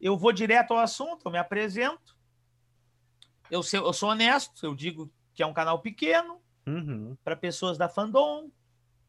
eu 0.00 0.16
vou 0.16 0.32
direto 0.32 0.72
ao 0.72 0.80
assunto, 0.80 1.26
eu 1.26 1.30
me 1.30 1.36
apresento, 1.36 2.16
eu, 3.50 3.60
eu 3.74 3.92
sou 3.92 4.08
honesto, 4.08 4.64
eu 4.64 4.74
digo 4.74 5.12
que 5.34 5.42
é 5.42 5.46
um 5.46 5.52
canal 5.52 5.78
pequeno, 5.80 6.40
uhum. 6.66 7.14
para 7.22 7.36
pessoas 7.36 7.76
da 7.76 7.86
fandom. 7.86 8.50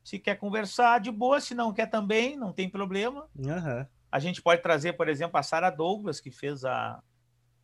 Se 0.03 0.19
quer 0.19 0.35
conversar, 0.35 0.99
de 0.99 1.11
boa. 1.11 1.39
Se 1.39 1.55
não 1.55 1.71
quer 1.71 1.85
também, 1.85 2.35
não 2.35 2.51
tem 2.51 2.69
problema. 2.69 3.29
Uhum. 3.37 3.85
A 4.11 4.19
gente 4.19 4.41
pode 4.41 4.61
trazer, 4.61 4.93
por 4.93 5.07
exemplo, 5.07 5.39
a 5.39 5.43
Sarah 5.43 5.69
Douglas, 5.69 6.19
que 6.19 6.29
fez 6.29 6.65
a, 6.65 7.01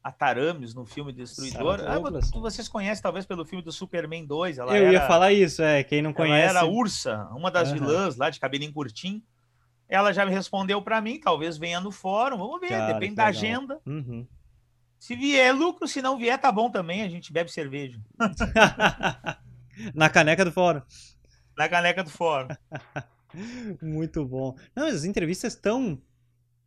a 0.02 0.12
Taramis 0.12 0.74
no 0.74 0.86
filme 0.86 1.12
Destruidor. 1.12 1.82
Ah, 1.86 2.00
vocês 2.40 2.70
conhecem 2.70 3.04
talvez 3.04 3.26
pelo 3.26 3.44
filme 3.44 3.64
do 3.64 3.72
Superman 3.72 4.26
2. 4.26 4.58
Ela 4.58 4.78
Eu 4.78 4.86
era, 4.86 4.94
ia 4.94 5.08
falar 5.08 5.34
isso, 5.34 5.62
é. 5.62 5.84
Quem 5.84 6.02
não 6.02 6.14
conhece. 6.14 6.50
Ela 6.50 6.60
era 6.60 6.62
a 6.62 6.70
Ursa, 6.70 7.28
uma 7.36 7.52
das 7.52 7.70
uhum. 7.70 7.80
vilãs 7.80 8.16
lá 8.16 8.30
de 8.30 8.40
cabelinho 8.40 8.72
curtinho. 8.72 9.22
Ela 9.90 10.14
já 10.14 10.26
me 10.26 10.32
respondeu 10.32 10.82
para 10.82 11.02
mim, 11.02 11.20
talvez 11.20 11.58
venha 11.58 11.82
no 11.82 11.92
fórum. 11.92 12.38
Vamos 12.38 12.60
ver, 12.62 12.70
Cara, 12.70 12.94
depende 12.94 13.16
da 13.16 13.26
legal. 13.28 13.42
agenda. 13.42 13.82
Uhum. 13.86 14.26
Se 15.00 15.16
vier 15.16 15.54
lucro, 15.54 15.88
se 15.88 16.02
não 16.02 16.18
vier, 16.18 16.40
tá 16.40 16.52
bom 16.52 16.70
também, 16.70 17.04
a 17.04 17.10
gente 17.10 17.32
bebe 17.32 17.52
cerveja. 17.52 18.00
Na 19.94 20.10
caneca 20.10 20.44
do 20.44 20.52
fórum. 20.52 20.82
Na 21.56 21.70
caneca 21.70 22.04
do 22.04 22.10
fórum. 22.10 22.48
muito 23.82 24.26
bom. 24.26 24.56
Não, 24.76 24.88
as 24.88 25.04
entrevistas 25.04 25.54
estão 25.54 26.02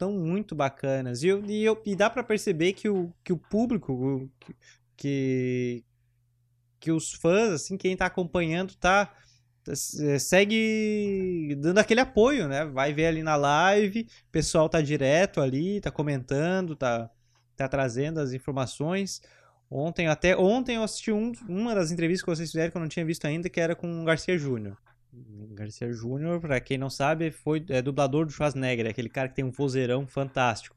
tão 0.00 0.12
muito 0.12 0.54
bacanas. 0.54 1.22
E, 1.22 1.28
eu, 1.28 1.44
e, 1.44 1.62
eu, 1.62 1.80
e 1.84 1.94
dá 1.94 2.08
para 2.08 2.24
perceber 2.24 2.72
que 2.72 2.88
o, 2.88 3.12
que 3.22 3.34
o 3.34 3.36
público, 3.36 4.30
que, 4.96 5.84
que 6.80 6.90
os 6.90 7.12
fãs, 7.12 7.52
assim, 7.52 7.76
quem 7.76 7.94
tá 7.94 8.06
acompanhando, 8.06 8.74
tá 8.76 9.14
é, 9.68 10.18
segue 10.18 11.54
dando 11.60 11.78
aquele 11.78 12.00
apoio, 12.00 12.48
né? 12.48 12.64
Vai 12.64 12.94
ver 12.94 13.06
ali 13.06 13.22
na 13.22 13.36
live, 13.36 14.08
o 14.28 14.32
pessoal 14.32 14.70
tá 14.70 14.80
direto 14.80 15.40
ali, 15.42 15.82
tá 15.82 15.90
comentando, 15.90 16.74
tá 16.74 17.10
tá 17.54 17.68
trazendo 17.68 18.20
as 18.20 18.32
informações. 18.32 19.20
Ontem, 19.70 20.08
até 20.08 20.34
ontem 20.34 20.76
eu 20.76 20.82
assisti 20.82 21.12
um, 21.12 21.32
uma 21.46 21.74
das 21.74 21.90
entrevistas 21.92 22.24
que 22.24 22.30
vocês 22.34 22.50
fizeram 22.50 22.70
que 22.70 22.76
eu 22.78 22.80
não 22.80 22.88
tinha 22.88 23.04
visto 23.04 23.26
ainda, 23.26 23.50
que 23.50 23.60
era 23.60 23.76
com 23.76 24.00
o 24.00 24.04
Garcia 24.04 24.38
Júnior. 24.38 24.78
Garcia 25.12 25.92
Júnior, 25.92 26.40
para 26.40 26.60
quem 26.60 26.78
não 26.78 26.88
sabe, 26.88 27.30
foi 27.30 27.64
é, 27.68 27.82
dublador 27.82 28.24
do 28.24 28.32
Schwarzenegger, 28.32 28.86
aquele 28.86 29.08
cara 29.08 29.28
que 29.28 29.34
tem 29.34 29.44
um 29.44 29.50
vozeirão 29.50 30.06
fantástico. 30.06 30.76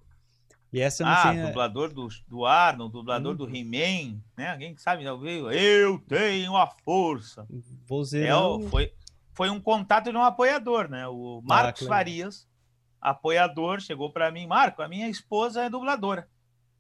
E 0.72 0.82
essa 0.82 1.06
ah, 1.06 1.32
tinha... 1.32 1.48
dublador 1.48 1.94
do, 1.94 2.08
do 2.28 2.46
Arnold, 2.46 2.92
dublador 2.92 3.34
hum. 3.34 3.36
do 3.36 3.56
He-Man, 3.56 4.20
né? 4.36 4.52
Alguém 4.52 4.76
sabe, 4.76 5.04
não 5.04 5.20
veio? 5.20 5.52
Eu 5.52 6.00
tenho 6.00 6.58
a 6.58 6.66
força. 6.84 7.46
Vozeirão. 7.86 8.66
É, 8.66 8.70
foi, 8.70 8.94
foi 9.34 9.50
um 9.52 9.60
contato 9.60 10.12
de 10.12 10.18
um 10.18 10.24
apoiador, 10.24 10.90
né? 10.90 11.08
O 11.08 11.42
ah, 11.44 11.48
Marcos 11.48 11.84
ah, 11.84 11.90
Farias, 11.90 12.48
apoiador, 13.00 13.82
chegou 13.82 14.12
para 14.12 14.32
mim, 14.32 14.48
Marco, 14.48 14.82
a 14.82 14.88
minha 14.88 15.08
esposa 15.08 15.64
é 15.64 15.70
dubladora. 15.70 16.28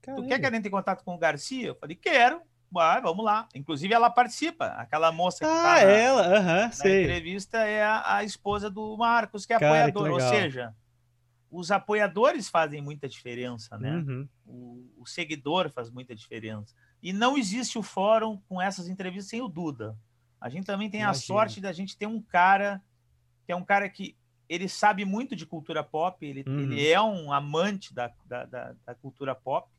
Caramba. 0.01 0.23
Tu 0.23 0.27
quer 0.27 0.39
que 0.39 0.45
a 0.47 0.51
gente 0.51 0.67
em 0.67 0.71
contato 0.71 1.03
com 1.03 1.13
o 1.13 1.19
Garcia? 1.19 1.67
Eu 1.67 1.75
falei, 1.75 1.95
quero. 1.95 2.41
Vamos 2.73 3.23
lá. 3.23 3.47
Inclusive, 3.53 3.93
ela 3.93 4.09
participa. 4.09 4.65
Aquela 4.67 5.11
moça 5.11 5.39
que 5.39 5.45
ah, 5.45 5.63
tá 5.63 5.79
ela, 5.81 6.39
na 6.41 6.65
entrevista 6.67 7.57
é 7.59 7.83
a, 7.83 8.15
a, 8.17 8.23
esposa 8.23 8.69
do 8.69 8.97
Marcos, 8.97 9.45
que 9.45 9.53
é 9.53 9.59
Cara, 9.59 9.87
apoiador. 9.87 10.03
Que 10.05 10.09
Ou 10.11 10.19
seja, 10.19 10.75
os 11.51 11.69
apoiadores 11.71 12.49
fazem 12.49 12.81
muita 12.81 13.07
diferença, 13.07 13.77
né? 13.77 13.97
Uhum. 13.97 14.27
O, 14.45 14.91
o 15.01 15.05
seguidor 15.05 15.69
faz 15.69 15.89
muita 15.89 16.15
diferença. 16.15 16.73
E 17.01 17.13
não 17.13 17.37
existe 17.37 17.77
o 17.77 17.83
fórum 17.83 18.41
com 18.49 18.61
essas 18.61 18.87
entrevistas 18.87 19.29
sem 19.29 19.41
o 19.41 19.47
Duda. 19.47 19.95
A 20.41 20.49
gente 20.49 20.65
também 20.65 20.89
tem 20.89 21.01
a 21.01 21.05
Imagino. 21.05 21.25
sorte 21.25 21.61
da 21.61 21.71
gente 21.71 21.95
ter 21.97 22.07
um 22.07 22.21
cara 22.21 22.81
que 23.45 23.51
é 23.51 23.55
um 23.55 23.63
cara 23.63 23.87
que 23.89 24.15
ele 24.49 24.67
sabe 24.67 25.05
muito 25.05 25.35
de 25.35 25.45
cultura 25.45 25.83
pop, 25.83 26.25
ele, 26.25 26.43
Uhum. 26.47 26.59
ele 26.59 26.87
é 26.87 27.01
um 27.01 27.31
amante 27.31 27.93
da, 27.93 28.11
da, 28.25 28.45
da- 28.45 28.75
da 28.85 28.95
cultura 28.95 29.33
pop 29.35 29.69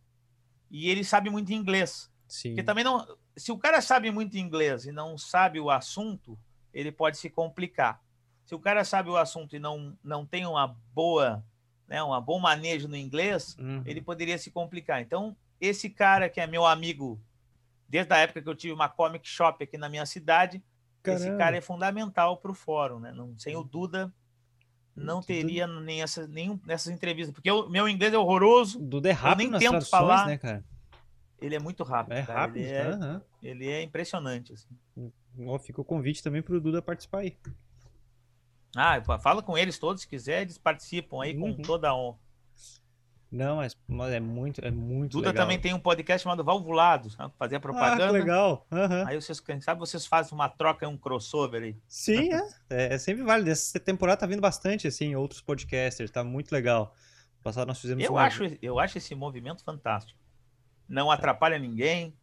e 0.70 0.88
ele 0.88 1.04
sabe 1.04 1.30
muito 1.30 1.52
inglês. 1.52 2.10
Sim. 2.28 2.50
Porque 2.50 2.62
também 2.62 2.84
não. 2.84 3.06
Se 3.36 3.52
o 3.52 3.58
cara 3.58 3.80
sabe 3.80 4.10
muito 4.10 4.36
inglês 4.36 4.86
e 4.86 4.92
não 4.92 5.16
sabe 5.18 5.60
o 5.60 5.70
assunto, 5.70 6.38
ele 6.72 6.90
pode 6.92 7.16
se 7.18 7.28
complicar. 7.30 8.00
Se 8.44 8.54
o 8.54 8.58
cara 8.58 8.84
sabe 8.84 9.08
o 9.10 9.16
assunto 9.16 9.56
e 9.56 9.58
não, 9.58 9.96
não 10.02 10.26
tem 10.26 10.44
uma 10.46 10.76
boa, 10.94 11.44
né, 11.88 12.02
um 12.02 12.20
bom 12.20 12.38
manejo 12.38 12.88
no 12.88 12.96
inglês, 12.96 13.56
Uhum. 13.58 13.82
ele 13.86 14.00
poderia 14.00 14.36
se 14.38 14.50
complicar. 14.50 15.00
Então, 15.00 15.36
esse 15.60 15.88
cara 15.88 16.28
que 16.28 16.40
é 16.40 16.46
meu 16.46 16.66
amigo 16.66 17.20
desde 17.88 18.12
a 18.12 18.18
época 18.18 18.42
que 18.42 18.48
eu 18.48 18.54
tive 18.54 18.72
uma 18.74 18.88
comic 18.88 19.26
shop 19.28 19.62
aqui 19.62 19.78
na 19.78 19.88
minha 19.88 20.04
cidade, 20.04 20.62
esse 21.04 21.24
Caramba. 21.24 21.38
cara 21.38 21.56
é 21.56 21.60
fundamental 21.60 22.36
para 22.38 22.50
o 22.50 22.54
fórum, 22.54 22.98
né? 22.98 23.12
Não, 23.12 23.38
sem 23.38 23.54
o 23.56 23.62
Duda, 23.62 24.12
não 24.96 25.16
Duda- 25.20 25.26
teria 25.26 25.66
nem 25.66 26.02
essa, 26.02 26.26
nenhum 26.26 26.58
nessas 26.66 26.92
entrevistas, 26.92 27.32
porque 27.34 27.50
o 27.50 27.68
meu 27.68 27.88
inglês 27.88 28.12
é 28.12 28.18
horroroso, 28.18 28.80
Duda 28.80 29.10
é 29.10 29.12
rápido 29.12 29.38
nem 29.38 29.48
nas 29.48 29.60
tento 29.62 29.86
falar. 29.88 30.26
né, 30.26 30.38
cara? 30.38 30.64
Ele 31.44 31.54
é 31.56 31.58
muito 31.60 31.82
rápido. 31.84 32.14
É 32.14 32.22
cara, 32.22 32.40
rápido, 32.40 32.58
Ele, 32.58 32.72
é, 32.72 33.20
ele 33.42 33.68
é 33.68 33.82
impressionante. 33.82 34.52
assim. 34.52 35.12
Ó, 35.46 35.58
Fica 35.58 35.80
o 35.80 35.84
convite 35.84 36.22
também 36.22 36.42
pro 36.42 36.60
Duda 36.60 36.80
participar 36.82 37.18
aí. 37.20 37.36
Ah, 38.76 39.00
fala 39.20 39.42
com 39.42 39.56
eles 39.56 39.78
todos, 39.78 40.02
se 40.02 40.08
quiser, 40.08 40.42
eles 40.42 40.58
participam 40.58 41.22
aí 41.22 41.36
Uhum. 41.36 41.56
com 41.56 41.62
toda 41.62 41.88
a 41.90 41.94
honra. 41.96 42.18
Não, 43.30 43.56
mas, 43.56 43.76
mas 43.88 44.12
é 44.12 44.20
muito, 44.20 44.64
é 44.64 44.70
muito 44.70 45.12
Duda 45.12 45.30
legal. 45.30 45.44
também 45.44 45.58
tem 45.60 45.74
um 45.74 45.78
podcast 45.80 46.22
chamado 46.22 46.44
Valvulados, 46.44 47.16
fazer 47.36 47.56
Ah, 47.56 47.58
que 47.58 47.62
propaganda. 47.62 48.12
legal. 48.12 48.64
Aham. 48.70 49.04
Aí 49.08 49.20
vocês, 49.20 49.40
quem 49.40 49.60
sabe, 49.60 49.80
vocês 49.80 50.06
fazem 50.06 50.32
uma 50.34 50.48
troca, 50.48 50.88
um 50.88 50.96
crossover 50.96 51.62
aí. 51.64 51.76
Sim, 51.88 52.32
é. 52.32 52.48
é. 52.70 52.94
é 52.94 52.98
sempre 52.98 53.24
válido. 53.24 53.50
Essa 53.50 53.80
temporada 53.80 54.20
tá 54.20 54.26
vindo 54.26 54.40
bastante, 54.40 54.86
assim, 54.86 55.16
outros 55.16 55.40
podcasters. 55.40 56.12
Tá 56.12 56.22
muito 56.22 56.52
legal. 56.52 56.94
No 57.38 57.42
passado 57.42 57.66
nós 57.66 57.80
fizemos 57.80 58.04
Eu 58.04 58.12
uma- 58.12 58.22
acho, 58.22 58.44
eu 58.62 58.78
acho 58.78 58.98
esse 58.98 59.14
movimento 59.16 59.64
fantástico. 59.64 60.16
Não 60.88 61.10
atrapalha 61.10 61.58
ninguém, 61.58 62.14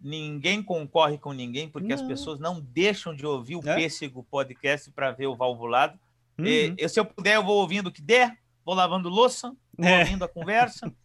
ninguém 0.00 0.62
concorre 0.62 1.16
com 1.18 1.32
ninguém, 1.32 1.68
porque 1.68 1.92
as 1.92 2.00
Não. 2.00 2.08
pessoas 2.08 2.38
não 2.40 2.60
deixam 2.60 3.14
de 3.14 3.24
ouvir 3.24 3.56
o 3.56 3.68
É? 3.68 3.74
Pêssego 3.76 4.24
Podcast 4.24 4.90
para 4.90 5.12
ver 5.12 5.26
o 5.28 5.36
Valvulado. 5.36 5.98
Uhum. 6.38 6.46
E, 6.46 6.74
eu, 6.76 6.88
se 6.88 6.98
eu 6.98 7.04
puder, 7.04 7.36
eu 7.36 7.44
vou 7.44 7.58
ouvindo 7.60 7.86
o 7.88 7.92
que 7.92 8.02
der, 8.02 8.36
vou 8.64 8.74
lavando 8.74 9.08
louça, 9.08 9.54
vou 9.76 9.86
É. 9.88 10.00
ouvindo 10.00 10.24
a 10.24 10.28
conversa. 10.28 10.92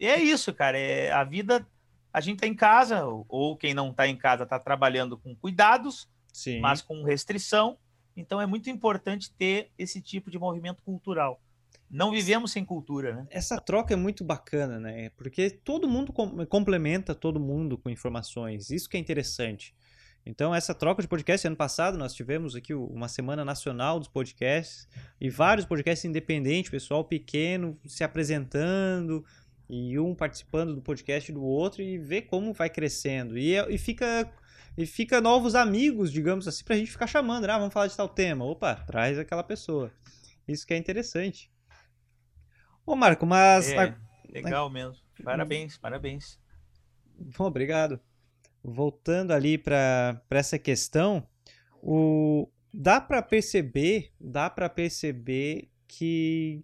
E 0.00 0.06
é 0.08 0.20
isso, 0.20 0.52
cara. 0.52 0.76
É, 0.76 1.12
a 1.12 1.22
vida, 1.22 1.64
a 2.12 2.20
gente 2.20 2.40
tá 2.40 2.48
em 2.48 2.54
casa, 2.54 3.06
ou, 3.06 3.24
ou 3.28 3.56
quem 3.56 3.72
não 3.72 3.92
tá 3.92 4.08
em 4.08 4.16
casa 4.16 4.44
tá 4.44 4.58
trabalhando 4.58 5.16
com 5.16 5.36
cuidados, 5.36 6.08
Sim. 6.32 6.58
mas 6.58 6.82
com 6.82 7.04
restrição. 7.04 7.78
Então 8.16 8.40
é 8.40 8.44
muito 8.44 8.68
importante 8.68 9.32
ter 9.32 9.70
esse 9.78 10.02
tipo 10.02 10.32
de 10.32 10.38
movimento 10.38 10.82
cultural. 10.82 11.40
Não 11.90 12.10
vivemos 12.10 12.50
sem 12.52 12.64
cultura, 12.64 13.14
né? 13.14 13.26
Essa 13.30 13.60
troca 13.60 13.94
é 13.94 13.96
muito 13.96 14.24
bacana, 14.24 14.80
né? 14.80 15.10
Porque 15.16 15.50
todo 15.50 15.88
mundo 15.88 16.12
com- 16.12 16.44
complementa 16.46 17.14
todo 17.14 17.38
mundo 17.38 17.78
com 17.78 17.88
informações. 17.88 18.70
Isso 18.70 18.88
que 18.88 18.96
é 18.96 19.00
interessante. 19.00 19.74
Então, 20.26 20.54
essa 20.54 20.74
troca 20.74 21.02
de 21.02 21.08
podcast, 21.08 21.46
ano 21.46 21.54
passado 21.56 21.98
nós 21.98 22.14
tivemos 22.14 22.56
aqui 22.56 22.72
uma 22.72 23.08
semana 23.08 23.44
nacional 23.44 23.98
dos 23.98 24.08
podcasts 24.08 24.88
e 25.20 25.28
vários 25.28 25.66
podcasts 25.66 26.04
independentes, 26.06 26.70
pessoal 26.70 27.04
pequeno 27.04 27.78
se 27.86 28.02
apresentando 28.02 29.22
e 29.68 29.98
um 29.98 30.14
participando 30.14 30.74
do 30.74 30.80
podcast 30.80 31.30
do 31.30 31.42
outro 31.44 31.82
e 31.82 31.98
ver 31.98 32.22
como 32.22 32.52
vai 32.54 32.70
crescendo. 32.70 33.36
E, 33.38 33.54
é- 33.54 33.70
e 33.70 33.78
fica 33.78 34.32
e 34.76 34.84
fica 34.86 35.20
novos 35.20 35.54
amigos, 35.54 36.10
digamos 36.10 36.48
assim, 36.48 36.64
pra 36.64 36.74
gente 36.76 36.90
ficar 36.90 37.06
chamando, 37.06 37.46
né? 37.46 37.52
Ah, 37.52 37.58
vamos 37.58 37.72
falar 37.72 37.86
de 37.86 37.96
tal 37.96 38.08
tema. 38.08 38.44
Opa, 38.44 38.74
traz 38.74 39.16
aquela 39.18 39.44
pessoa. 39.44 39.92
Isso 40.48 40.66
que 40.66 40.74
é 40.74 40.76
interessante. 40.76 41.48
Ô, 42.86 42.94
Marco, 42.94 43.24
mas 43.24 43.72
É, 43.72 43.94
legal 44.30 44.68
mesmo. 44.68 44.96
Parabéns, 45.22 45.78
parabéns. 45.78 46.38
Bom, 47.36 47.46
obrigado. 47.46 48.00
Voltando 48.62 49.32
ali 49.32 49.56
para 49.56 50.20
essa 50.30 50.58
questão, 50.58 51.26
o, 51.82 52.48
dá 52.72 53.00
para 53.00 53.22
perceber, 53.22 54.10
dá 54.20 54.50
para 54.50 54.68
perceber 54.68 55.70
que, 55.86 56.62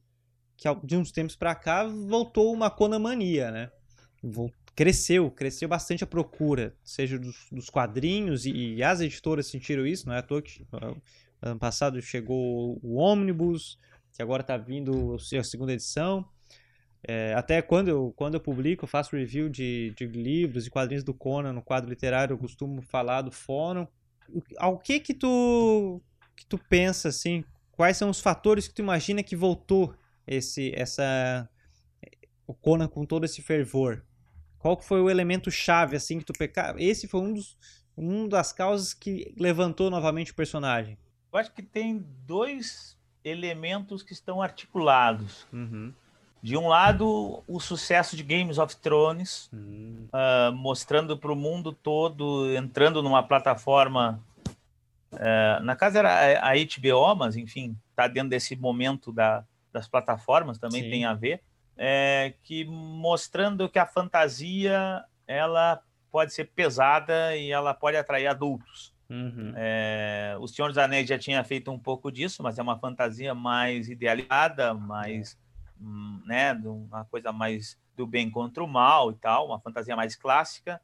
que 0.56 0.68
de 0.82 0.96
uns 0.96 1.12
tempos 1.12 1.36
para 1.36 1.54
cá 1.54 1.84
voltou 1.84 2.52
uma 2.52 2.70
conamania, 2.70 3.50
né? 3.50 3.70
Cresceu, 4.74 5.30
cresceu 5.30 5.68
bastante 5.68 6.04
a 6.04 6.06
procura, 6.06 6.74
seja 6.82 7.18
dos, 7.18 7.46
dos 7.50 7.68
quadrinhos 7.68 8.46
e, 8.46 8.74
e 8.74 8.82
as 8.82 9.00
editoras 9.00 9.46
sentiram 9.46 9.86
isso, 9.86 10.06
não 10.08 10.14
é 10.14 10.18
à 10.18 10.22
toa 10.22 10.40
que 10.42 10.66
ah, 10.72 10.94
ano 11.42 11.58
passado 11.58 12.00
chegou 12.00 12.78
o 12.82 12.96
Omnibus, 12.96 13.78
que 14.20 14.22
agora 14.22 14.42
está 14.42 14.58
vindo 14.58 15.16
a 15.16 15.42
segunda 15.42 15.72
edição. 15.72 16.28
É, 17.02 17.32
até 17.32 17.62
quando 17.62 17.88
eu, 17.88 18.12
quando 18.14 18.34
eu 18.34 18.40
publico, 18.40 18.84
eu 18.84 18.88
faço 18.88 19.16
review 19.16 19.48
de, 19.48 19.94
de 19.96 20.06
livros 20.06 20.66
e 20.66 20.70
quadrinhos 20.70 21.02
do 21.02 21.14
Conan 21.14 21.54
no 21.54 21.62
quadro 21.62 21.88
literário, 21.88 22.34
eu 22.34 22.38
costumo 22.38 22.82
falar 22.82 23.22
do 23.22 23.32
fórum. 23.32 23.86
Ao 24.58 24.78
que 24.78 25.00
que 25.00 25.14
tu, 25.14 26.02
que 26.36 26.44
tu 26.44 26.58
pensa, 26.58 27.08
assim, 27.08 27.42
quais 27.72 27.96
são 27.96 28.10
os 28.10 28.20
fatores 28.20 28.68
que 28.68 28.74
tu 28.74 28.82
imagina 28.82 29.22
que 29.22 29.34
voltou 29.34 29.94
esse, 30.26 30.70
essa, 30.76 31.48
o 32.46 32.52
Conan 32.52 32.88
com 32.88 33.06
todo 33.06 33.24
esse 33.24 33.40
fervor? 33.40 34.04
Qual 34.58 34.78
foi 34.78 35.00
o 35.00 35.08
elemento 35.08 35.50
chave, 35.50 35.96
assim, 35.96 36.18
que 36.18 36.26
tu 36.26 36.34
peca... 36.34 36.74
Esse 36.76 37.08
foi 37.08 37.22
um 37.22 37.32
dos, 37.32 37.56
um 37.96 38.28
das 38.28 38.52
causas 38.52 38.92
que 38.92 39.34
levantou 39.38 39.88
novamente 39.88 40.32
o 40.32 40.34
personagem. 40.34 40.98
Eu 41.32 41.38
acho 41.38 41.54
que 41.54 41.62
tem 41.62 42.04
dois 42.26 42.99
elementos 43.24 44.02
que 44.02 44.12
estão 44.12 44.40
articulados. 44.42 45.46
Uhum. 45.52 45.92
De 46.42 46.56
um 46.56 46.68
lado, 46.68 47.42
o 47.46 47.60
sucesso 47.60 48.16
de 48.16 48.22
Games 48.22 48.56
of 48.58 48.74
Thrones, 48.76 49.50
Uhum. 49.52 50.08
ah, 50.12 50.50
mostrando 50.54 51.16
para 51.18 51.30
o 51.32 51.36
mundo 51.36 51.72
todo, 51.72 52.50
entrando 52.56 53.02
numa 53.02 53.22
plataforma. 53.22 54.20
eh, 55.12 55.58
na 55.62 55.74
casa 55.74 55.98
era 55.98 56.40
a 56.40 56.52
HBO, 56.54 57.14
mas 57.16 57.36
enfim, 57.36 57.76
está 57.90 58.06
dentro 58.06 58.30
desse 58.30 58.54
momento 58.56 59.10
da, 59.12 59.44
das 59.72 59.88
plataformas, 59.88 60.56
também 60.58 60.84
Sim. 60.84 60.90
tem 60.90 61.04
a 61.04 61.14
ver. 61.14 61.42
eh, 61.82 62.34
que 62.44 62.64
mostrando 62.66 63.68
que 63.68 63.78
a 63.78 63.86
fantasia 63.86 65.02
ela 65.26 65.82
pode 66.12 66.32
ser 66.32 66.44
pesada 66.54 67.34
e 67.36 67.50
ela 67.50 67.72
pode 67.74 67.96
atrair 67.96 68.26
adultos. 68.26 68.92
Uhum. 69.10 69.52
É, 69.56 70.36
o 70.38 70.46
Senhor 70.46 70.68
dos 70.68 70.78
Anéis 70.78 71.08
já 71.08 71.18
tinha 71.18 71.42
feito 71.42 71.68
um 71.70 71.78
pouco 71.78 72.12
disso, 72.12 72.42
mas 72.44 72.58
é 72.58 72.62
uma 72.62 72.78
fantasia 72.78 73.34
mais 73.34 73.88
idealizada, 73.88 74.72
mais, 74.72 75.36
hum, 75.80 76.22
né, 76.24 76.52
uma 76.54 77.04
coisa 77.06 77.32
mais 77.32 77.76
do 77.96 78.06
bem 78.06 78.30
contra 78.30 78.62
o 78.62 78.68
mal 78.68 79.10
e 79.10 79.14
tal, 79.16 79.46
uma 79.48 79.58
fantasia 79.60 79.96
mais 79.96 80.14
clássica. 80.14 80.80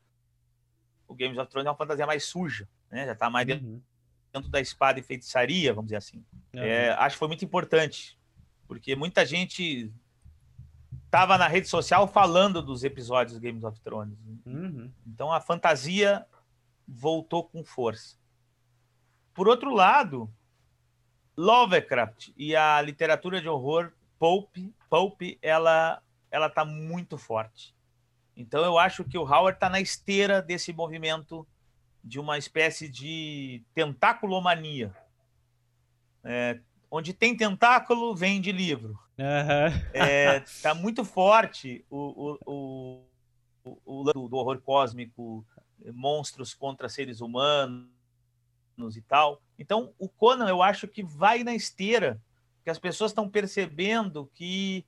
O 1.07 1.15
Games 1.15 1.39
of 1.39 1.49
Thrones 1.49 1.67
é 1.67 1.71
uma 1.71 1.77
fantasia 1.77 2.05
mais 2.05 2.25
suja, 2.25 2.69
né, 2.91 3.07
já 3.07 3.13
está 3.13 3.31
mais 3.31 3.47
dentro, 3.47 3.65
Uhum. 3.65 3.81
dentro 4.33 4.51
da 4.51 4.61
espada 4.61 4.99
e 4.99 5.03
feitiçaria, 5.03 5.73
vamos 5.73 5.87
dizer 5.87 5.97
assim. 5.99 6.25
É, 6.53 6.91
acho 6.99 7.15
que 7.15 7.21
foi 7.21 7.29
muito 7.29 7.45
importante, 7.45 8.19
porque 8.67 8.97
muita 8.97 9.25
gente 9.25 9.93
estava 11.05 11.39
na 11.39 11.47
rede 11.47 11.69
social 11.69 12.09
falando 12.09 12.61
dos 12.61 12.83
episódios 12.83 13.39
do 13.39 13.41
Games 13.41 13.63
of 13.63 13.81
Thrones. 13.81 14.19
Uhum. 14.45 14.91
Então 15.07 15.33
a 15.33 15.41
fantasia 15.41 16.27
voltou 16.87 17.45
com 17.45 17.65
força. 17.65 18.17
Por 19.35 19.49
outro 19.49 19.75
lado, 19.75 20.33
Lovecraft 21.37 22.31
e 22.37 22.57
a 22.57 22.81
literatura 22.81 23.41
de 23.41 23.49
horror 23.49 23.93
pulp, 24.19 24.57
pulp 24.89 25.21
ela 25.43 26.03
ela 26.31 26.47
está 26.47 26.65
muito 26.65 27.17
forte. 27.17 27.75
Então 28.37 28.65
eu 28.65 28.79
acho 28.79 29.05
que 29.05 29.17
o 29.17 29.23
Howard 29.23 29.57
está 29.57 29.69
na 29.69 29.81
esteira 29.81 30.43
desse 30.43 30.73
movimento 30.73 31.47
de 32.03 32.21
uma 32.21 32.39
espécie 32.39 32.89
de 32.89 33.63
tentáculomania. 33.75 34.95
É, 36.23 36.59
onde 36.91 37.13
tem 37.13 37.37
tentáculo, 37.37 38.15
vem 38.15 38.41
de 38.41 38.53
livro. 38.53 38.99
Aham. 39.19 39.73
É, 39.95 40.41
tá 40.63 40.75
muito 40.75 41.05
forte 41.05 41.85
o, 41.89 42.39
o, 42.45 43.03
o, 43.65 43.73
o, 43.85 44.29
do 44.29 44.37
horror 44.37 44.61
cósmico, 44.61 45.45
monstros 45.93 46.55
contra 46.55 46.89
seres 46.89 47.21
humanos 47.21 47.89
e 48.97 49.01
tal. 49.03 49.43
Então, 49.59 49.95
o 49.99 50.09
Conan, 50.09 50.49
eu 50.49 50.63
acho 50.63 50.87
que 50.87 51.03
vai 51.03 51.43
na 51.43 51.55
esteira, 51.55 52.21
que 52.63 52.71
as 52.71 52.79
pessoas 52.79 53.11
estão 53.11 53.29
percebendo 53.29 54.31
que 54.35 54.85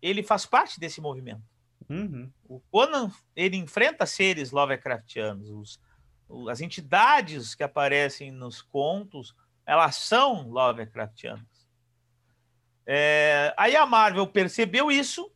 ele 0.00 0.22
faz 0.22 0.46
parte 0.46 0.78
desse 0.78 1.00
movimento. 1.00 1.42
Uhum. 1.88 2.30
O 2.44 2.60
Conan, 2.70 3.10
ele 3.34 3.56
enfrenta 3.56 4.06
seres 4.06 4.50
Lovecraftianos. 4.50 5.50
Os, 5.50 5.80
as 6.48 6.60
entidades 6.60 7.54
que 7.54 7.62
aparecem 7.62 8.30
nos 8.30 8.62
contos, 8.62 9.34
elas 9.64 9.96
são 9.96 10.48
Lovecraftianas. 10.48 11.66
É, 12.86 13.52
aí 13.56 13.74
a 13.74 13.84
Marvel 13.84 14.26
percebeu 14.26 14.90
isso. 14.90 15.30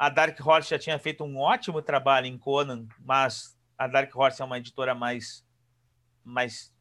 A 0.00 0.08
Dark 0.08 0.40
Horse 0.40 0.70
já 0.70 0.78
tinha 0.78 0.98
feito 0.98 1.22
um 1.22 1.36
ótimo 1.36 1.82
trabalho 1.82 2.24
em 2.24 2.38
Conan, 2.38 2.86
mas 3.00 3.54
a 3.76 3.86
Dark 3.86 4.10
Horse 4.16 4.40
é 4.40 4.44
uma 4.46 4.56
editora 4.56 4.94
mais 4.94 5.44
mais, 6.24 6.72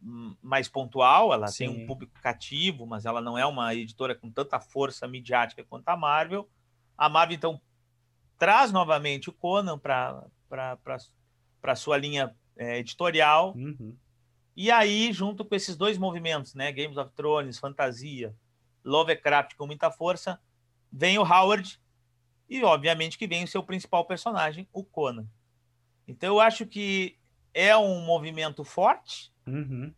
mais 0.41 0.69
pontual, 0.69 1.33
ela 1.33 1.47
Sim. 1.47 1.57
tem 1.57 1.83
um 1.83 1.85
público 1.85 2.13
cativo, 2.21 2.85
mas 2.85 3.05
ela 3.05 3.19
não 3.19 3.37
é 3.37 3.45
uma 3.45 3.75
editora 3.75 4.15
com 4.15 4.31
tanta 4.31 4.57
força 4.57 5.05
midiática 5.05 5.65
quanto 5.65 5.89
a 5.89 5.97
Marvel. 5.97 6.49
A 6.97 7.09
Marvel, 7.09 7.35
então, 7.35 7.61
traz 8.37 8.71
novamente 8.71 9.29
o 9.29 9.33
Conan 9.33 9.77
para 9.77 10.23
a 11.63 11.75
sua 11.75 11.97
linha 11.97 12.33
é, 12.55 12.79
editorial. 12.79 13.53
Uhum. 13.53 13.97
E 14.55 14.71
aí, 14.71 15.11
junto 15.11 15.43
com 15.43 15.55
esses 15.55 15.75
dois 15.75 15.97
movimentos, 15.97 16.55
né, 16.55 16.71
Games 16.71 16.95
of 16.95 17.11
Thrones, 17.17 17.59
fantasia, 17.59 18.33
Lovecraft 18.85 19.55
com 19.57 19.67
muita 19.67 19.91
força, 19.91 20.39
vem 20.89 21.17
o 21.17 21.23
Howard 21.23 21.81
e, 22.49 22.63
obviamente, 22.63 23.17
que 23.17 23.27
vem 23.27 23.43
o 23.43 23.47
seu 23.47 23.61
principal 23.61 24.05
personagem, 24.05 24.67
o 24.73 24.83
Conan. 24.83 25.27
Então, 26.07 26.29
eu 26.29 26.39
acho 26.39 26.65
que 26.65 27.17
é 27.53 27.77
um 27.77 28.03
movimento 28.05 28.63
forte. 28.63 29.31
Uhum. 29.45 29.93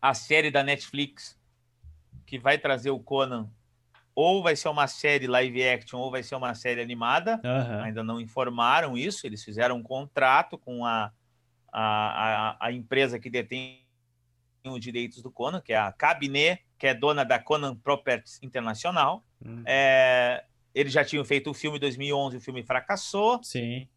A 0.00 0.12
série 0.12 0.50
da 0.50 0.62
Netflix, 0.64 1.38
que 2.26 2.38
vai 2.38 2.58
trazer 2.58 2.90
o 2.90 2.98
Conan, 2.98 3.48
ou 4.14 4.42
vai 4.42 4.56
ser 4.56 4.68
uma 4.68 4.86
série 4.86 5.26
live 5.26 5.68
action, 5.68 5.98
ou 5.98 6.10
vai 6.10 6.22
ser 6.22 6.34
uma 6.34 6.54
série 6.54 6.82
animada. 6.82 7.40
Uhum. 7.44 7.82
Ainda 7.84 8.02
não 8.02 8.20
informaram 8.20 8.98
isso. 8.98 9.26
Eles 9.26 9.44
fizeram 9.44 9.76
um 9.76 9.82
contrato 9.82 10.58
com 10.58 10.84
a, 10.84 11.12
a, 11.72 12.50
a, 12.50 12.66
a 12.66 12.72
empresa 12.72 13.18
que 13.18 13.30
detém 13.30 13.86
os 14.64 14.80
direitos 14.80 15.22
do 15.22 15.30
Conan, 15.30 15.60
que 15.60 15.72
é 15.72 15.76
a 15.76 15.90
Cabinet, 15.92 16.62
que 16.78 16.86
é 16.86 16.94
dona 16.94 17.24
da 17.24 17.38
Conan 17.38 17.76
Properties 17.76 18.40
Internacional. 18.42 19.24
Hum. 19.44 19.62
É, 19.64 20.44
eles 20.74 20.92
já 20.92 21.04
tinham 21.04 21.24
feito 21.24 21.50
o 21.50 21.54
filme 21.54 21.76
em 21.76 21.80
2011, 21.80 22.36
o 22.36 22.40
filme 22.40 22.62
fracassou. 22.62 23.42
Sim. 23.42 23.88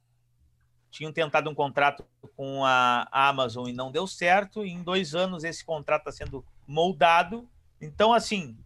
Tinham 0.89 1.11
tentado 1.11 1.49
um 1.49 1.55
contrato 1.55 2.05
com 2.35 2.63
a 2.63 3.07
Amazon 3.11 3.67
e 3.67 3.73
não 3.73 3.91
deu 3.91 4.07
certo. 4.07 4.65
E 4.65 4.71
em 4.71 4.81
dois 4.81 5.13
anos 5.13 5.43
esse 5.43 5.63
contrato 5.63 6.07
está 6.07 6.11
sendo 6.25 6.45
moldado. 6.67 7.49
Então, 7.81 8.13
assim, 8.13 8.57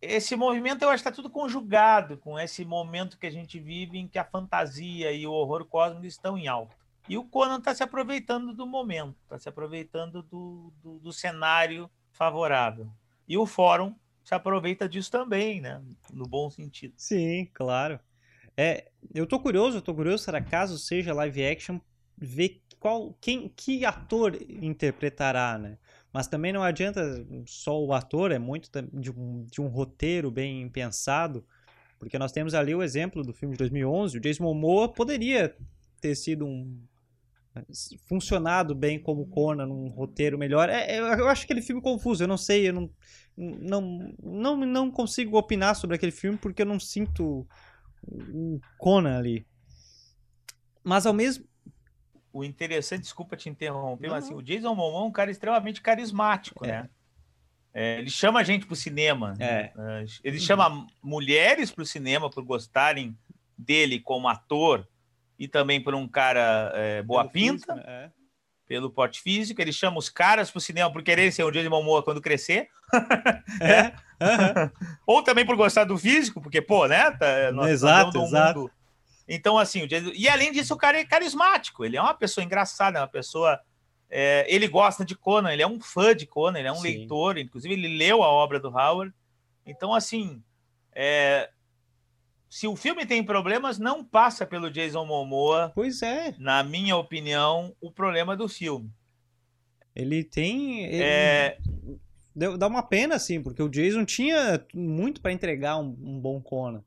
esse 0.00 0.36
movimento 0.36 0.82
eu 0.82 0.90
acho 0.90 1.02
que 1.02 1.08
está 1.08 1.14
tudo 1.14 1.30
conjugado 1.30 2.18
com 2.18 2.38
esse 2.38 2.64
momento 2.64 3.18
que 3.18 3.26
a 3.26 3.30
gente 3.30 3.58
vive 3.58 3.98
em 3.98 4.06
que 4.06 4.18
a 4.18 4.24
fantasia 4.24 5.12
e 5.12 5.26
o 5.26 5.32
horror 5.32 5.64
cósmico 5.64 6.06
estão 6.06 6.36
em 6.36 6.48
alta. 6.48 6.74
E 7.08 7.18
o 7.18 7.24
Conan 7.24 7.58
está 7.58 7.74
se 7.74 7.82
aproveitando 7.82 8.54
do 8.54 8.66
momento, 8.66 9.14
está 9.24 9.38
se 9.38 9.48
aproveitando 9.48 10.22
do, 10.22 10.72
do, 10.82 10.98
do, 10.98 11.12
cenário 11.12 11.90
favorável. 12.10 12.88
E 13.28 13.36
o 13.36 13.44
fórum 13.44 13.94
se 14.24 14.34
aproveita 14.34 14.88
disso 14.88 15.10
também, 15.10 15.60
né? 15.60 15.80
No 16.12 16.26
bom 16.26 16.50
sentido. 16.50 16.94
Sim, 16.96 17.48
claro. 17.52 18.00
É, 18.56 18.90
eu 19.14 19.26
tô 19.26 19.38
curioso, 19.38 19.78
eu 19.78 19.82
tô 19.82 19.94
curioso, 19.94 20.24
será 20.24 20.40
caso 20.40 20.78
seja 20.78 21.12
live 21.12 21.44
action, 21.44 21.78
ver 22.16 22.62
qual, 22.78 23.16
quem, 23.20 23.48
que 23.48 23.84
ator 23.84 24.36
interpretará, 24.48 25.58
né? 25.58 25.78
Mas 26.12 26.28
também 26.28 26.52
não 26.52 26.62
adianta 26.62 27.26
só 27.46 27.82
o 27.82 27.92
ator, 27.92 28.30
é 28.30 28.38
muito 28.38 28.70
de 28.92 29.10
um, 29.10 29.44
de 29.44 29.60
um 29.60 29.66
roteiro 29.66 30.30
bem 30.30 30.68
pensado, 30.68 31.44
porque 31.98 32.18
nós 32.18 32.30
temos 32.30 32.54
ali 32.54 32.74
o 32.74 32.82
exemplo 32.82 33.24
do 33.24 33.32
filme 33.32 33.54
de 33.54 33.58
2011, 33.58 34.16
o 34.16 34.20
Jason 34.20 34.44
Momoa 34.44 34.88
poderia 34.88 35.56
ter 36.00 36.14
sido 36.14 36.46
um 36.46 36.78
funcionado 38.08 38.74
bem 38.74 38.98
como 38.98 39.26
Conan, 39.26 39.66
num 39.66 39.88
roteiro 39.88 40.38
melhor. 40.38 40.68
É, 40.68 40.98
eu 40.98 41.28
acho 41.28 41.44
aquele 41.44 41.62
filme 41.62 41.80
confuso, 41.80 42.24
eu 42.24 42.28
não 42.28 42.36
sei, 42.36 42.68
eu 42.68 42.72
não, 42.72 42.90
não, 43.36 44.14
não, 44.22 44.56
não 44.56 44.90
consigo 44.90 45.38
opinar 45.38 45.76
sobre 45.76 45.96
aquele 45.96 46.12
filme 46.12 46.36
porque 46.38 46.62
eu 46.62 46.66
não 46.66 46.80
sinto 46.80 47.46
o 48.06 48.60
Conan 48.78 49.18
ali. 49.18 49.46
Mas 50.82 51.06
ao 51.06 51.12
mesmo. 51.12 51.44
O 52.32 52.42
interessante, 52.42 53.02
desculpa 53.02 53.36
te 53.36 53.48
interromper, 53.48 54.08
não, 54.08 54.14
mas 54.14 54.24
assim, 54.24 54.34
o 54.34 54.42
Jason 54.42 54.74
Momoa 54.74 55.04
é 55.04 55.06
um 55.06 55.12
cara 55.12 55.30
extremamente 55.30 55.80
carismático, 55.80 56.66
é. 56.66 56.68
né? 56.68 56.90
É, 57.72 57.98
ele 57.98 58.10
chama 58.10 58.40
a 58.40 58.42
gente 58.42 58.66
para 58.66 58.72
o 58.72 58.76
cinema. 58.76 59.34
É. 59.38 59.72
Né? 59.74 60.04
Ele 60.22 60.40
chama 60.40 60.86
mulheres 61.02 61.70
para 61.70 61.82
o 61.82 61.86
cinema 61.86 62.28
por 62.28 62.44
gostarem 62.44 63.16
dele 63.56 64.00
como 64.00 64.28
ator 64.28 64.88
e 65.38 65.48
também 65.48 65.80
por 65.80 65.94
um 65.94 66.06
cara 66.06 66.72
é, 66.74 67.02
boa 67.02 67.22
pelo 67.22 67.32
pinta, 67.32 67.74
físico, 67.74 67.74
né? 67.74 67.82
é. 67.86 68.10
pelo 68.66 68.90
porte 68.90 69.20
físico. 69.20 69.60
Ele 69.60 69.72
chama 69.72 69.98
os 69.98 70.08
caras 70.08 70.50
para 70.50 70.58
o 70.58 70.60
cinema 70.60 70.92
por 70.92 71.02
querer 71.02 71.32
ser 71.32 71.44
o 71.44 71.50
Jason 71.50 71.70
Momoa 71.70 72.02
quando 72.02 72.20
crescer. 72.20 72.68
É. 73.60 73.92
Uhum. 74.20 74.70
Ou 75.06 75.22
também 75.22 75.44
por 75.44 75.56
gostar 75.56 75.84
do 75.84 75.98
físico, 75.98 76.40
porque, 76.40 76.62
pô, 76.62 76.86
né? 76.86 77.10
Tá, 77.10 77.50
nós 77.52 77.70
exato, 77.70 78.22
exato. 78.22 78.60
Mundo... 78.60 78.70
Então, 79.28 79.58
assim, 79.58 79.86
Jason... 79.86 80.12
e 80.14 80.28
além 80.28 80.52
disso, 80.52 80.74
o 80.74 80.76
cara 80.78 80.98
é 80.98 81.04
carismático. 81.04 81.84
Ele 81.84 81.96
é 81.96 82.00
uma 82.00 82.14
pessoa 82.14 82.44
engraçada, 82.44 82.98
é 82.98 83.02
uma 83.02 83.08
pessoa. 83.08 83.60
É... 84.08 84.46
ele 84.48 84.68
gosta 84.68 85.04
de 85.04 85.16
Conan, 85.16 85.52
ele 85.52 85.62
é 85.62 85.66
um 85.66 85.80
fã 85.80 86.14
de 86.14 86.26
Conan, 86.26 86.58
ele 86.58 86.68
é 86.68 86.72
um 86.72 86.76
Sim. 86.76 86.82
leitor, 86.82 87.38
inclusive 87.38 87.74
ele 87.74 87.96
leu 87.96 88.22
a 88.22 88.28
obra 88.28 88.60
do 88.60 88.68
Howard. 88.68 89.12
Então, 89.66 89.92
assim, 89.92 90.42
é, 90.94 91.50
se 92.54 92.68
o 92.68 92.76
filme 92.76 93.04
tem 93.04 93.20
problemas, 93.24 93.80
não 93.80 94.04
passa 94.04 94.46
pelo 94.46 94.70
Jason 94.70 95.04
Momoa. 95.04 95.72
Pois 95.74 96.02
é. 96.02 96.36
Na 96.38 96.62
minha 96.62 96.96
opinião, 96.96 97.74
o 97.80 97.90
problema 97.90 98.36
do 98.36 98.48
filme. 98.48 98.92
Ele 99.92 100.22
tem. 100.22 100.84
Ele... 100.84 101.02
É... 101.02 101.58
Dá 102.56 102.68
uma 102.68 102.84
pena, 102.84 103.16
assim, 103.16 103.42
porque 103.42 103.60
o 103.60 103.68
Jason 103.68 104.04
tinha 104.04 104.64
muito 104.72 105.20
para 105.20 105.32
entregar 105.32 105.78
um, 105.78 105.96
um, 106.00 106.20
bom 106.20 106.40
Conan. 106.40 106.84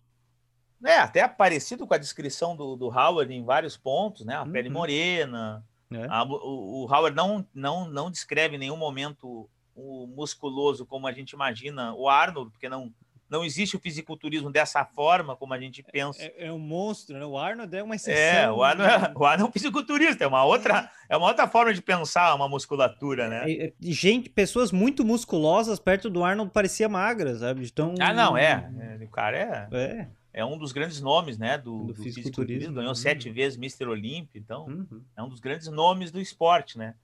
É, 0.86 1.00
até 1.00 1.28
parecido 1.28 1.86
com 1.86 1.94
a 1.94 1.98
descrição 1.98 2.56
do, 2.56 2.78
do 2.78 2.88
Howard 2.88 3.34
em 3.34 3.44
vários 3.44 3.76
pontos, 3.76 4.26
né? 4.26 4.36
A 4.36 4.44
uhum. 4.44 4.52
pele 4.54 4.70
morena. 4.70 5.66
É. 5.92 6.08
A, 6.08 6.24
o, 6.24 6.86
o, 6.86 6.86
Howard 6.86 7.14
não, 7.14 7.46
não, 7.54 7.90
não 7.90 8.10
descreve 8.10 8.56
em 8.56 8.60
nenhum 8.60 8.78
momento 8.78 9.50
o 9.76 10.08
musculoso 10.08 10.86
como 10.86 11.08
a 11.08 11.12
gente 11.12 11.32
imagina 11.32 11.94
o 11.94 12.08
Arnold, 12.08 12.52
porque 12.52 12.70
não, 12.70 12.94
não 13.30 13.44
existe 13.44 13.76
o 13.76 13.80
fisiculturismo 13.80 14.50
dessa 14.50 14.86
forma 14.86 15.36
como 15.36 15.54
a 15.54 15.60
gente 15.60 15.84
pensa. 15.84 16.22
É, 16.22 16.48
é 16.48 16.52
um 16.52 16.60
monstro, 16.60 17.18
né? 17.18 17.26
O 17.26 17.38
Arnold 17.38 17.76
é 17.76 17.84
uma 17.84 17.96
exceção. 17.96 18.22
É, 18.22 18.52
o 18.52 18.64
Arnold, 18.64 18.92
é, 18.92 19.12
o 19.16 19.26
Arnold 19.26 19.42
é 19.42 19.46
um 19.46 19.52
fisiculturista, 19.52 20.24
é 20.24 20.28
uma 20.28 20.44
outra, 20.44 20.90
é 21.10 21.18
uma 21.18 21.28
outra 21.28 21.48
forma 21.48 21.74
de 21.74 21.82
pensar 21.82 22.34
uma 22.34 22.48
musculatura, 22.48 23.28
né? 23.28 23.52
É, 23.52 23.68
é, 23.68 23.74
gente, 23.82 24.30
pessoas 24.30 24.72
muito 24.72 25.04
musculosas 25.04 25.80
perto 25.80 26.10
do 26.10 26.24
Arnold 26.24 26.52
parecia 26.52 26.88
magras, 26.88 27.40
sabe? 27.40 27.66
Então, 27.66 27.96
ah, 28.00 28.14
não, 28.14 28.38
é. 28.38 28.72
é 28.80 29.04
o 29.04 29.10
cara 29.10 29.38
é, 29.38 29.68
é. 29.72 30.08
é 30.34 30.46
um 30.46 30.58
dos 30.58 30.72
grandes 30.72 31.02
nomes, 31.02 31.38
né, 31.38 31.58
do, 31.58 31.88
do, 31.88 31.94
do 31.94 32.04
fisiculturismo. 32.04 32.74
Ganhou 32.74 32.90
uhum. 32.90 32.96
sete 32.96 33.30
vezes 33.30 33.58
Mr. 33.58 33.88
Olímpio, 33.88 34.40
então 34.40 34.66
uhum. 34.68 35.02
é 35.16 35.22
um 35.22 35.30
dos 35.30 35.42
grandes 35.42 35.68
nomes 35.68 36.12
do 36.12 36.22
esporte, 36.22 36.78
né? 36.78 36.96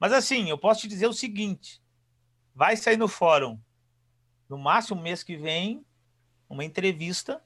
Mas 0.00 0.12
assim, 0.12 0.48
eu 0.48 0.58
posso 0.58 0.80
te 0.80 0.88
dizer 0.88 1.06
o 1.06 1.12
seguinte, 1.12 1.80
vai 2.54 2.76
sair 2.76 2.96
no 2.96 3.06
fórum 3.06 3.58
no 4.50 4.58
máximo 4.58 5.00
mês 5.00 5.22
que 5.22 5.36
vem, 5.36 5.86
uma 6.48 6.64
entrevista. 6.64 7.40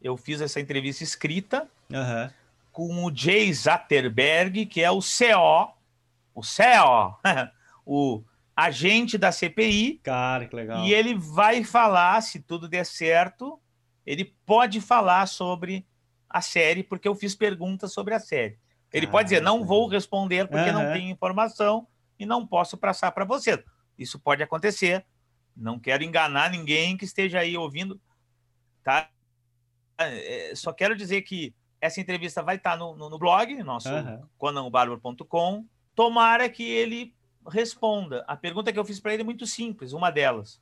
Eu 0.00 0.16
fiz 0.16 0.40
essa 0.40 0.60
entrevista 0.60 1.02
escrita 1.02 1.68
uhum. 1.90 2.30
com 2.70 3.04
o 3.04 3.14
Jay 3.14 3.52
Zatterberg, 3.52 4.64
que 4.66 4.80
é 4.80 4.90
o 4.90 5.00
CO, 5.00 5.74
o 6.32 6.42
CO, 6.42 7.18
o 7.84 8.22
agente 8.54 9.18
da 9.18 9.32
CPI. 9.32 10.00
Cara, 10.04 10.46
que 10.46 10.54
legal. 10.54 10.84
E 10.84 10.94
ele 10.94 11.14
vai 11.14 11.64
falar, 11.64 12.20
se 12.20 12.38
tudo 12.38 12.68
der 12.68 12.86
certo, 12.86 13.58
ele 14.06 14.32
pode 14.46 14.80
falar 14.80 15.26
sobre 15.26 15.84
a 16.30 16.40
série, 16.40 16.84
porque 16.84 17.08
eu 17.08 17.16
fiz 17.16 17.34
perguntas 17.34 17.92
sobre 17.92 18.14
a 18.14 18.20
série. 18.20 18.58
Ele 18.92 19.08
pode 19.08 19.28
dizer, 19.28 19.42
não 19.42 19.64
vou 19.64 19.88
responder 19.88 20.46
porque 20.46 20.70
uhum. 20.70 20.84
não 20.84 20.92
tenho 20.92 21.10
informação 21.10 21.88
e 22.16 22.24
não 22.24 22.46
posso 22.46 22.76
passar 22.76 23.10
para 23.10 23.24
você. 23.24 23.64
Isso 23.98 24.20
pode 24.20 24.40
acontecer. 24.40 25.04
Não 25.56 25.78
quero 25.78 26.02
enganar 26.02 26.50
ninguém 26.50 26.96
que 26.96 27.04
esteja 27.04 27.40
aí 27.40 27.56
ouvindo, 27.56 28.00
tá? 28.82 29.08
É, 29.98 30.52
só 30.54 30.72
quero 30.72 30.96
dizer 30.96 31.22
que 31.22 31.54
essa 31.80 32.00
entrevista 32.00 32.42
vai 32.42 32.56
estar 32.56 32.76
no, 32.76 32.96
no, 32.96 33.10
no 33.10 33.18
blog, 33.18 33.62
nosso 33.62 33.92
uhum. 33.92 34.26
conanbarbaro.com. 34.38 35.66
Tomara 35.94 36.48
que 36.48 36.64
ele 36.64 37.14
responda. 37.46 38.24
A 38.26 38.36
pergunta 38.36 38.72
que 38.72 38.78
eu 38.78 38.84
fiz 38.84 38.98
para 38.98 39.12
ele 39.12 39.22
é 39.22 39.24
muito 39.24 39.46
simples, 39.46 39.92
uma 39.92 40.10
delas. 40.10 40.60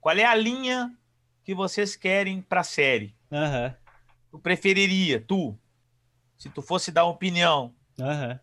Qual 0.00 0.16
é 0.16 0.24
a 0.24 0.34
linha 0.34 0.94
que 1.44 1.54
vocês 1.54 1.96
querem 1.96 2.42
para 2.42 2.60
a 2.60 2.64
série? 2.64 3.14
Uhum. 3.30 3.74
Tu 4.30 4.38
preferiria, 4.38 5.20
tu, 5.20 5.58
se 6.36 6.48
tu 6.48 6.62
fosse 6.62 6.90
dar 6.92 7.04
uma 7.04 7.12
opinião, 7.12 7.74
uhum. 7.98 8.38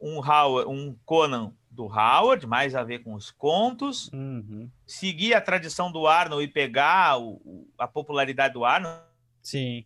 um 0.00 0.18
Howard, 0.18 0.70
um 0.70 0.96
Conan 1.04 1.52
do 1.74 1.86
Howard, 1.86 2.46
mais 2.46 2.74
a 2.74 2.82
ver 2.82 3.00
com 3.00 3.14
os 3.14 3.30
contos, 3.30 4.08
uhum. 4.12 4.70
seguir 4.86 5.34
a 5.34 5.40
tradição 5.40 5.90
do 5.90 6.06
Arnold 6.06 6.44
e 6.44 6.48
pegar 6.48 7.18
o, 7.18 7.68
a 7.76 7.88
popularidade 7.88 8.54
do 8.54 8.64
Arnold. 8.64 9.02
Sim. 9.42 9.84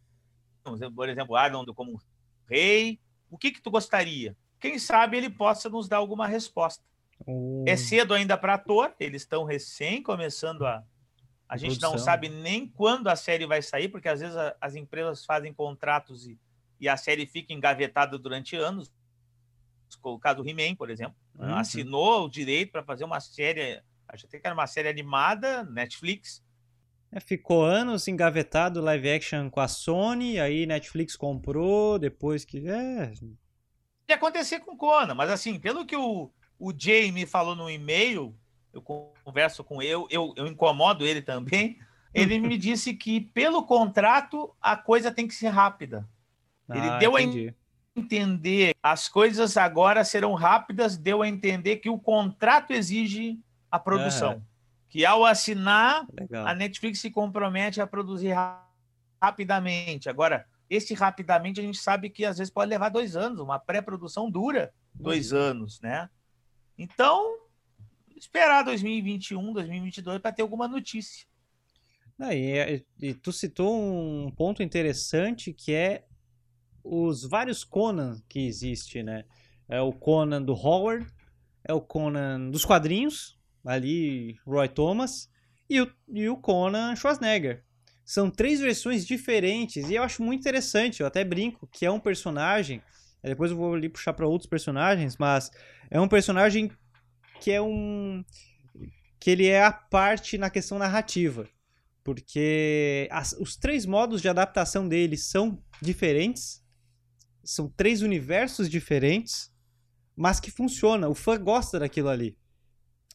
Por 0.94 1.08
exemplo, 1.08 1.34
Arnold 1.34 1.72
como 1.72 2.00
rei. 2.48 3.00
O 3.30 3.38
que 3.38 3.50
que 3.50 3.62
tu 3.62 3.70
gostaria? 3.70 4.36
Quem 4.60 4.78
sabe 4.78 5.16
ele 5.16 5.30
possa 5.30 5.68
nos 5.68 5.88
dar 5.88 5.98
alguma 5.98 6.26
resposta. 6.26 6.84
Uhum. 7.26 7.64
É 7.66 7.76
cedo 7.76 8.14
ainda 8.14 8.36
para 8.36 8.54
ator, 8.54 8.94
eles 9.00 9.22
estão 9.22 9.44
recém 9.44 10.02
começando 10.02 10.66
a, 10.66 10.84
A 11.48 11.56
gente 11.56 11.78
produção. 11.78 11.92
não 11.92 11.98
sabe 11.98 12.28
nem 12.28 12.66
quando 12.66 13.08
a 13.08 13.16
série 13.16 13.46
vai 13.46 13.62
sair, 13.62 13.88
porque 13.88 14.08
às 14.08 14.20
vezes 14.20 14.36
a, 14.36 14.54
as 14.60 14.74
empresas 14.74 15.24
fazem 15.24 15.52
contratos 15.52 16.26
e, 16.26 16.38
e, 16.80 16.88
a 16.88 16.96
série 16.96 17.26
fica 17.26 17.52
engavetada 17.52 18.18
durante 18.18 18.56
anos. 18.56 18.92
O 20.02 20.18
caso 20.18 20.42
do 20.42 20.48
He-Man, 20.48 20.74
por 20.74 20.90
exemplo. 20.90 21.16
Uhum. 21.38 21.54
Assinou 21.54 22.24
o 22.24 22.30
direito 22.30 22.72
para 22.72 22.82
fazer 22.82 23.04
uma 23.04 23.20
série, 23.20 23.82
acho 24.08 24.26
até 24.26 24.38
que 24.38 24.46
era 24.46 24.54
uma 24.54 24.66
série 24.66 24.88
animada, 24.88 25.64
Netflix. 25.64 26.42
É, 27.10 27.20
ficou 27.20 27.64
anos 27.64 28.06
engavetado 28.06 28.82
live 28.82 29.10
action 29.10 29.48
com 29.48 29.60
a 29.60 29.68
Sony, 29.68 30.38
aí 30.38 30.66
Netflix 30.66 31.16
comprou, 31.16 31.98
depois 31.98 32.44
que. 32.44 32.68
É. 32.68 33.12
Ia 34.08 34.16
acontecer 34.16 34.60
com 34.60 34.76
Conan, 34.76 35.14
mas 35.14 35.30
assim, 35.30 35.58
pelo 35.58 35.86
que 35.86 35.96
o, 35.96 36.30
o 36.58 36.72
Jay 36.76 37.10
me 37.10 37.26
falou 37.26 37.54
no 37.54 37.70
e-mail, 37.70 38.34
eu 38.72 38.82
converso 38.82 39.64
com 39.64 39.80
ele, 39.82 40.06
eu, 40.10 40.34
eu 40.36 40.46
incomodo 40.46 41.06
ele 41.06 41.22
também. 41.22 41.78
Ele 42.12 42.38
me 42.40 42.56
disse 42.58 42.94
que, 42.94 43.20
pelo 43.20 43.64
contrato, 43.64 44.54
a 44.60 44.76
coisa 44.76 45.10
tem 45.10 45.26
que 45.26 45.34
ser 45.34 45.48
rápida. 45.48 46.08
Ele 46.68 46.88
ah, 46.88 46.98
deu 46.98 47.18
entendi. 47.18 47.48
a 47.48 47.54
entender 47.98 48.74
as 48.82 49.08
coisas 49.08 49.56
agora 49.56 50.04
serão 50.04 50.34
rápidas, 50.34 50.96
deu 50.96 51.22
a 51.22 51.28
entender 51.28 51.76
que 51.76 51.90
o 51.90 51.98
contrato 51.98 52.72
exige 52.72 53.38
a 53.70 53.78
produção. 53.78 54.42
Que 54.88 55.04
ao 55.04 55.24
assinar, 55.24 56.06
Legal. 56.18 56.46
a 56.46 56.54
Netflix 56.54 57.00
se 57.00 57.10
compromete 57.10 57.80
a 57.80 57.86
produzir 57.86 58.34
rapidamente. 59.20 60.08
Agora, 60.08 60.46
esse 60.70 60.94
rapidamente 60.94 61.60
a 61.60 61.62
gente 61.62 61.78
sabe 61.78 62.10
que 62.10 62.24
às 62.24 62.38
vezes 62.38 62.52
pode 62.52 62.70
levar 62.70 62.88
dois 62.88 63.16
anos, 63.16 63.40
uma 63.40 63.58
pré-produção 63.58 64.30
dura 64.30 64.72
dois 64.94 65.32
uhum. 65.32 65.38
anos, 65.38 65.80
né? 65.80 66.08
Então, 66.76 67.38
esperar 68.16 68.62
2021, 68.62 69.52
2022 69.52 70.20
para 70.20 70.32
ter 70.32 70.42
alguma 70.42 70.68
notícia. 70.68 71.26
Ah, 72.20 72.34
e, 72.34 72.84
e, 73.00 73.14
tu 73.14 73.32
citou 73.32 73.80
um 73.80 74.30
ponto 74.30 74.62
interessante 74.62 75.52
que 75.52 75.72
é 75.72 76.04
os 76.82 77.24
vários 77.24 77.64
Conan 77.64 78.20
que 78.28 78.46
existe, 78.46 79.02
né? 79.02 79.24
É 79.68 79.80
o 79.80 79.92
Conan 79.92 80.42
do 80.42 80.54
Howard, 80.54 81.06
é 81.64 81.72
o 81.72 81.80
Conan 81.80 82.50
dos 82.50 82.64
quadrinhos, 82.64 83.38
ali 83.64 84.38
Roy 84.46 84.68
Thomas, 84.68 85.30
e 85.68 85.80
o, 85.80 85.92
e 86.08 86.28
o 86.28 86.36
Conan 86.36 86.96
Schwarzenegger. 86.96 87.62
São 88.04 88.30
três 88.30 88.58
versões 88.58 89.06
diferentes 89.06 89.90
e 89.90 89.96
eu 89.96 90.02
acho 90.02 90.22
muito 90.22 90.40
interessante. 90.40 91.00
Eu 91.00 91.06
até 91.06 91.22
brinco 91.22 91.66
que 91.70 91.84
é 91.84 91.90
um 91.90 92.00
personagem. 92.00 92.82
Depois 93.22 93.50
eu 93.50 93.56
vou 93.56 93.74
ali 93.74 93.88
puxar 93.88 94.14
para 94.14 94.26
outros 94.26 94.48
personagens, 94.48 95.18
mas 95.18 95.50
é 95.90 96.00
um 96.00 96.08
personagem 96.08 96.70
que 97.40 97.50
é 97.50 97.60
um 97.60 98.24
que 99.20 99.30
ele 99.30 99.46
é 99.46 99.62
a 99.62 99.72
parte 99.72 100.38
na 100.38 100.48
questão 100.48 100.78
narrativa, 100.78 101.48
porque 102.04 103.08
as, 103.10 103.32
os 103.32 103.56
três 103.56 103.84
modos 103.84 104.22
de 104.22 104.28
adaptação 104.28 104.88
dele 104.88 105.16
são 105.16 105.60
diferentes, 105.82 106.64
são 107.48 107.66
três 107.66 108.02
universos 108.02 108.68
diferentes, 108.68 109.50
mas 110.14 110.38
que 110.38 110.50
funciona. 110.50 111.08
O 111.08 111.14
fã 111.14 111.38
gosta 111.42 111.78
daquilo 111.78 112.10
ali. 112.10 112.36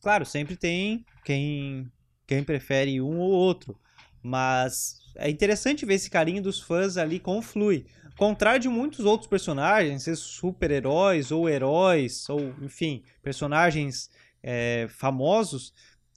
Claro, 0.02 0.26
sempre 0.26 0.56
tem 0.56 1.06
quem 1.24 1.92
quem 2.26 2.44
prefere 2.44 3.00
um 3.00 3.20
ou 3.20 3.30
outro, 3.30 3.80
mas 4.24 4.98
é 5.18 5.30
interessante 5.30 5.86
ver 5.86 5.96
esse 5.96 6.10
carinho 6.10 6.42
dos 6.42 6.60
fãs 6.60 6.98
ali 6.98 7.20
conflui. 7.20 7.86
Contrário 8.18 8.60
de 8.60 8.70
muitos 8.70 9.06
outros 9.06 9.30
personagens, 9.30 10.06
super-heróis 10.18 11.32
ou 11.32 11.48
heróis, 11.48 12.28
ou 12.28 12.56
enfim, 12.60 13.04
personagens 13.22 14.10
é, 14.42 14.88
famosos, 14.90 15.74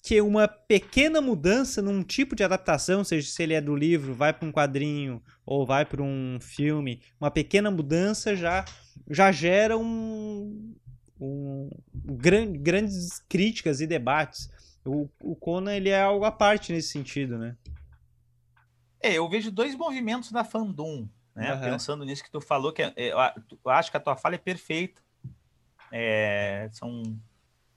que 0.07 0.21
uma 0.21 0.47
pequena 0.47 1.21
mudança 1.21 1.83
num 1.83 2.01
tipo 2.01 2.37
de 2.37 2.45
adaptação, 2.45 3.03
seja 3.03 3.29
se 3.29 3.43
ele 3.43 3.55
é 3.55 3.61
do 3.61 3.75
livro, 3.75 4.15
vai 4.15 4.33
para 4.33 4.47
um 4.47 4.53
quadrinho 4.53 5.21
ou 5.45 5.67
vai 5.67 5.85
para 5.85 6.01
um 6.01 6.39
filme, 6.41 7.03
uma 7.21 7.29
pequena 7.29 7.73
mudança 7.73 8.37
já, 8.37 8.65
já 9.11 9.33
gera 9.33 9.77
um, 9.77 10.77
um, 11.21 11.69
grandes 11.93 13.19
críticas 13.29 13.81
e 13.81 13.87
debates. 13.89 14.49
O, 14.85 15.09
o 15.21 15.35
Conan 15.35 15.75
ele 15.75 15.89
é 15.89 16.01
algo 16.01 16.25
à 16.25 16.31
parte 16.31 16.73
nesse 16.73 16.91
sentido, 16.91 17.37
né? 17.37 17.57
É, 19.03 19.15
eu 19.15 19.29
vejo 19.29 19.51
dois 19.51 19.75
movimentos 19.75 20.31
da 20.31 20.45
fandom, 20.45 21.09
né? 21.35 21.53
Uhum. 21.53 21.61
Pensando 21.63 22.05
nisso 22.05 22.23
que 22.23 22.31
tu 22.31 22.41
falou, 22.41 22.73
que 22.73 22.83
é, 22.83 22.93
é, 22.95 23.13
eu 23.13 23.71
acho 23.73 23.91
que 23.91 23.97
a 23.97 24.01
tua 24.01 24.15
fala 24.15 24.37
é 24.37 24.39
perfeita. 24.39 25.03
É, 25.91 26.69
são, 26.71 27.03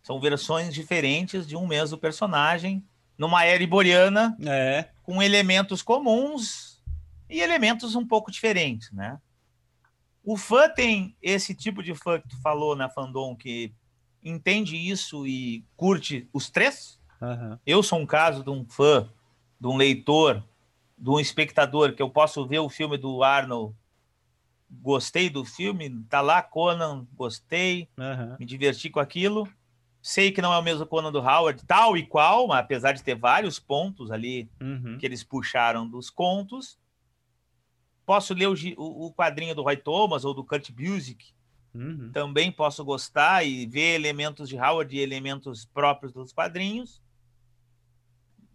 são 0.10 0.20
versões 0.20 0.74
diferentes 0.74 1.46
de 1.46 1.56
um 1.56 1.68
mesmo 1.68 1.96
personagem, 1.96 2.84
numa 3.16 3.46
era 3.46 3.62
iboriana, 3.62 4.36
é. 4.44 4.90
com 5.04 5.22
elementos 5.22 5.84
comuns 5.84 6.82
e 7.30 7.40
elementos 7.42 7.94
um 7.94 8.04
pouco 8.04 8.32
diferentes, 8.32 8.92
né? 8.92 9.20
O 10.24 10.36
fã 10.36 10.68
tem 10.68 11.16
esse 11.22 11.54
tipo 11.54 11.84
de 11.84 11.94
fã 11.94 12.20
que 12.20 12.28
tu 12.28 12.42
falou 12.42 12.76
na 12.76 12.90
fandom 12.90 13.36
que 13.36 13.72
entende 14.24 14.76
isso 14.76 15.28
e 15.28 15.64
curte 15.78 16.28
os 16.34 16.50
três. 16.50 17.00
Uhum. 17.22 17.60
Eu 17.64 17.84
sou 17.84 18.00
um 18.00 18.06
caso 18.08 18.44
de 18.44 18.50
um 18.50 18.66
fã, 18.66 19.08
de 19.62 19.68
um 19.68 19.78
leitor 19.78 20.44
de 20.98 21.10
um 21.12 21.20
espectador 21.20 21.94
que 21.94 22.02
eu 22.02 22.10
posso 22.10 22.48
ver 22.48 22.60
o 22.60 22.68
filme 22.68 22.98
do 22.98 23.24
Arnold, 23.24 23.76
gostei 24.72 25.30
do 25.30 25.46
filme, 25.46 26.04
tá 26.10 26.20
lá 26.20 26.42
Conan, 26.42 27.06
gostei, 27.14 27.88
uhum. 27.96 28.38
me 28.40 28.46
diverti 28.46 28.90
com 28.90 29.00
aquilo. 29.00 29.48
Sei 30.02 30.32
que 30.32 30.42
não 30.42 30.54
é 30.54 30.58
o 30.58 30.64
mesmo 30.64 30.86
Conan 30.86 31.12
do 31.12 31.20
Howard, 31.20 31.64
tal 31.66 31.98
e 31.98 32.06
qual, 32.06 32.52
apesar 32.54 32.94
de 32.94 33.04
ter 33.04 33.16
vários 33.16 33.60
pontos 33.60 34.12
ali 34.12 34.50
uhum. 34.62 34.98
que 34.98 35.06
eles 35.06 35.24
puxaram 35.24 35.88
dos 35.88 36.10
contos. 36.10 36.80
Posso 38.06 38.34
ler 38.34 38.48
o, 38.48 38.56
o, 38.78 39.14
quadrinho 39.14 39.54
do 39.54 39.62
Roy 39.62 39.78
Thomas 39.78 40.24
ou 40.24 40.34
do 40.34 40.44
Kurt 40.44 40.72
Busiek. 40.72 41.34
Uhum. 41.74 42.12
Também 42.12 42.52
posso 42.52 42.84
gostar 42.84 43.46
e 43.46 43.66
ver 43.68 43.94
elementos 43.96 44.50
de 44.50 44.58
Howard 44.58 44.96
e 44.96 45.00
elementos 45.00 45.66
próprios 45.66 46.14
dos 46.14 46.32
quadrinhos. 46.32 47.02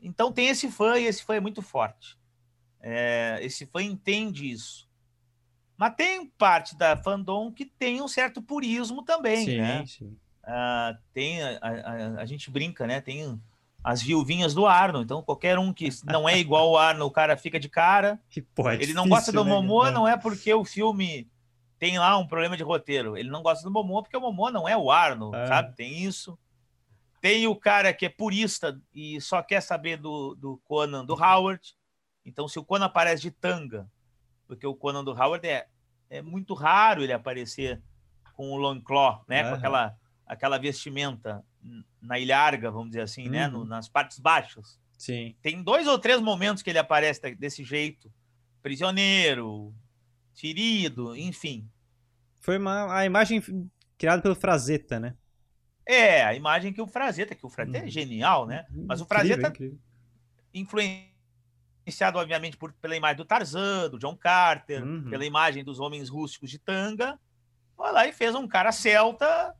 Então 0.01 0.32
tem 0.32 0.49
esse 0.49 0.70
fã 0.70 0.99
e 0.99 1.05
esse 1.05 1.22
fã 1.22 1.34
é 1.34 1.40
muito 1.40 1.62
forte. 1.62 2.18
É, 2.80 3.38
esse 3.42 3.66
fã 3.66 3.82
entende 3.82 4.51
isso. 4.51 4.88
Mas 5.76 5.95
tem 5.95 6.26
parte 6.26 6.76
da 6.76 6.97
fandom 6.97 7.53
que 7.53 7.64
tem 7.64 8.01
um 8.01 8.09
certo 8.09 8.42
purismo 8.42 9.03
também, 9.03 9.45
sim, 9.45 9.57
né? 9.59 9.86
Sim. 9.86 10.16
Ah, 10.47 10.97
tem 11.12 11.42
a, 11.42 11.59
a, 11.61 12.20
a, 12.20 12.26
gente 12.26 12.51
brinca, 12.51 12.86
né? 12.86 13.01
Tem 13.01 13.40
as 13.82 14.03
viuvinhas 14.03 14.55
do 14.55 14.66
Arno. 14.66 15.03
Então, 15.03 15.22
qualquer 15.22 15.59
um 15.59 15.72
que 15.72 15.88
não 16.05 16.28
é 16.28 16.38
igual 16.38 16.68
ao 16.68 16.78
Arno, 16.78 17.07
o 17.07 17.11
cara 17.11 17.36
fica 17.36 17.59
de 17.59 17.68
cara. 17.68 18.20
Pô, 18.55 18.68
é 18.68 18.74
Ele 18.74 18.80
difícil, 18.80 18.97
não 18.97 19.09
gosta 19.09 19.32
do 19.32 19.45
né? 19.45 19.51
Momoa, 19.51 19.90
não 19.90 20.07
é 20.07 20.16
porque 20.16 20.53
o 20.53 20.64
filme 20.64 21.30
tem 21.78 21.99
lá 21.99 22.16
um 22.16 22.26
problema 22.26 22.57
de 22.57 22.62
roteiro. 22.62 23.16
Ele 23.16 23.30
não 23.30 23.42
gosta 23.42 23.64
do 23.64 23.70
Momoa 23.70 24.03
porque 24.03 24.16
o 24.16 24.20
Momoa 24.20 24.51
não 24.51 24.68
é 24.68 24.76
o 24.76 24.90
Arno, 24.90 25.34
é. 25.34 25.47
sabe? 25.47 25.74
Tem 25.74 26.03
isso. 26.03 26.38
Tem 27.20 27.47
o 27.47 27.57
cara 27.57 27.92
que 27.92 28.07
é 28.07 28.09
purista 28.09 28.78
e 28.92 29.20
só 29.20 29.42
quer 29.42 29.61
saber 29.62 29.97
do, 29.97 30.34
do 30.34 30.61
Conan, 30.64 31.05
do 31.05 31.14
Howard. 31.14 31.74
Então, 32.24 32.49
se 32.49 32.59
o 32.59 32.64
Conan 32.64 32.86
aparece 32.86 33.22
de 33.22 33.30
tanga, 33.30 33.86
porque 34.47 34.66
o 34.66 34.74
Conan 34.74 35.03
do 35.03 35.12
Howard 35.12 35.47
é, 35.47 35.66
é 36.11 36.22
muito 36.22 36.55
raro 36.55 37.03
ele 37.03 37.12
aparecer 37.12 37.82
com 38.34 38.51
o 38.51 38.57
long 38.57 38.80
claw, 38.80 39.24
né? 39.28 39.42
Uhum. 39.42 39.51
Com 39.51 39.57
aquela, 39.57 39.97
aquela 40.27 40.59
vestimenta 40.59 41.45
na 42.01 42.18
ilharga, 42.18 42.70
vamos 42.70 42.89
dizer 42.89 43.03
assim, 43.03 43.25
uhum. 43.27 43.31
né? 43.31 43.49
No, 43.49 43.61
uhum. 43.61 43.64
nas 43.64 43.89
partes 43.89 44.18
baixas. 44.18 44.79
Sim. 44.97 45.35
Tem 45.43 45.62
dois 45.62 45.87
ou 45.87 45.99
três 45.99 46.20
momentos 46.20 46.62
que 46.62 46.70
ele 46.70 46.79
aparece 46.79 47.35
desse 47.35 47.64
jeito. 47.64 48.12
Prisioneiro, 48.62 49.75
ferido, 50.35 51.16
enfim. 51.16 51.68
Foi 52.41 52.59
uma, 52.59 52.97
a 52.99 53.05
imagem 53.05 53.43
criada 53.99 54.22
pelo 54.22 54.35
Frazetta, 54.35 54.99
né? 54.99 55.14
É, 55.87 56.25
a 56.25 56.35
imagem 56.35 56.72
que 56.72 56.81
o 56.81 56.87
Frazetta, 56.87 57.35
que 57.35 57.45
o 57.45 57.51
Frazetta 57.51 57.79
é 57.79 57.81
uhum. 57.83 57.89
é 57.89 57.91
genial, 57.91 58.47
né? 58.47 58.66
Mas 58.70 59.01
o 59.01 59.07
Frazetta 59.07 59.53
influencia 60.53 61.14
influenciado, 61.85 62.18
obviamente, 62.18 62.57
por, 62.57 62.72
pela 62.72 62.97
imagem 62.97 63.16
do 63.16 63.25
Tarzan, 63.25 63.91
do 63.91 63.99
John 63.99 64.16
Carter, 64.16 64.83
uhum. 64.83 65.11
pela 65.11 65.25
imagem 65.25 65.62
dos 65.62 65.79
homens 65.79 66.09
rústicos 66.09 66.51
de 66.51 66.59
tanga. 66.59 67.18
Foi 67.77 67.93
lá 67.93 68.07
e 68.07 68.12
fez 68.12 68.35
um 68.35 68.49
cara 68.49 68.72
celta, 68.72 69.55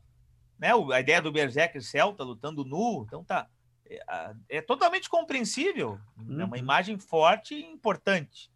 né? 0.69 0.95
A 0.95 1.01
ideia 1.01 1.21
do 1.21 1.33
Berserker 1.33 1.83
celta 1.83 2.25
lutando 2.25 2.65
nu. 2.65 3.05
Então 3.07 3.25
tá. 3.25 3.49
É, 3.87 4.35
é 4.49 4.63
totalmente 4.63 5.09
compreensível. 5.09 6.01
Uhum. 6.17 6.41
É 6.41 6.45
uma 6.45 6.57
uhum. 6.57 6.63
imagem 6.63 6.99
forte 6.99 7.55
e 7.55 7.65
importante. 7.65 8.51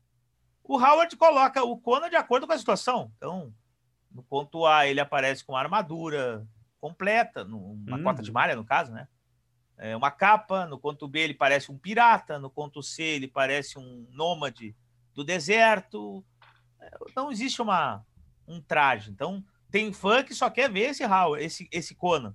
O 0.64 0.76
Howard 0.76 1.14
coloca 1.16 1.62
o 1.62 1.78
Conan 1.78 2.09
de 2.09 2.16
acordo 2.16 2.46
com 2.46 2.52
a 2.52 2.59
situação. 2.59 3.12
Então, 3.16 3.52
no 4.11 4.22
ponto 4.22 4.66
A, 4.66 4.86
ele 4.86 5.00
aparece 5.00 5.44
com 5.44 5.56
a 5.56 5.61
armadura 5.61 6.46
completa, 6.80 7.44
numa 7.44 7.96
uhum. 7.96 8.02
cota 8.02 8.22
de 8.22 8.32
malha, 8.32 8.56
no 8.56 8.64
caso, 8.64 8.92
né? 8.92 9.09
é, 9.78 9.96
uma 9.96 10.11
capa, 10.11 10.66
no 10.66 10.78
conto 10.78 11.06
B 11.06 11.20
ele 11.20 11.34
parece 11.34 11.70
um 11.70 11.78
pirata, 11.78 12.38
no 12.38 12.50
conto 12.50 12.82
C 12.82 13.02
ele 13.02 13.28
parece 13.28 13.78
um 13.78 14.06
nômade 14.11 14.76
do 15.14 15.24
deserto. 15.24 16.24
É, 16.80 16.90
não 17.16 17.30
existe 17.30 17.62
uma, 17.62 18.04
um 18.46 18.61
traje. 18.61 19.11
Então, 19.11 19.42
tem 19.70 19.92
fã 19.92 20.22
que 20.22 20.34
só 20.34 20.48
quer 20.48 20.70
ver 20.70 20.90
esse 20.90 21.04
Howard, 21.04 21.44
esse, 21.44 21.68
esse 21.70 21.94
Conan. 21.94 22.34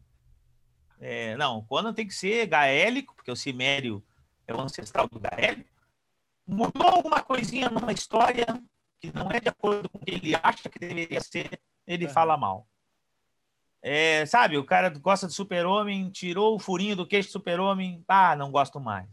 É, 0.99 1.35
não, 1.35 1.57
o 1.57 1.63
Conan 1.63 1.93
tem 1.93 2.07
que 2.07 2.13
ser 2.13 2.45
gaélico, 2.45 3.15
porque 3.15 3.31
o 3.31 3.35
Cimério 3.35 4.03
é 4.47 4.53
o 4.53 4.61
ancestral 4.61 5.07
do 5.07 5.19
Gael, 5.19 5.57
mudou 6.47 6.87
alguma 6.87 7.21
coisinha 7.21 7.69
numa 7.69 7.91
história 7.91 8.45
que 8.99 9.13
não 9.13 9.29
é 9.29 9.39
de 9.39 9.49
acordo 9.49 9.89
com 9.89 9.97
o 9.97 10.01
que 10.01 10.11
ele 10.11 10.33
acha 10.41 10.69
que 10.69 10.79
deveria 10.79 11.19
ser, 11.19 11.59
ele 11.85 12.05
uhum. 12.05 12.11
fala 12.13 12.37
mal. 12.37 12.67
É, 13.81 14.25
sabe, 14.25 14.57
o 14.57 14.63
cara 14.63 14.87
gosta 14.89 15.27
de 15.27 15.33
super-homem, 15.33 16.09
tirou 16.09 16.55
o 16.55 16.59
furinho 16.59 16.95
do 16.95 17.05
queixo 17.05 17.27
do 17.27 17.33
super-homem, 17.33 18.01
ah, 18.07 18.33
não 18.33 18.49
gosto 18.49 18.79
mais. 18.79 19.09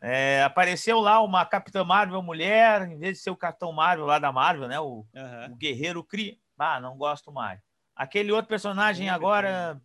É, 0.00 0.42
apareceu 0.42 0.98
lá 0.98 1.22
uma 1.22 1.46
Capitã 1.46 1.84
Marvel 1.84 2.20
mulher, 2.20 2.90
em 2.90 2.98
vez 2.98 3.18
de 3.18 3.22
ser 3.22 3.30
o 3.30 3.36
Capitão 3.36 3.72
Marvel 3.72 4.06
lá 4.06 4.18
da 4.18 4.32
Marvel, 4.32 4.66
né? 4.66 4.80
O, 4.80 5.06
uhum. 5.14 5.52
o 5.52 5.56
Guerreiro 5.56 6.02
Cri. 6.02 6.40
Ah, 6.62 6.80
não 6.80 6.96
gosto 6.96 7.32
mais. 7.32 7.60
Aquele 7.94 8.32
outro 8.32 8.48
personagem 8.48 9.08
agora. 9.08 9.80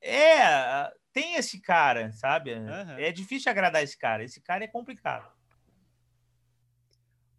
É, 0.00 0.90
tem 1.12 1.34
esse 1.34 1.60
cara, 1.60 2.12
sabe? 2.12 2.54
Uhum. 2.54 2.98
É 2.98 3.10
difícil 3.10 3.50
agradar 3.50 3.82
esse 3.82 3.98
cara. 3.98 4.22
Esse 4.22 4.40
cara 4.40 4.64
é 4.64 4.68
complicado. 4.68 5.30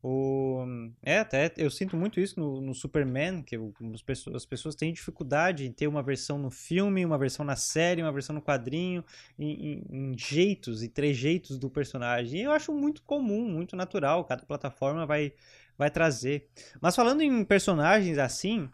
O... 0.02 0.64
É, 1.04 1.20
até 1.20 1.52
eu 1.58 1.70
sinto 1.70 1.98
muito 1.98 2.20
isso 2.20 2.40
no, 2.40 2.62
no 2.62 2.74
Superman, 2.74 3.42
que 3.42 3.58
as, 3.94 4.02
pessoas, 4.02 4.36
as 4.36 4.46
pessoas 4.46 4.76
têm 4.76 4.94
dificuldade 4.94 5.66
em 5.66 5.72
ter 5.72 5.88
uma 5.88 6.04
versão 6.04 6.38
no 6.38 6.52
filme, 6.52 7.06
uma 7.06 7.18
versão 7.18 7.44
na 7.44 7.56
série, 7.56 8.02
uma 8.02 8.12
versão 8.12 8.34
no 8.34 8.42
quadrinho, 8.42 9.04
em, 9.38 9.74
em, 9.74 9.86
em 9.90 10.18
jeitos 10.18 10.84
e 10.84 10.88
trejeitos 10.88 11.58
do 11.58 11.70
personagem. 11.70 12.40
E 12.40 12.44
eu 12.44 12.52
acho 12.52 12.72
muito 12.74 13.02
comum, 13.04 13.50
muito 13.50 13.76
natural, 13.76 14.24
cada 14.24 14.44
plataforma 14.46 15.06
vai, 15.06 15.34
vai 15.78 15.90
trazer. 15.90 16.48
Mas 16.82 16.96
falando 16.96 17.22
em 17.22 17.44
personagens 17.46 18.18
assim, 18.18 18.70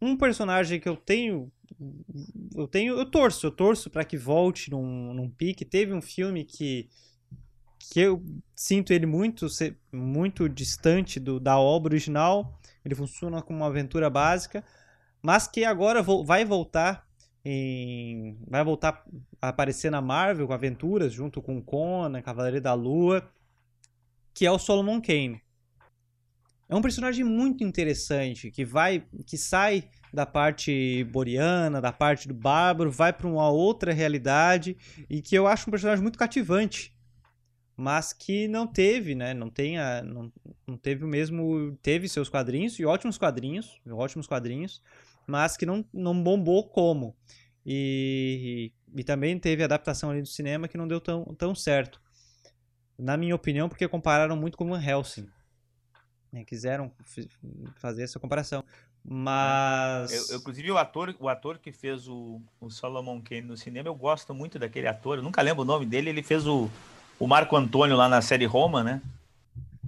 um 0.00 0.16
personagem 0.16 0.80
que 0.80 0.88
eu 0.88 0.96
tenho. 0.96 1.50
Eu 2.54 2.68
tenho. 2.68 2.98
Eu 2.98 3.06
torço, 3.10 3.46
eu 3.46 3.50
torço 3.50 3.90
para 3.90 4.04
que 4.04 4.16
volte 4.16 4.70
num, 4.70 5.12
num 5.14 5.28
pique. 5.28 5.64
Teve 5.64 5.92
um 5.92 6.02
filme 6.02 6.44
que 6.44 6.88
que 7.90 8.00
eu 8.00 8.24
sinto 8.54 8.92
ele 8.92 9.04
muito, 9.04 9.46
muito 9.92 10.48
distante 10.48 11.20
do, 11.20 11.38
da 11.38 11.58
obra 11.58 11.92
original. 11.92 12.58
Ele 12.84 12.94
funciona 12.94 13.42
como 13.42 13.58
uma 13.58 13.66
aventura 13.66 14.08
básica, 14.08 14.64
mas 15.22 15.46
que 15.46 15.64
agora 15.64 16.02
vai 16.02 16.44
voltar 16.44 17.06
em, 17.44 18.38
vai 18.48 18.64
voltar 18.64 19.04
a 19.40 19.48
aparecer 19.48 19.90
na 19.90 20.00
Marvel 20.00 20.46
com 20.46 20.52
aventuras 20.52 21.12
junto 21.12 21.42
com 21.42 21.62
Conan, 21.62 22.22
Cavaleiro 22.22 22.60
da 22.60 22.72
Lua, 22.72 23.30
que 24.32 24.46
é 24.46 24.50
o 24.50 24.58
Solomon 24.58 25.00
Kane. 25.00 25.43
É 26.74 26.76
um 26.76 26.82
personagem 26.82 27.24
muito 27.24 27.62
interessante 27.62 28.50
que 28.50 28.64
vai, 28.64 29.04
que 29.24 29.38
sai 29.38 29.84
da 30.12 30.26
parte 30.26 31.04
boreana, 31.04 31.80
da 31.80 31.92
parte 31.92 32.26
do 32.26 32.34
bárbaro, 32.34 32.90
vai 32.90 33.12
para 33.12 33.28
uma 33.28 33.48
outra 33.48 33.92
realidade 33.92 34.76
e 35.08 35.22
que 35.22 35.36
eu 35.36 35.46
acho 35.46 35.68
um 35.68 35.70
personagem 35.70 36.02
muito 36.02 36.18
cativante 36.18 36.92
mas 37.76 38.12
que 38.12 38.46
não 38.48 38.66
teve, 38.66 39.14
né? 39.14 39.34
Não, 39.34 39.50
tem 39.50 39.78
a, 39.78 40.00
não, 40.02 40.32
não 40.64 40.76
teve 40.76 41.04
o 41.04 41.08
mesmo. 41.08 41.76
Teve 41.82 42.08
seus 42.08 42.28
quadrinhos, 42.28 42.78
e 42.78 42.84
ótimos 42.84 43.18
quadrinhos, 43.18 43.80
ótimos 43.90 44.28
quadrinhos, 44.28 44.80
mas 45.26 45.56
que 45.56 45.66
não, 45.66 45.84
não 45.92 46.22
bombou 46.22 46.68
como. 46.68 47.16
E, 47.66 48.72
e, 48.94 49.00
e 49.00 49.02
também 49.02 49.36
teve 49.40 49.64
adaptação 49.64 50.10
ali 50.10 50.22
do 50.22 50.28
cinema 50.28 50.68
que 50.68 50.78
não 50.78 50.86
deu 50.86 51.00
tão, 51.00 51.24
tão 51.36 51.52
certo. 51.52 52.00
Na 52.96 53.16
minha 53.16 53.34
opinião, 53.34 53.68
porque 53.68 53.88
compararam 53.88 54.36
muito 54.36 54.56
com 54.56 54.68
Van 54.68 54.80
Helsing. 54.80 55.26
Né? 56.34 56.44
Quiseram 56.44 56.90
fazer 57.76 58.02
essa 58.02 58.18
comparação. 58.18 58.64
Mas. 59.04 60.12
Eu, 60.12 60.34
eu, 60.34 60.40
inclusive, 60.40 60.72
o 60.72 60.76
ator, 60.76 61.14
o 61.20 61.28
ator 61.28 61.58
que 61.58 61.70
fez 61.70 62.08
o, 62.08 62.42
o 62.60 62.68
Solomon 62.68 63.20
Kane 63.22 63.42
no 63.42 63.56
cinema, 63.56 63.88
eu 63.88 63.94
gosto 63.94 64.34
muito 64.34 64.58
daquele 64.58 64.88
ator. 64.88 65.18
Eu 65.18 65.22
nunca 65.22 65.40
lembro 65.40 65.62
o 65.62 65.66
nome 65.66 65.86
dele. 65.86 66.10
Ele 66.10 66.22
fez 66.22 66.46
o, 66.46 66.68
o 67.20 67.26
Marco 67.28 67.54
Antônio 67.54 67.96
lá 67.96 68.08
na 68.08 68.20
série 68.20 68.46
Roma, 68.46 68.82
né? 68.82 69.00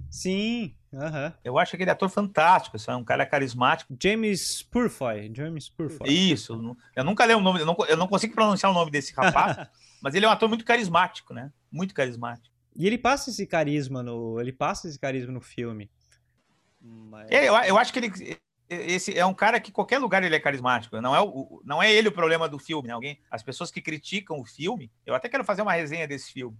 Sim, 0.09 0.73
uhum. 0.93 1.31
Eu 1.43 1.59
acho 1.59 1.75
aquele 1.75 1.91
ator 1.91 2.09
fantástico, 2.09 2.77
é 2.87 2.95
um 2.95 3.03
cara 3.03 3.25
carismático. 3.25 3.93
James 4.01 4.63
Purfoy, 4.63 5.29
James 5.35 5.67
Purfoy. 5.67 6.09
Isso, 6.09 6.75
eu 6.95 7.03
nunca 7.03 7.25
leio 7.25 7.39
o 7.39 7.41
nome, 7.41 7.59
eu 7.59 7.65
não, 7.65 7.75
eu 7.89 7.97
não 7.97 8.07
consigo 8.07 8.33
pronunciar 8.33 8.71
o 8.71 8.73
nome 8.73 8.89
desse 8.89 9.13
rapaz, 9.13 9.67
mas 10.01 10.15
ele 10.15 10.25
é 10.25 10.29
um 10.29 10.31
ator 10.31 10.47
muito 10.47 10.63
carismático, 10.63 11.33
né? 11.33 11.51
Muito 11.69 11.93
carismático. 11.93 12.55
E 12.73 12.87
ele 12.87 12.97
passa 12.97 13.31
esse 13.31 13.45
carisma 13.45 14.01
no, 14.01 14.39
ele 14.39 14.53
passa 14.53 14.87
esse 14.87 14.97
carisma 14.97 15.33
no 15.33 15.41
filme. 15.41 15.89
Mas... 17.09 17.29
É, 17.31 17.47
eu, 17.47 17.53
eu 17.55 17.77
acho 17.77 17.91
que 17.91 17.99
ele 17.99 18.37
esse 18.69 19.17
é 19.17 19.25
um 19.25 19.33
cara 19.33 19.59
que 19.59 19.71
qualquer 19.71 19.97
lugar 19.97 20.23
ele 20.23 20.35
é 20.35 20.39
carismático. 20.39 20.99
Não 20.99 21.15
é, 21.15 21.21
o, 21.21 21.61
não 21.63 21.81
é 21.81 21.91
ele 21.91 22.09
o 22.09 22.11
problema 22.11 22.49
do 22.49 22.59
filme, 22.59 22.87
né? 22.87 22.93
Alguém, 22.93 23.17
as 23.31 23.41
pessoas 23.41 23.71
que 23.71 23.81
criticam 23.81 24.39
o 24.39 24.45
filme, 24.45 24.91
eu 25.05 25.15
até 25.15 25.29
quero 25.29 25.45
fazer 25.45 25.61
uma 25.61 25.73
resenha 25.73 26.07
desse 26.07 26.33
filme. 26.33 26.57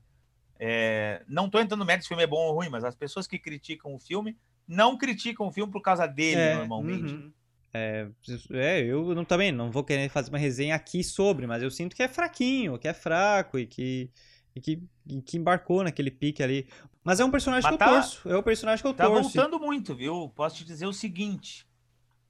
É, 0.59 1.21
não 1.27 1.45
estou 1.45 1.61
entrando 1.61 1.81
no 1.81 1.85
mérito 1.85 2.05
se 2.05 2.07
o 2.07 2.09
filme 2.09 2.23
é 2.23 2.27
bom 2.27 2.47
ou 2.47 2.55
ruim, 2.55 2.69
mas 2.69 2.83
as 2.83 2.95
pessoas 2.95 3.27
que 3.27 3.37
criticam 3.37 3.93
o 3.93 3.99
filme 3.99 4.37
não 4.67 4.97
criticam 4.97 5.47
o 5.47 5.51
filme 5.51 5.71
por 5.71 5.81
causa 5.81 6.07
dele, 6.07 6.41
é, 6.41 6.55
normalmente. 6.55 7.13
Uhum. 7.13 7.31
É, 7.73 8.07
é, 8.51 8.79
eu 8.81 9.13
não, 9.13 9.25
também 9.25 9.51
não 9.51 9.69
vou 9.69 9.83
querer 9.83 10.09
fazer 10.09 10.29
uma 10.29 10.37
resenha 10.37 10.75
aqui 10.75 11.03
sobre, 11.03 11.45
mas 11.45 11.61
eu 11.61 11.69
sinto 11.69 11.95
que 11.95 12.01
é 12.01 12.07
fraquinho, 12.07 12.77
que 12.77 12.87
é 12.87 12.93
fraco 12.93 13.59
e 13.59 13.67
que, 13.67 14.09
e 14.55 14.61
que, 14.61 14.83
e 15.05 15.21
que 15.21 15.37
embarcou 15.37 15.83
naquele 15.83 16.09
pique 16.09 16.41
ali. 16.41 16.67
Mas 17.07 17.21
é 17.21 17.23
um 17.23 17.31
personagem 17.31 17.63
mas 17.63 17.71
que 17.71 17.77
tá, 17.77 17.85
eu 17.85 17.93
torço. 17.93 18.29
É 18.29 18.37
um 18.37 18.43
personagem 18.43 18.81
que 18.81 18.87
eu 18.89 18.93
tá 18.93 19.05
torço. 19.05 19.31
Tá 19.31 19.41
voltando 19.41 19.65
muito, 19.65 19.95
viu? 19.95 20.29
Posso 20.35 20.57
te 20.57 20.65
dizer 20.65 20.85
o 20.87 20.91
seguinte: 20.91 21.65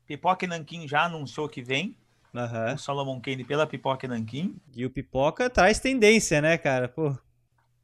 Pipoca 0.05 0.45
e 0.45 0.47
Nankin 0.47 0.87
já 0.87 1.05
anunciou 1.05 1.49
que 1.49 1.63
vem. 1.63 1.97
Uhum. 2.31 2.75
O 2.75 2.77
Solomon 2.77 3.19
Kane 3.19 3.43
pela 3.43 3.65
Pipoca 3.65 4.05
e 4.05 4.09
Nankin. 4.09 4.55
E 4.75 4.85
o 4.85 4.89
Pipoca 4.91 5.49
traz 5.49 5.79
tendência, 5.79 6.39
né, 6.41 6.59
cara? 6.59 6.87
Pô. 6.87 7.17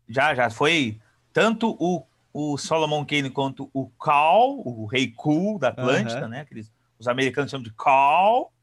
Já, 0.08 0.36
já 0.36 0.52
foi 0.52 1.00
tanto 1.34 1.76
o, 1.80 2.06
o 2.32 2.60
Solomon 2.60 3.04
Kane 3.04 3.32
quanto 3.32 3.72
o 3.74 3.90
Cal, 3.90 4.60
o 4.60 4.86
rei 4.86 5.12
Cool 5.16 5.58
da 5.58 5.70
Atlântida, 5.70 6.28
né? 6.28 6.42
Aqueles, 6.42 6.72
os 7.00 7.08
americanos 7.08 7.50
chamam 7.50 7.64
de 7.64 7.74
Cal. 7.74 8.54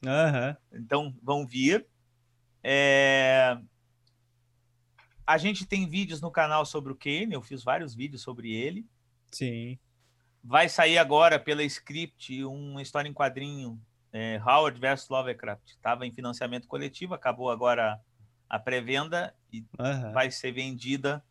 Então 0.73 1.13
vão 1.21 1.45
vir. 1.45 1.85
É... 2.63 3.59
A 5.31 5.39
gente 5.39 5.65
tem 5.65 5.87
vídeos 5.87 6.21
no 6.21 6.29
canal 6.29 6.67
sobre 6.67 6.93
o 6.93 6.97
Kane, 6.97 7.35
eu 7.35 7.41
fiz 7.41 7.63
vários 7.63 7.95
vídeos 7.95 8.21
sobre 8.21 8.53
ele. 8.53 8.85
Sim. 9.31 9.79
Vai 10.43 10.69
sair 10.69 10.99
agora 10.99 11.39
pela 11.39 11.63
script 11.63 12.43
uma 12.43 12.83
história 12.83 13.09
em 13.09 13.15
quadrinho, 13.15 13.81
é, 14.13 14.41
Howard 14.45 14.81
vs 14.81 15.09
Lovecraft. 15.09 15.69
Estava 15.69 16.05
em 16.05 16.13
financiamento 16.13 16.67
coletivo, 16.67 17.15
acabou 17.15 17.49
agora 17.49 18.01
a 18.49 18.59
pré-venda 18.59 19.33
e 19.53 19.65
uhum. 19.79 20.13
vai 20.13 20.33
ser 20.33 20.51
vendida 20.51 21.23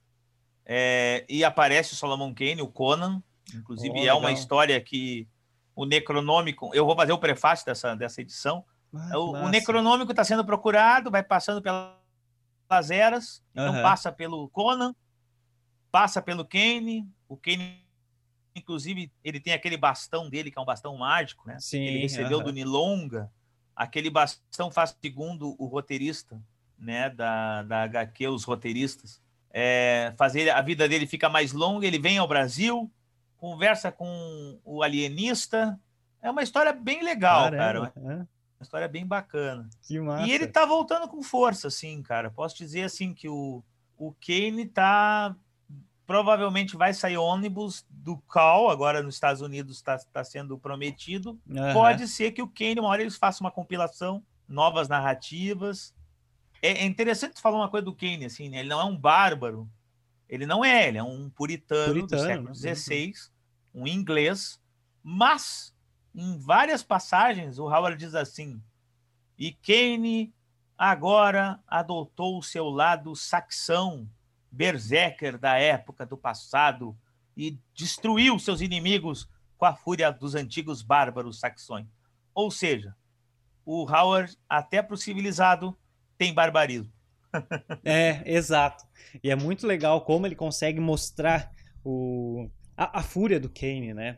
é, 0.66 1.26
e 1.28 1.44
aparece 1.44 1.92
o 1.92 1.98
Solomon 1.98 2.34
Kane, 2.34 2.62
o 2.62 2.68
Conan. 2.68 3.22
Inclusive, 3.54 4.00
oh, 4.00 4.06
é 4.06 4.14
uma 4.14 4.32
história 4.32 4.80
que 4.80 5.28
o 5.76 5.84
Necronômico. 5.84 6.70
Eu 6.74 6.86
vou 6.86 6.96
fazer 6.96 7.12
o 7.12 7.18
prefácio 7.18 7.66
dessa, 7.66 7.96
dessa 7.96 8.22
edição. 8.22 8.64
Ah, 8.96 9.20
o, 9.20 9.32
o, 9.32 9.50
Necronômico 9.50 10.12
está 10.12 10.24
sendo 10.24 10.46
procurado, 10.46 11.12
vai 11.12 11.22
passando 11.22 11.62
pelas 12.70 12.92
eras, 12.92 13.44
então 13.52 13.76
uhum. 13.76 13.82
passa 13.82 14.12
pelo 14.12 14.48
Conan, 14.50 14.96
passa 15.92 16.22
pelo 16.22 16.46
Kane. 16.46 17.10
O 17.28 17.36
Kane, 17.36 17.84
inclusive, 18.56 19.12
ele 19.24 19.40
tem 19.40 19.54
aquele 19.54 19.76
bastão 19.76 20.30
dele, 20.30 20.52
que 20.52 20.58
é 20.58 20.62
um 20.62 20.66
bastão 20.66 20.96
mágico, 20.96 21.48
né? 21.48 21.58
Sim, 21.60 21.82
ele 21.82 22.00
recebeu 22.00 22.38
uhum. 22.38 22.44
do 22.44 22.54
Nilonga. 22.54 23.32
Aquele 23.76 24.10
bastão 24.10 24.70
faz 24.70 24.96
segundo 25.02 25.56
o 25.58 25.66
roteirista, 25.66 26.42
né? 26.78 27.10
Da, 27.10 27.64
da 27.64 27.84
HQ, 27.84 28.28
os 28.28 28.44
roteiristas 28.44 29.22
é, 29.52 30.14
fazer 30.18 30.50
a 30.50 30.62
vida 30.62 30.88
dele 30.88 31.08
fica 31.08 31.30
mais 31.30 31.52
longa. 31.52 31.86
Ele 31.86 32.00
vem 32.00 32.18
ao 32.18 32.28
Brasil, 32.28 32.92
conversa 33.38 33.92
com 33.92 34.60
o 34.64 34.84
alienista. 34.84 35.80
É 36.22 36.30
uma 36.30 36.44
história 36.44 36.74
bem 36.74 37.04
legal, 37.04 37.50
Caramba, 37.52 37.92
cara. 37.92 38.22
É. 38.22 38.39
Uma 38.60 38.66
história 38.66 38.90
bem 38.90 39.06
bacana. 39.06 39.70
E 40.28 40.34
ele 40.34 40.46
tá 40.46 40.66
voltando 40.66 41.08
com 41.08 41.24
força, 41.24 41.70
assim, 41.70 42.04
cara. 42.04 42.30
Posso 42.30 42.58
dizer 42.58 42.84
assim 42.84 43.14
que 43.14 43.30
o, 43.30 43.64
o 43.98 44.14
Kane 44.14 44.66
tá. 44.66 45.34
Provavelmente 46.06 46.76
vai 46.76 46.94
sair 46.94 47.18
ônibus 47.18 47.86
do 47.90 48.18
Cal, 48.18 48.70
agora 48.70 49.02
nos 49.02 49.14
Estados 49.14 49.42
Unidos 49.42 49.78
está 49.78 49.98
tá 49.98 50.24
sendo 50.24 50.58
prometido. 50.58 51.40
Uhum. 51.48 51.74
Pode 51.74 52.08
ser 52.08 52.32
que 52.32 52.42
o 52.42 52.48
Kane, 52.48 52.80
uma 52.80 52.90
hora 52.90 53.02
eles 53.02 53.16
façam 53.16 53.46
uma 53.46 53.52
compilação, 53.52 54.22
novas 54.48 54.90
narrativas. 54.90 55.94
É, 56.62 56.84
é 56.84 56.86
interessante 56.86 57.40
falar 57.40 57.58
uma 57.58 57.70
coisa 57.70 57.86
do 57.86 57.96
Kane, 57.96 58.26
assim, 58.26 58.50
né? 58.50 58.60
Ele 58.60 58.70
não 58.70 58.82
é 58.82 58.86
um 58.86 58.98
bárbaro. 58.98 59.70
Ele 60.28 60.46
não 60.46 60.66
é, 60.66 60.88
ele 60.88 60.98
é 60.98 61.04
um 61.04 61.30
puritano, 61.30 61.94
puritano 61.94 62.50
do 62.50 62.56
século 62.56 62.78
XVI, 62.78 63.14
um 63.74 63.88
inglês, 63.88 64.60
mas 65.02 65.74
em 66.20 66.38
várias 66.38 66.84
passagens 66.84 67.58
o 67.60 67.64
Howard 67.64 67.98
diz 67.98 68.14
assim: 68.14 68.62
e 69.38 69.54
Kane 69.54 70.34
agora 70.78 71.60
adotou 71.66 72.38
o 72.38 72.44
seu 72.44 72.70
lado 72.70 73.16
saxão, 73.16 74.10
berserker 74.52 75.38
da 75.38 75.58
época 75.58 76.06
do 76.06 76.18
passado 76.18 76.98
e 77.38 77.58
destruiu 77.74 78.38
seus 78.38 78.60
inimigos 78.60 79.30
com 79.58 79.66
a 79.66 79.74
fúria 79.74 80.12
dos 80.12 80.36
antigos 80.36 80.82
bárbaros 80.82 81.40
saxões. 81.40 81.88
Ou 82.34 82.52
seja, 82.52 82.96
o 83.66 83.84
Howard, 83.90 84.38
até 84.48 84.82
para 84.82 84.96
o 84.96 84.98
civilizado, 84.98 85.78
tem 86.18 86.34
barbarismo. 86.34 86.92
é, 87.86 88.24
exato. 88.26 88.86
E 89.24 89.30
é 89.30 89.36
muito 89.36 89.66
legal 89.66 90.02
como 90.02 90.26
ele 90.26 90.36
consegue 90.36 90.82
mostrar 90.82 91.50
o, 91.84 92.50
a, 92.80 93.00
a, 93.00 93.04
fúria 93.04 93.40
do 93.40 93.50
Kane, 93.50 93.94
né? 93.94 94.18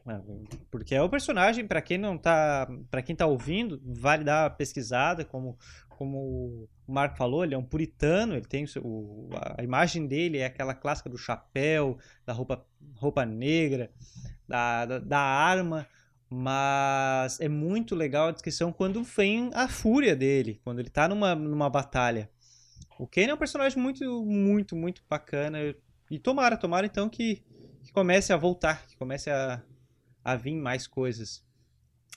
Porque 0.70 0.93
é 0.93 1.01
o 1.01 1.09
personagem, 1.09 1.66
para 1.66 1.82
quem 1.82 1.97
não 1.97 2.16
tá, 2.16 2.68
para 2.91 3.01
quem 3.01 3.16
tá 3.16 3.26
ouvindo, 3.26 3.82
vale 3.84 4.24
dar 4.24 4.43
uma 4.43 4.49
pesquisada, 4.51 5.26
como 5.26 5.57
como 5.89 6.68
o 6.88 6.91
Marco 6.91 7.16
falou, 7.16 7.43
ele 7.43 7.53
é 7.53 7.57
um 7.57 7.64
puritano, 7.64 8.34
ele 8.34 8.47
tem 8.47 8.66
o, 8.84 9.30
a 9.55 9.64
imagem 9.64 10.07
dele 10.07 10.39
é 10.39 10.45
aquela 10.47 10.74
clássica 10.74 11.07
do 11.07 11.18
chapéu, 11.18 11.99
da 12.26 12.34
roupa, 12.34 12.66
roupa 12.95 13.24
negra, 13.24 13.91
da, 14.47 14.86
da, 14.86 14.97
da 14.97 15.20
arma, 15.20 15.88
mas 16.28 17.39
é 17.39 17.47
muito 17.47 17.93
legal 17.93 18.30
a 18.30 18.32
descrição 18.32 18.74
quando 18.74 19.03
vem 19.03 19.51
a 19.53 19.68
fúria 19.68 20.16
dele, 20.16 20.59
quando 20.64 20.80
ele 20.80 20.89
tá 20.89 21.07
numa, 21.07 21.36
numa 21.36 21.70
batalha. 21.70 22.32
O 22.97 23.05
Kane 23.05 23.30
é 23.30 23.34
um 23.36 23.38
personagem 23.38 23.78
muito, 23.80 24.26
muito, 24.26 24.76
muito 24.76 25.03
bacana. 25.07 25.59
E 26.09 26.18
tomara, 26.18 26.57
tomara 26.57 26.88
então 26.88 27.07
que, 27.07 27.43
que 27.92 27.94
comece 27.94 28.32
a 28.32 28.38
voltar, 28.38 28.86
que 28.88 28.96
comece 28.96 29.30
a, 29.30 29.62
a 30.24 30.36
vir 30.38 30.56
mais 30.56 30.88
coisas. 30.88 31.44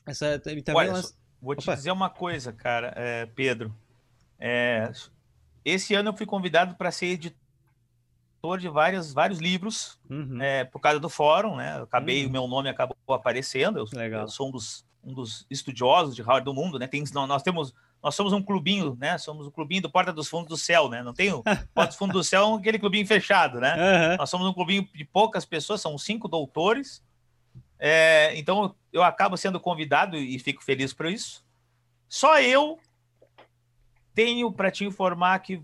Essa, 0.07 0.39
também 0.39 0.63
Olha, 0.73 1.03
vou 1.43 1.57
te 1.57 1.65
Opa. 1.65 1.75
dizer 1.75 1.91
uma 1.91 2.09
coisa, 2.09 2.53
cara, 2.53 2.93
é, 2.97 3.27
Pedro. 3.27 3.75
É, 4.39 4.91
esse 5.65 5.95
ano 5.95 6.11
eu 6.11 6.17
fui 6.17 6.27
convidado 6.27 6.77
para 6.77 6.93
ser 6.93 7.07
editor 7.07 8.59
de 8.59 8.69
várias, 8.69 9.13
vários 9.13 9.41
livros, 9.41 9.99
uhum. 10.09 10.41
é, 10.41 10.65
por 10.65 10.79
causa 10.79 11.01
do 11.01 11.09
fórum, 11.09 11.57
né? 11.57 11.79
Eu 11.79 11.85
acabei, 11.85 12.23
uhum. 12.23 12.29
o 12.29 12.33
meu 12.33 12.47
nome 12.47 12.69
acabou 12.69 12.97
aparecendo. 13.09 13.79
Eu, 13.79 14.01
eu, 14.01 14.29
sou 14.29 14.49
um 14.49 14.53
dos, 14.53 14.87
um 15.03 15.13
dos 15.13 15.45
estudiosos 15.51 16.15
de 16.15 16.23
Howard 16.23 16.45
do 16.45 16.55
mundo, 16.55 16.79
né? 16.79 16.87
Tem, 16.87 17.03
nós 17.13 17.43
temos 17.43 17.75
nós 18.05 18.15
somos 18.15 18.35
um 18.35 18.43
clubinho, 18.43 18.95
né? 19.01 19.17
Somos 19.17 19.47
o 19.47 19.49
um 19.49 19.51
clubinho 19.51 19.81
do 19.81 19.91
Porta 19.91 20.13
dos 20.13 20.29
Fundos 20.29 20.49
do 20.51 20.59
Céu, 20.59 20.91
né? 20.91 21.03
Não 21.03 21.15
tem 21.15 21.33
o 21.33 21.43
Porta 21.43 21.87
dos 21.87 21.97
Fundos 21.97 22.13
do 22.15 22.23
Céu, 22.23 22.57
aquele 22.57 22.79
clubinho 22.79 23.07
fechado, 23.07 23.59
né? 23.59 23.75
Uhum. 23.75 24.17
Nós 24.19 24.29
somos 24.29 24.47
um 24.47 24.53
clubinho 24.53 24.87
de 24.95 25.07
poucas 25.07 25.47
pessoas, 25.47 25.81
são 25.81 25.97
cinco 25.97 26.29
doutores. 26.29 27.03
É, 27.79 28.37
então 28.37 28.75
eu 28.93 29.03
acabo 29.03 29.39
sendo 29.39 29.59
convidado 29.59 30.19
e 30.19 30.39
fico 30.39 30.63
feliz 30.63 30.93
por 30.93 31.07
isso. 31.07 31.43
Só 32.07 32.39
eu 32.43 32.79
tenho 34.15 34.53
para 34.53 34.71
te 34.71 34.85
informar 34.85 35.39
que 35.39 35.63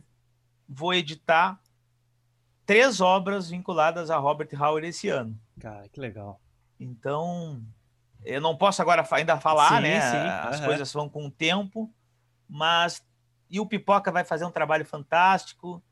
vou 0.67 0.95
editar 0.95 1.61
três 2.65 3.03
obras 3.03 3.51
vinculadas 3.51 4.11
a 4.11 4.17
Robert 4.17 4.49
Howard 4.59 4.89
esse 4.89 5.11
ano. 5.11 5.39
Cara, 5.61 5.87
que 5.91 6.01
legal. 6.01 6.41
Então, 6.81 7.63
eu 8.25 8.41
não 8.41 8.57
posso 8.57 8.81
agora 8.81 9.07
ainda 9.11 9.39
falar, 9.39 9.77
sim, 9.77 9.83
né? 9.83 10.01
Sim. 10.01 10.49
As 10.49 10.61
uhum. 10.61 10.67
coisas 10.67 10.91
vão 10.91 11.07
com 11.07 11.27
o 11.27 11.31
tempo, 11.31 11.93
mas 12.51 13.03
e 13.49 13.61
o 13.61 13.67
Pipoca 13.67 14.11
vai 14.11 14.25
fazer 14.25 14.45
um 14.45 14.51
trabalho 14.51 14.85
fantástico. 14.85 15.83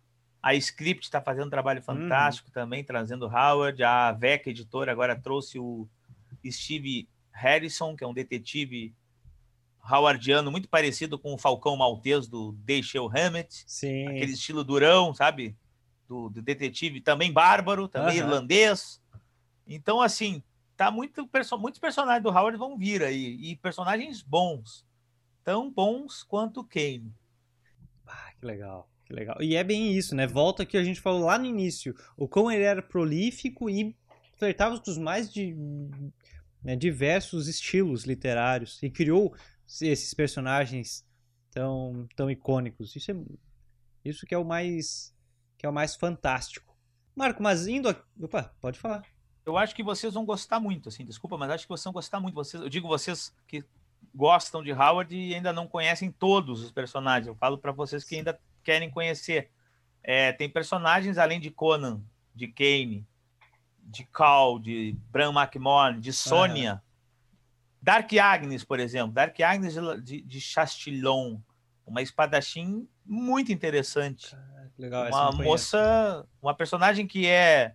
A 0.42 0.54
Script 0.54 1.06
está 1.06 1.20
fazendo 1.20 1.46
um 1.46 1.50
trabalho 1.50 1.82
fantástico 1.82 2.48
uhum. 2.48 2.54
também, 2.54 2.84
trazendo 2.84 3.26
Howard. 3.26 3.82
A 3.82 4.12
VEC 4.12 4.50
Editora 4.50 4.92
agora 4.92 5.16
trouxe 5.16 5.58
o 5.58 5.88
Steve 6.48 7.08
Harrison, 7.32 7.96
que 7.96 8.04
é 8.04 8.06
um 8.06 8.14
detetive 8.14 8.94
howardiano 9.90 10.50
muito 10.50 10.68
parecido 10.68 11.18
com 11.18 11.34
o 11.34 11.38
Falcão 11.38 11.76
Maltês 11.76 12.28
do 12.28 12.52
Dashiell 12.64 13.10
Hammett. 13.12 13.64
Sim. 13.66 14.06
Aquele 14.06 14.32
estilo 14.32 14.62
durão, 14.62 15.12
sabe? 15.12 15.56
Do, 16.06 16.28
do 16.28 16.40
detetive 16.40 17.00
também 17.00 17.32
bárbaro, 17.32 17.88
também 17.88 18.20
uhum. 18.20 18.26
irlandês. 18.26 19.00
Então, 19.66 20.00
assim, 20.00 20.42
tá 20.76 20.90
muito 20.90 21.26
perso 21.26 21.58
muitos 21.58 21.80
personagens 21.80 22.22
do 22.22 22.30
Howard 22.30 22.56
vão 22.56 22.78
vir 22.78 23.02
aí. 23.02 23.36
E 23.40 23.56
personagens 23.56 24.22
bons 24.22 24.86
tão 25.48 25.72
bons 25.72 26.22
quanto 26.22 26.62
Kane. 26.62 27.10
Ah, 28.06 28.32
que 28.38 28.44
legal. 28.44 28.86
Que 29.06 29.14
legal. 29.14 29.40
E 29.40 29.56
é 29.56 29.64
bem 29.64 29.96
isso, 29.96 30.14
né? 30.14 30.26
Volta 30.26 30.66
que 30.66 30.76
a 30.76 30.84
gente 30.84 31.00
falou 31.00 31.24
lá 31.24 31.38
no 31.38 31.46
início. 31.46 31.96
O 32.18 32.28
como 32.28 32.50
ele 32.50 32.64
era 32.64 32.82
prolífico 32.82 33.70
e 33.70 33.96
flertava 34.36 34.78
com 34.78 34.90
os 34.90 34.98
mais 34.98 35.32
de, 35.32 35.56
né, 36.62 36.76
diversos 36.76 37.48
estilos 37.48 38.04
literários 38.04 38.78
e 38.82 38.90
criou 38.90 39.34
esses 39.80 40.12
personagens 40.12 41.02
tão, 41.50 42.06
tão 42.14 42.30
icônicos. 42.30 42.94
Isso 42.94 43.10
é 43.10 43.16
isso 44.04 44.26
que 44.26 44.34
é 44.34 44.38
o 44.38 44.44
mais 44.44 45.16
que 45.56 45.64
é 45.64 45.68
o 45.70 45.72
mais 45.72 45.96
fantástico. 45.96 46.76
Marco, 47.16 47.42
mas 47.42 47.66
indo, 47.66 47.88
a... 47.88 47.96
opa, 48.20 48.54
pode 48.60 48.78
falar. 48.78 49.02
Eu 49.46 49.56
acho 49.56 49.74
que 49.74 49.82
vocês 49.82 50.12
vão 50.12 50.26
gostar 50.26 50.60
muito, 50.60 50.90
assim, 50.90 51.06
desculpa, 51.06 51.38
mas 51.38 51.48
acho 51.48 51.64
que 51.64 51.70
vocês 51.70 51.84
vão 51.84 51.94
gostar 51.94 52.20
muito. 52.20 52.34
Vocês, 52.34 52.62
eu 52.62 52.68
digo 52.68 52.86
vocês 52.86 53.34
que 53.46 53.64
gostam 54.14 54.62
de 54.62 54.72
Howard 54.72 55.14
e 55.14 55.34
ainda 55.34 55.52
não 55.52 55.66
conhecem 55.66 56.10
todos 56.10 56.62
os 56.62 56.72
personagens. 56.72 57.26
Eu 57.26 57.34
falo 57.34 57.58
para 57.58 57.72
vocês 57.72 58.04
que 58.04 58.16
ainda 58.16 58.38
querem 58.62 58.90
conhecer. 58.90 59.50
É, 60.02 60.32
tem 60.32 60.48
personagens 60.48 61.18
além 61.18 61.40
de 61.40 61.50
Conan, 61.50 62.00
de 62.34 62.48
Kane, 62.48 63.06
de 63.82 64.04
Cal, 64.04 64.58
de 64.58 64.96
Bran 65.10 65.32
McMorn, 65.32 66.00
de 66.00 66.12
Sônia. 66.12 66.74
Uhum. 66.74 66.80
Dark 67.80 68.12
Agnes, 68.12 68.64
por 68.64 68.80
exemplo. 68.80 69.12
Dark 69.12 69.38
Agnes 69.40 69.74
de, 70.02 70.20
de 70.20 70.40
Chastillon. 70.40 71.38
Uma 71.86 72.02
espadachim 72.02 72.86
muito 73.04 73.50
interessante. 73.50 74.36
legal, 74.76 75.08
uma 75.08 75.32
moça, 75.32 76.26
uma 76.42 76.54
personagem 76.54 77.06
que 77.06 77.26
é, 77.26 77.74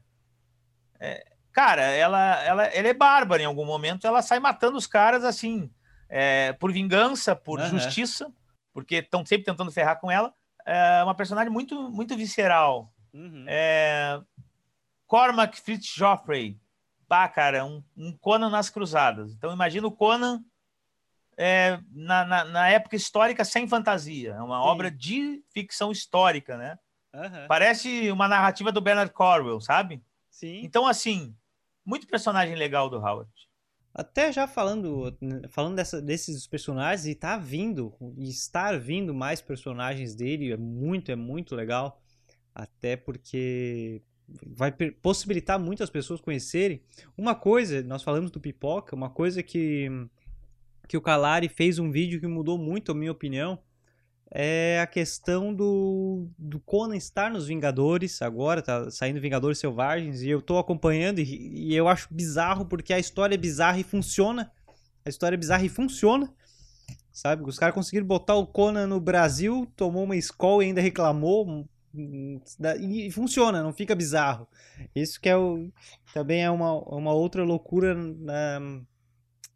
é, 1.00 1.26
cara, 1.52 1.82
ela, 1.82 2.44
ela, 2.44 2.66
ela 2.66 2.88
é 2.88 2.94
bárbara 2.94 3.42
em 3.42 3.46
algum 3.46 3.66
momento, 3.66 4.06
ela 4.06 4.22
sai 4.22 4.40
matando 4.40 4.78
os 4.78 4.88
caras 4.88 5.24
assim, 5.24 5.70
é, 6.16 6.54
por 6.54 6.72
vingança, 6.72 7.36
por 7.36 7.60
uhum. 7.60 7.70
justiça, 7.70 8.32
porque 8.72 8.98
estão 8.98 9.26
sempre 9.26 9.46
tentando 9.46 9.72
ferrar 9.72 10.00
com 10.00 10.12
ela. 10.12 10.32
É 10.64 11.04
uma 11.04 11.16
personagem 11.16 11.52
muito, 11.52 11.90
muito 11.90 12.16
visceral. 12.16 12.94
Uhum. 13.12 13.46
É... 13.48 14.22
Cormac 15.08 15.60
Fitzgeoffrey. 15.60 16.60
Pá, 17.08 17.28
cara, 17.28 17.66
um, 17.66 17.84
um, 17.98 18.16
Conan 18.16 18.52
nas 18.52 18.70
cruzadas. 18.70 19.34
Então, 19.34 19.52
imagina 19.52 19.88
o 19.88 19.92
Conan 19.92 20.44
é, 21.36 21.80
na, 21.92 22.24
na, 22.24 22.46
na, 22.46 22.70
época 22.70 22.96
histórica 22.96 23.44
sem 23.44 23.68
fantasia. 23.68 24.36
É 24.36 24.42
uma 24.42 24.62
Sim. 24.62 24.68
obra 24.68 24.92
de 24.92 25.44
ficção 25.52 25.92
histórica, 25.92 26.56
né? 26.58 26.78
Uhum. 27.12 27.48
Parece 27.48 28.12
uma 28.12 28.28
narrativa 28.28 28.72
do 28.72 28.82
Bernard 28.82 29.12
Cornwell, 29.12 29.60
sabe? 29.60 30.04
Sim. 30.30 30.62
Então, 30.64 30.86
assim, 30.86 31.36
muito 31.84 32.06
personagem 32.06 32.56
legal 32.56 32.88
do 32.88 32.98
Howard. 32.98 33.32
Até 33.94 34.32
já 34.32 34.48
falando, 34.48 35.16
falando 35.50 35.76
dessa, 35.76 36.02
desses 36.02 36.48
personagens, 36.48 37.06
e 37.06 37.14
tá 37.14 37.38
vindo, 37.38 37.94
e 38.18 38.28
estar 38.28 38.80
vindo 38.80 39.14
mais 39.14 39.40
personagens 39.40 40.16
dele 40.16 40.52
é 40.52 40.58
muito, 40.58 41.12
é 41.12 41.16
muito 41.16 41.56
legal. 41.56 42.02
Até 42.56 42.96
porque 42.96 44.02
vai 44.48 44.72
possibilitar 44.72 45.60
muitas 45.60 45.90
pessoas 45.90 46.22
conhecerem. 46.22 46.82
Uma 47.18 47.36
coisa, 47.36 47.84
nós 47.84 48.02
falamos 48.02 48.32
do 48.32 48.40
Pipoca, 48.40 48.96
uma 48.96 49.10
coisa 49.10 49.44
que, 49.44 49.88
que 50.88 50.98
o 50.98 51.02
Calari 51.02 51.48
fez 51.48 51.78
um 51.78 51.92
vídeo 51.92 52.20
que 52.20 52.28
mudou 52.28 52.58
muito 52.58 52.92
a 52.92 52.96
minha 52.96 53.12
opinião, 53.12 53.60
é 54.36 54.80
a 54.82 54.88
questão 54.88 55.54
do, 55.54 56.28
do 56.40 56.60
Conan 56.60 56.98
estar 56.98 57.30
nos 57.30 57.46
Vingadores 57.46 58.20
agora, 58.20 58.64
tá 58.64 58.90
saindo 58.90 59.22
Vingadores 59.22 59.60
Selvagens, 59.60 60.24
e 60.24 60.30
eu 60.30 60.42
tô 60.42 60.58
acompanhando 60.58 61.20
e, 61.20 61.70
e, 61.70 61.76
eu 61.76 61.88
acho 61.88 62.12
bizarro 62.12 62.66
porque 62.66 62.92
a 62.92 62.98
história 62.98 63.36
é 63.36 63.38
bizarra 63.38 63.80
e 63.80 63.84
funciona. 63.84 64.52
A 65.06 65.10
história 65.10 65.36
é 65.36 65.38
bizarra 65.38 65.64
e 65.64 65.70
funciona. 65.70 66.34
Sabe? 67.12 67.44
Os 67.44 67.60
caras 67.60 67.76
conseguiram 67.76 68.08
botar 68.08 68.34
o 68.34 68.48
Conan 68.48 68.88
no 68.88 69.00
Brasil, 69.00 69.72
tomou 69.76 70.04
uma 70.04 70.16
escola 70.16 70.64
e 70.64 70.68
ainda 70.68 70.82
reclamou. 70.82 71.70
E 71.94 73.12
funciona, 73.12 73.62
não 73.62 73.72
fica 73.72 73.94
bizarro. 73.94 74.48
Isso 74.96 75.22
que 75.22 75.30
é 75.30 75.38
o, 75.38 75.72
também 76.12 76.44
é 76.44 76.50
uma, 76.50 76.74
uma 76.74 77.14
outra 77.14 77.44
loucura 77.44 77.94
na, 77.94 78.82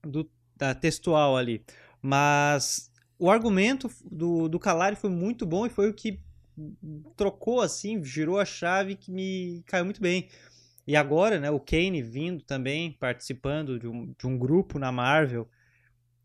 do, 0.04 0.30
da 0.56 0.76
textual 0.76 1.36
ali. 1.36 1.66
Mas 2.00 2.87
o 3.20 3.30
argumento 3.30 3.90
do, 4.10 4.48
do 4.48 4.60
Calari 4.60 4.96
foi 4.96 5.10
muito 5.10 5.46
bom 5.46 5.66
e 5.66 5.70
foi 5.70 5.90
o 5.90 5.94
que 5.94 6.20
trocou 7.16 7.62
assim, 7.62 8.04
girou 8.04 8.40
a 8.40 8.46
chave 8.46 8.96
que 8.96 9.12
me 9.12 9.64
caiu 9.66 9.86
muito 9.86 10.02
bem. 10.02 10.30
E 10.86 10.96
agora, 10.96 11.40
né, 11.40 11.52
o 11.52 11.60
Kane 11.60 12.02
vindo 12.02 12.44
também, 12.44 12.94
participando 12.94 13.78
de 13.78 13.88
um, 13.88 14.14
de 14.18 14.26
um 14.26 14.38
grupo 14.38 14.80
na 14.80 14.92
Marvel, 14.92 15.50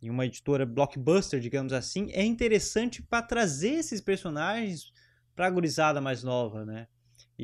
em 0.00 0.08
uma 0.08 0.26
editora 0.26 0.64
blockbuster, 0.64 1.40
digamos 1.40 1.72
assim, 1.72 2.10
é 2.12 2.24
interessante 2.24 3.02
para 3.02 3.22
trazer 3.22 3.74
esses 3.74 4.00
personagens 4.00 4.92
para 5.34 5.46
a 5.46 5.50
gurizada 5.50 6.00
mais 6.00 6.22
nova, 6.22 6.64
né? 6.64 6.86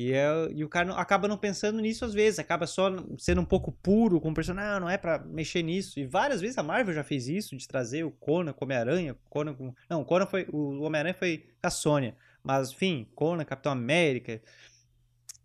E, 0.01 0.13
é, 0.13 0.29
e 0.55 0.63
o 0.63 0.69
cara 0.69 0.87
não, 0.87 0.97
acaba 0.97 1.27
não 1.27 1.37
pensando 1.37 1.81
nisso 1.81 2.05
às 2.05 2.13
vezes, 2.13 2.39
acaba 2.39 2.65
só 2.65 2.89
sendo 3.17 3.41
um 3.41 3.45
pouco 3.45 3.69
puro 3.69 4.21
com 4.21 4.31
o 4.31 4.33
personagem, 4.33 4.71
não, 4.71 4.79
não 4.79 4.89
é 4.89 4.97
para 4.97 5.19
mexer 5.19 5.61
nisso. 5.61 5.99
E 5.99 6.05
várias 6.05 6.39
vezes 6.39 6.57
a 6.57 6.63
Marvel 6.63 6.95
já 6.95 7.03
fez 7.03 7.27
isso, 7.27 7.53
de 7.57 7.67
trazer 7.67 8.05
o 8.05 8.11
Conan 8.11 8.53
com 8.53 8.63
Homem-Aranha, 8.63 9.17
Conan 9.29 9.53
com... 9.53 9.75
Não, 9.89 9.99
o 9.99 10.05
Conan 10.05 10.25
foi... 10.25 10.47
O 10.53 10.83
Homem-Aranha 10.83 11.13
foi 11.13 11.39
com 11.39 11.67
a 11.67 11.69
Sônia. 11.69 12.15
Mas, 12.41 12.71
enfim, 12.71 13.09
Conan, 13.13 13.43
Capitão 13.43 13.73
América... 13.73 14.41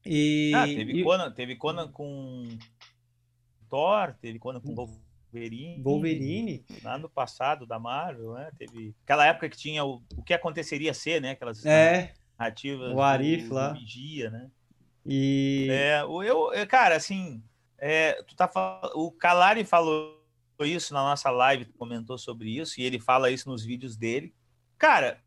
E... 0.07 0.53
Ah, 0.55 0.67
teve, 0.67 1.01
e... 1.01 1.03
Conan, 1.03 1.33
teve 1.33 1.57
Conan 1.57 1.89
com 1.89 2.57
Thor, 3.69 4.15
teve 4.21 4.39
Conan 4.39 4.61
com 4.61 4.73
Wolverine. 4.73 5.83
Wolverine. 5.83 6.65
Lá 6.85 6.97
no 6.97 7.09
passado 7.09 7.67
da 7.67 7.81
Marvel, 7.81 8.35
né? 8.35 8.53
Teve 8.57 8.95
aquela 9.03 9.27
época 9.27 9.49
que 9.49 9.57
tinha 9.57 9.85
o, 9.85 10.01
o 10.17 10.23
que 10.23 10.33
aconteceria 10.33 10.95
ser, 10.95 11.21
né? 11.21 11.31
Aquelas 11.33 11.67
é. 11.67 12.15
Narrativas 12.39 12.93
o 12.93 13.01
Arif 13.01 13.49
do, 13.49 13.55
lá. 13.55 13.69
do 13.69 13.81
Vigia, 13.81 14.31
né? 14.31 14.51
E. 15.07 15.69
É, 15.71 16.03
eu, 16.03 16.53
eu, 16.53 16.67
cara, 16.67 16.97
assim, 16.97 17.43
é, 17.79 18.23
tu 18.23 18.35
tá, 18.35 18.51
o 18.95 19.11
Calari 19.11 19.65
falou 19.65 20.23
isso 20.61 20.95
na 20.95 21.03
nossa 21.03 21.31
live, 21.31 21.67
comentou 21.67 22.17
sobre 22.17 22.59
isso, 22.59 22.81
e 22.81 22.85
ele 22.85 22.99
fala 22.99 23.31
isso 23.31 23.49
nos 23.49 23.65
vídeos 23.65 23.97
dele. 23.97 24.35
Cara, 24.79 25.19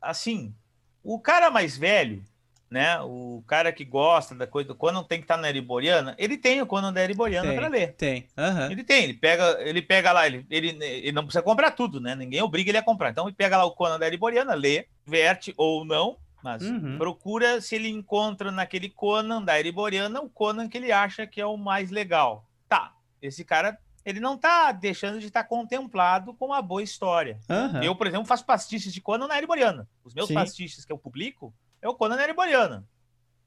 assim, 0.00 0.54
o 1.02 1.18
cara 1.18 1.50
mais 1.50 1.76
velho, 1.76 2.24
né? 2.70 3.00
O 3.00 3.42
cara 3.46 3.72
que 3.72 3.84
gosta 3.84 4.34
da 4.34 4.46
coisa, 4.46 4.74
quando 4.74 5.02
tem 5.04 5.18
que 5.18 5.24
estar 5.24 5.36
tá 5.36 5.40
na 5.40 5.48
Eriboriana, 5.48 6.14
ele 6.18 6.36
tem 6.36 6.60
o 6.60 6.66
Conan 6.66 6.92
da 6.92 7.02
Eriboriana 7.02 7.54
para 7.54 7.68
ler. 7.68 7.94
Tem. 7.94 8.26
Uhum. 8.36 8.70
Ele 8.70 8.84
tem, 8.84 9.04
ele 9.04 9.14
pega, 9.14 9.56
ele 9.60 9.80
pega 9.80 10.12
lá, 10.12 10.26
ele, 10.26 10.44
ele, 10.50 10.76
ele 10.84 11.12
não 11.12 11.22
precisa 11.22 11.42
comprar 11.42 11.70
tudo, 11.70 12.00
né? 12.00 12.14
Ninguém 12.14 12.42
obriga 12.42 12.70
ele 12.70 12.78
a 12.78 12.82
comprar. 12.82 13.10
Então 13.10 13.26
ele 13.26 13.36
pega 13.36 13.56
lá 13.56 13.64
o 13.64 13.72
Conan 13.72 13.98
da 13.98 14.06
Eriboriana, 14.06 14.54
lê, 14.54 14.86
verte 15.06 15.54
ou 15.56 15.84
não, 15.84 16.18
mas 16.42 16.62
uhum. 16.62 16.98
procura 16.98 17.60
se 17.60 17.74
ele 17.74 17.88
encontra 17.88 18.50
naquele 18.50 18.88
Conan 18.88 19.42
da 19.42 19.58
Eriboriana 19.58 20.20
o 20.20 20.28
Conan 20.28 20.68
que 20.68 20.78
ele 20.78 20.92
acha 20.92 21.26
que 21.26 21.40
é 21.40 21.46
o 21.46 21.56
mais 21.56 21.90
legal. 21.90 22.48
Tá, 22.68 22.94
esse 23.20 23.44
cara 23.44 23.78
ele 24.04 24.20
não 24.20 24.36
está 24.36 24.72
deixando 24.72 25.20
de 25.20 25.26
estar 25.26 25.42
tá 25.42 25.48
contemplado 25.48 26.32
com 26.32 26.46
uma 26.46 26.62
boa 26.62 26.82
história. 26.82 27.38
Uhum. 27.48 27.82
Eu, 27.82 27.94
por 27.94 28.06
exemplo, 28.06 28.26
faço 28.26 28.44
pastiches 28.44 28.92
de 28.92 29.02
Conan 29.02 29.26
na 29.26 29.36
Eriboriana. 29.36 29.86
Os 30.02 30.14
meus 30.14 30.28
Sim. 30.28 30.34
pastiches 30.34 30.84
que 30.84 30.92
eu 30.92 30.96
publico 30.96 31.54
é 31.82 31.88
o 31.88 31.94
Conan 31.94 32.18
Ereboriano. 32.18 32.88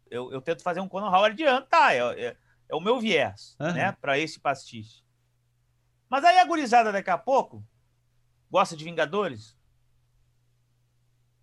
Eu, 0.10 0.32
eu 0.32 0.40
tento 0.40 0.62
fazer 0.62 0.80
um 0.80 0.88
Conan 0.88 1.08
Howardiano, 1.08 1.66
tá, 1.66 1.94
é, 1.96 2.00
é, 2.00 2.38
é, 2.70 2.76
o 2.76 2.80
meu 2.80 3.00
viés, 3.00 3.56
uhum. 3.60 3.72
né, 3.72 3.92
para 4.00 4.20
esse 4.20 4.40
pastiche. 4.40 5.04
Mas 6.08 6.24
aí 6.24 6.38
a 6.38 6.46
gurizada 6.46 6.92
daqui 6.92 7.10
a 7.10 7.18
pouco 7.18 7.64
gosta 8.52 8.76
de 8.76 8.84
Vingadores, 8.84 9.58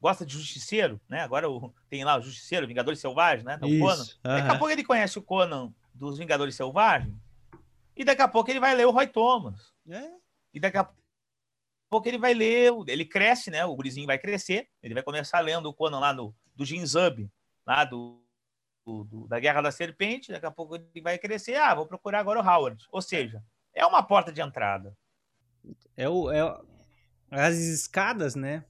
gosta 0.00 0.24
de 0.24 0.32
Justiceiro, 0.32 1.00
né? 1.08 1.20
Agora 1.20 1.48
o, 1.48 1.72
tem 1.88 2.04
lá 2.04 2.18
o 2.18 2.22
Justiceiro, 2.22 2.66
Vingadores 2.66 3.00
Selvagens, 3.00 3.44
né? 3.44 3.58
O 3.62 3.78
Conan. 3.78 4.04
Daqui 4.22 4.48
a 4.48 4.58
pouco 4.58 4.72
ele 4.72 4.84
conhece 4.84 5.18
o 5.18 5.22
Conan 5.22 5.72
dos 5.94 6.18
Vingadores 6.18 6.54
Selvagens 6.54 7.14
e 7.96 8.04
daqui 8.04 8.22
a 8.22 8.28
pouco 8.28 8.50
ele 8.50 8.60
vai 8.60 8.74
ler 8.74 8.86
o 8.86 8.90
Roy 8.90 9.06
Thomas. 9.08 9.72
É. 9.88 10.08
E 10.54 10.60
daqui 10.60 10.78
a 10.78 10.88
pouco 11.90 12.08
ele 12.08 12.18
vai 12.18 12.32
ler, 12.32 12.72
ele 12.86 13.04
cresce, 13.04 13.50
né? 13.50 13.64
O 13.64 13.74
gurizinho 13.74 14.06
vai 14.06 14.18
crescer, 14.18 14.68
ele 14.82 14.94
vai 14.94 15.02
começar 15.02 15.40
lendo 15.40 15.66
o 15.66 15.74
Conan 15.74 15.98
lá 15.98 16.12
no 16.12 16.34
do 16.54 16.64
Jinzub, 16.64 17.30
lá 17.66 17.84
do, 17.84 18.20
do, 18.84 19.04
do, 19.04 19.28
da 19.28 19.38
Guerra 19.38 19.62
da 19.62 19.70
Serpente, 19.70 20.32
daqui 20.32 20.46
a 20.46 20.50
pouco 20.50 20.74
ele 20.74 21.00
vai 21.00 21.16
crescer, 21.16 21.54
ah, 21.54 21.74
vou 21.74 21.86
procurar 21.86 22.18
agora 22.18 22.40
o 22.40 22.44
Howard. 22.44 22.84
Ou 22.90 23.00
seja, 23.00 23.42
é 23.72 23.86
uma 23.86 24.02
porta 24.02 24.32
de 24.32 24.40
entrada. 24.40 24.96
É, 25.96 26.08
o, 26.08 26.30
é 26.32 26.40
as 27.30 27.56
escadas, 27.56 28.34
né? 28.34 28.64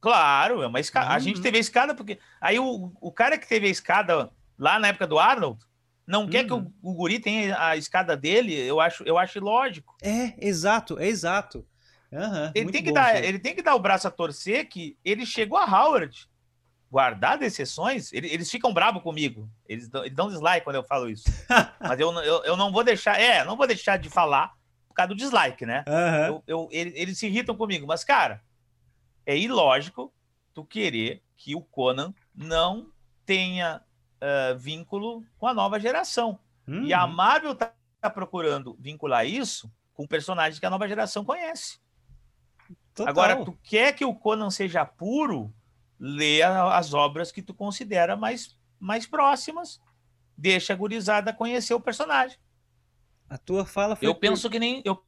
Claro, 0.00 0.62
é 0.62 0.66
uma 0.66 0.80
escada. 0.80 1.08
Uhum. 1.08 1.12
A 1.12 1.18
gente 1.18 1.40
teve 1.40 1.58
a 1.58 1.60
escada 1.60 1.94
porque. 1.94 2.18
Aí 2.40 2.58
o, 2.58 2.92
o 3.00 3.12
cara 3.12 3.36
que 3.36 3.46
teve 3.46 3.66
a 3.66 3.70
escada 3.70 4.30
lá 4.58 4.78
na 4.78 4.88
época 4.88 5.06
do 5.06 5.18
Arnold 5.18 5.58
não 6.06 6.22
uhum. 6.22 6.28
quer 6.28 6.44
que 6.44 6.52
o, 6.52 6.56
uhum. 6.56 6.72
o 6.82 6.94
guri 6.94 7.20
tenha 7.20 7.56
a 7.62 7.76
escada 7.76 8.16
dele, 8.16 8.54
eu 8.54 8.80
acho, 8.80 9.04
eu 9.04 9.16
acho 9.16 9.38
lógico. 9.40 9.96
É, 10.02 10.34
exato, 10.38 10.98
é 10.98 11.06
exato. 11.06 11.66
Uhum, 12.10 12.50
ele, 12.54 12.72
tem 12.72 12.82
que 12.82 12.92
dar, 12.92 13.22
ele 13.22 13.38
tem 13.38 13.54
que 13.54 13.62
dar 13.62 13.76
o 13.76 13.78
braço 13.78 14.08
a 14.08 14.10
torcer 14.10 14.68
que 14.68 14.98
ele 15.04 15.24
chegou 15.24 15.56
a 15.56 15.64
Howard 15.64 16.28
guardado 16.90 17.44
exceções, 17.44 18.12
eles 18.12 18.50
ficam 18.50 18.74
bravos 18.74 19.02
comigo. 19.02 19.48
Eles 19.68 19.88
dão, 19.88 20.04
eles 20.04 20.16
dão 20.16 20.28
dislike 20.28 20.64
quando 20.64 20.76
eu 20.76 20.82
falo 20.82 21.08
isso. 21.08 21.24
Mas 21.78 22.00
eu, 22.00 22.12
eu, 22.22 22.42
eu 22.42 22.56
não 22.56 22.72
vou 22.72 22.82
deixar, 22.82 23.20
é, 23.20 23.44
não 23.44 23.56
vou 23.56 23.66
deixar 23.66 23.96
de 23.96 24.10
falar 24.10 24.52
por 24.88 24.94
causa 24.94 25.10
do 25.10 25.14
dislike, 25.14 25.64
né? 25.64 25.84
Uhum. 25.86 26.26
Eu, 26.26 26.42
eu, 26.48 26.68
eles, 26.72 26.92
eles 26.96 27.18
se 27.18 27.28
irritam 27.28 27.54
comigo. 27.54 27.86
Mas, 27.86 28.02
cara, 28.02 28.42
é 29.30 29.38
ilógico 29.38 30.12
tu 30.52 30.64
querer 30.64 31.22
que 31.36 31.54
o 31.54 31.62
Conan 31.62 32.12
não 32.34 32.90
tenha 33.24 33.80
uh, 34.20 34.58
vínculo 34.58 35.24
com 35.38 35.46
a 35.46 35.54
nova 35.54 35.78
geração. 35.78 36.38
Uhum. 36.66 36.82
E 36.82 36.92
a 36.92 37.04
uhum. 37.04 37.12
Marvel 37.12 37.54
tá, 37.54 37.72
tá 38.00 38.10
procurando 38.10 38.76
vincular 38.80 39.24
isso 39.24 39.70
com 39.94 40.04
personagens 40.04 40.58
que 40.58 40.66
a 40.66 40.70
nova 40.70 40.88
geração 40.88 41.24
conhece. 41.24 41.78
Total. 42.92 43.08
Agora, 43.08 43.44
tu 43.44 43.56
quer 43.62 43.92
que 43.92 44.04
o 44.04 44.14
Conan 44.14 44.50
seja 44.50 44.84
puro, 44.84 45.54
lê 45.98 46.42
as 46.42 46.92
obras 46.92 47.30
que 47.30 47.40
tu 47.40 47.54
considera 47.54 48.16
mais, 48.16 48.58
mais 48.80 49.06
próximas, 49.06 49.80
deixa 50.36 50.72
a 50.72 50.76
gurizada 50.76 51.32
conhecer 51.32 51.72
o 51.72 51.80
personagem. 51.80 52.36
A 53.28 53.38
tua 53.38 53.64
fala 53.64 53.94
foi. 53.94 54.08
Eu 54.08 54.14
penso 54.16 54.50
que 54.50 54.58
nem. 54.58 54.82
Eu 54.84 55.00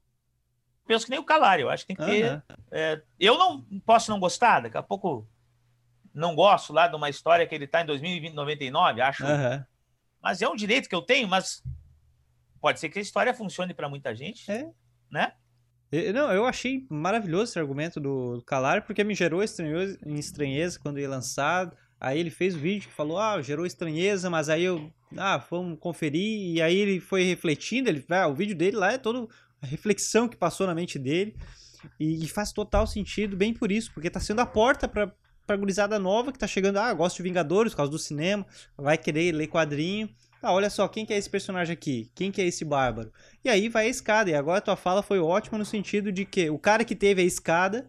penso 0.86 1.04
que 1.04 1.10
nem 1.10 1.20
o 1.20 1.24
Calário. 1.24 1.64
Eu 1.64 1.70
acho 1.70 1.86
que 1.86 1.94
tem 1.94 1.96
que 1.96 2.12
ter. 2.12 2.32
Uhum. 2.32 2.42
É, 2.70 3.02
eu 3.18 3.38
não 3.38 3.62
posso 3.84 4.10
não 4.10 4.20
gostar, 4.20 4.60
daqui 4.60 4.76
a 4.76 4.82
pouco 4.82 5.26
não 6.14 6.34
gosto 6.34 6.72
lá 6.72 6.86
de 6.88 6.96
uma 6.96 7.08
história 7.08 7.46
que 7.46 7.54
ele 7.54 7.64
está 7.64 7.82
em 7.82 7.86
2099, 7.86 9.00
acho. 9.00 9.24
Uhum. 9.24 9.64
Mas 10.22 10.42
é 10.42 10.48
um 10.48 10.56
direito 10.56 10.88
que 10.88 10.94
eu 10.94 11.02
tenho, 11.02 11.26
mas 11.26 11.62
pode 12.60 12.78
ser 12.78 12.88
que 12.88 12.98
a 12.98 13.02
história 13.02 13.34
funcione 13.34 13.74
para 13.74 13.88
muita 13.88 14.14
gente. 14.14 14.50
É. 14.50 14.70
Né? 15.10 15.32
Não, 16.14 16.32
eu 16.32 16.46
achei 16.46 16.86
maravilhoso 16.88 17.50
esse 17.50 17.58
argumento 17.58 18.00
do 18.00 18.42
Calar, 18.46 18.86
porque 18.86 19.04
me 19.04 19.14
gerou 19.14 19.42
estranheza, 19.42 20.78
quando 20.80 20.98
ia 20.98 21.08
lançado. 21.08 21.76
Aí 22.00 22.18
ele 22.18 22.30
fez 22.30 22.54
o 22.54 22.58
vídeo 22.58 22.88
que 22.88 22.94
falou, 22.94 23.18
ah, 23.18 23.40
gerou 23.42 23.66
estranheza, 23.66 24.30
mas 24.30 24.48
aí 24.48 24.64
eu, 24.64 24.90
ah, 25.16 25.36
vamos 25.36 25.78
conferir. 25.78 26.54
E 26.54 26.62
aí 26.62 26.76
ele 26.76 26.98
foi 26.98 27.24
refletindo, 27.24 27.90
ele, 27.90 28.04
ah, 28.08 28.26
o 28.26 28.34
vídeo 28.34 28.56
dele 28.56 28.76
lá 28.76 28.92
é 28.92 28.98
toda 28.98 29.28
a 29.62 29.66
reflexão 29.66 30.28
que 30.28 30.36
passou 30.36 30.66
na 30.66 30.74
mente 30.74 30.98
dele. 30.98 31.34
E, 31.98 32.24
e 32.24 32.28
faz 32.28 32.52
total 32.52 32.86
sentido, 32.86 33.36
bem 33.36 33.54
por 33.54 33.72
isso, 33.72 33.92
porque 33.92 34.10
tá 34.10 34.20
sendo 34.20 34.40
a 34.40 34.46
porta 34.46 34.86
pra, 34.86 35.12
pra 35.46 35.56
gurizada 35.56 35.98
nova 35.98 36.32
que 36.32 36.38
tá 36.38 36.46
chegando, 36.46 36.78
ah, 36.78 36.92
gosto 36.92 37.16
de 37.16 37.22
Vingadores 37.24 37.72
por 37.72 37.78
causa 37.78 37.90
do 37.90 37.98
cinema, 37.98 38.46
vai 38.76 38.96
querer 38.96 39.32
ler 39.32 39.48
quadrinho. 39.48 40.08
Ah, 40.40 40.52
olha 40.52 40.68
só, 40.68 40.88
quem 40.88 41.06
que 41.06 41.12
é 41.12 41.16
esse 41.16 41.30
personagem 41.30 41.72
aqui? 41.72 42.10
Quem 42.14 42.32
que 42.32 42.42
é 42.42 42.46
esse 42.46 42.64
bárbaro? 42.64 43.12
E 43.44 43.48
aí 43.48 43.68
vai 43.68 43.86
a 43.86 43.88
escada. 43.88 44.30
E 44.30 44.34
agora 44.34 44.58
a 44.58 44.62
tua 44.62 44.76
fala 44.76 45.02
foi 45.02 45.20
ótima 45.20 45.56
no 45.56 45.64
sentido 45.64 46.10
de 46.10 46.24
que 46.24 46.50
o 46.50 46.58
cara 46.58 46.84
que 46.84 46.96
teve 46.96 47.22
a 47.22 47.24
escada, 47.24 47.88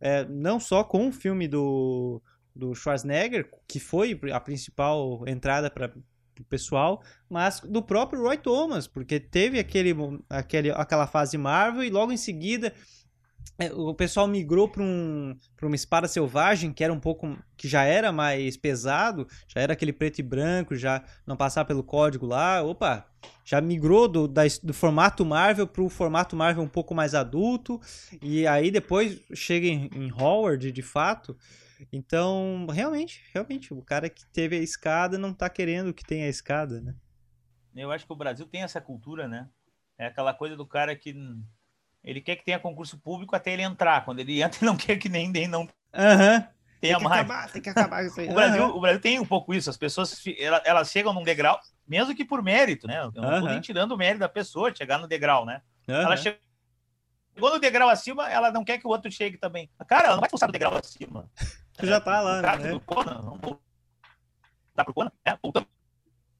é, 0.00 0.24
não 0.24 0.58
só 0.58 0.82
com 0.82 1.08
o 1.08 1.12
filme 1.12 1.46
do, 1.46 2.20
do 2.54 2.74
Schwarzenegger, 2.74 3.48
que 3.68 3.78
foi 3.78 4.18
a 4.32 4.40
principal 4.40 5.22
entrada 5.28 5.70
para 5.70 5.92
pessoal, 6.44 7.02
mas 7.28 7.60
do 7.60 7.82
próprio 7.82 8.22
Roy 8.22 8.36
Thomas, 8.36 8.86
porque 8.86 9.18
teve 9.18 9.58
aquele, 9.58 9.94
aquele, 10.28 10.70
aquela 10.70 11.06
fase 11.06 11.36
Marvel 11.38 11.84
e 11.84 11.90
logo 11.90 12.12
em 12.12 12.16
seguida 12.16 12.72
é, 13.58 13.72
o 13.72 13.94
pessoal 13.94 14.28
migrou 14.28 14.68
para 14.68 14.82
um, 14.82 15.34
uma 15.62 15.74
espada 15.74 16.06
selvagem 16.06 16.72
que 16.72 16.84
era 16.84 16.92
um 16.92 17.00
pouco 17.00 17.36
que 17.56 17.66
já 17.66 17.84
era 17.84 18.12
mais 18.12 18.56
pesado, 18.56 19.26
já 19.48 19.60
era 19.60 19.72
aquele 19.72 19.94
preto 19.94 20.18
e 20.18 20.22
branco, 20.22 20.74
já 20.74 21.02
não 21.26 21.36
passar 21.36 21.64
pelo 21.64 21.82
código 21.82 22.26
lá, 22.26 22.62
opa, 22.62 23.06
já 23.44 23.58
migrou 23.60 24.08
do, 24.08 24.28
da, 24.28 24.42
do 24.62 24.74
formato 24.74 25.24
Marvel 25.24 25.66
para 25.66 25.82
o 25.82 25.88
formato 25.88 26.36
Marvel 26.36 26.62
um 26.62 26.68
pouco 26.68 26.94
mais 26.94 27.14
adulto 27.14 27.80
e 28.20 28.46
aí 28.46 28.70
depois 28.70 29.20
chega 29.32 29.66
em, 29.66 29.88
em 29.94 30.12
Howard 30.12 30.70
de 30.70 30.82
fato. 30.82 31.36
Então, 31.92 32.66
realmente, 32.70 33.22
realmente, 33.32 33.72
o 33.72 33.82
cara 33.82 34.08
que 34.08 34.24
teve 34.26 34.56
a 34.56 34.60
escada 34.60 35.18
não 35.18 35.30
está 35.30 35.48
querendo 35.48 35.94
que 35.94 36.04
tenha 36.04 36.26
a 36.26 36.30
escada, 36.30 36.80
né? 36.80 36.94
Eu 37.74 37.90
acho 37.92 38.06
que 38.06 38.12
o 38.12 38.16
Brasil 38.16 38.46
tem 38.46 38.62
essa 38.62 38.80
cultura, 38.80 39.28
né? 39.28 39.48
É 39.98 40.06
aquela 40.06 40.32
coisa 40.32 40.56
do 40.56 40.66
cara 40.66 40.96
que 40.96 41.14
ele 42.02 42.20
quer 42.20 42.36
que 42.36 42.44
tenha 42.44 42.58
concurso 42.58 42.98
público 42.98 43.34
até 43.34 43.52
ele 43.52 43.62
entrar. 43.62 44.04
Quando 44.04 44.20
ele 44.20 44.40
entra, 44.42 44.58
ele 44.58 44.70
não 44.70 44.76
quer 44.76 44.96
que 44.96 45.08
nem, 45.08 45.28
nem 45.28 45.46
não 45.46 45.62
uhum. 45.62 45.68
tenha 46.80 46.98
tem 46.98 47.02
mais. 47.02 47.20
Acabar, 47.20 47.50
tem 47.50 47.62
que 47.62 47.68
acabar 47.68 48.04
isso 48.04 48.20
aí. 48.20 48.28
o, 48.28 48.34
Brasil, 48.34 48.64
uhum. 48.64 48.76
o 48.76 48.80
Brasil 48.80 49.00
tem 49.00 49.18
um 49.18 49.26
pouco 49.26 49.52
isso. 49.52 49.68
As 49.68 49.76
pessoas 49.76 50.22
elas, 50.38 50.62
elas 50.64 50.90
chegam 50.90 51.12
num 51.12 51.22
degrau, 51.22 51.60
mesmo 51.86 52.14
que 52.14 52.24
por 52.24 52.42
mérito, 52.42 52.86
né? 52.86 53.00
Eu 53.00 53.12
não 53.12 53.34
uhum. 53.34 53.40
tô 53.40 53.48
nem 53.48 53.60
tirando 53.60 53.92
o 53.92 53.96
mérito 53.96 54.20
da 54.20 54.28
pessoa 54.28 54.74
chegar 54.74 54.98
no 54.98 55.08
degrau, 55.08 55.44
né? 55.44 55.60
Ela 55.86 56.16
chegou 56.16 56.40
no 57.38 57.58
degrau 57.58 57.88
acima, 57.88 58.28
ela 58.30 58.50
não 58.50 58.64
quer 58.64 58.78
que 58.78 58.86
o 58.86 58.90
outro 58.90 59.10
chegue 59.10 59.36
também. 59.36 59.70
Cara, 59.86 60.06
ela 60.06 60.14
não 60.14 60.20
vai 60.20 60.30
forçar 60.30 60.48
do 60.48 60.52
degrau 60.52 60.74
acima. 60.76 61.30
Tu 61.76 61.86
já 61.86 62.00
tá 62.00 62.20
lá, 62.20 62.42
né? 62.56 62.70
Do 62.70 62.80
Conan, 62.80 63.38
Tá 64.74 64.84
pro 64.84 64.94
Conan? 64.94 65.10
É, 65.24 65.36
voltando 65.42 65.66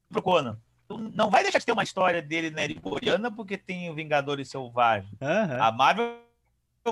pro 0.09 0.21
Conan 0.21 0.59
não 0.95 1.29
vai 1.29 1.43
deixar 1.43 1.59
de 1.59 1.65
ter 1.65 1.71
uma 1.71 1.83
história 1.83 2.21
dele 2.21 2.49
na 2.49 2.63
Eriboriana 2.63 3.29
porque 3.31 3.57
tem 3.57 3.89
o 3.89 3.93
Vingadores 3.93 4.49
Selvagens. 4.49 5.11
Uhum. 5.19 5.63
A 5.63 5.71
Marvel 5.71 6.21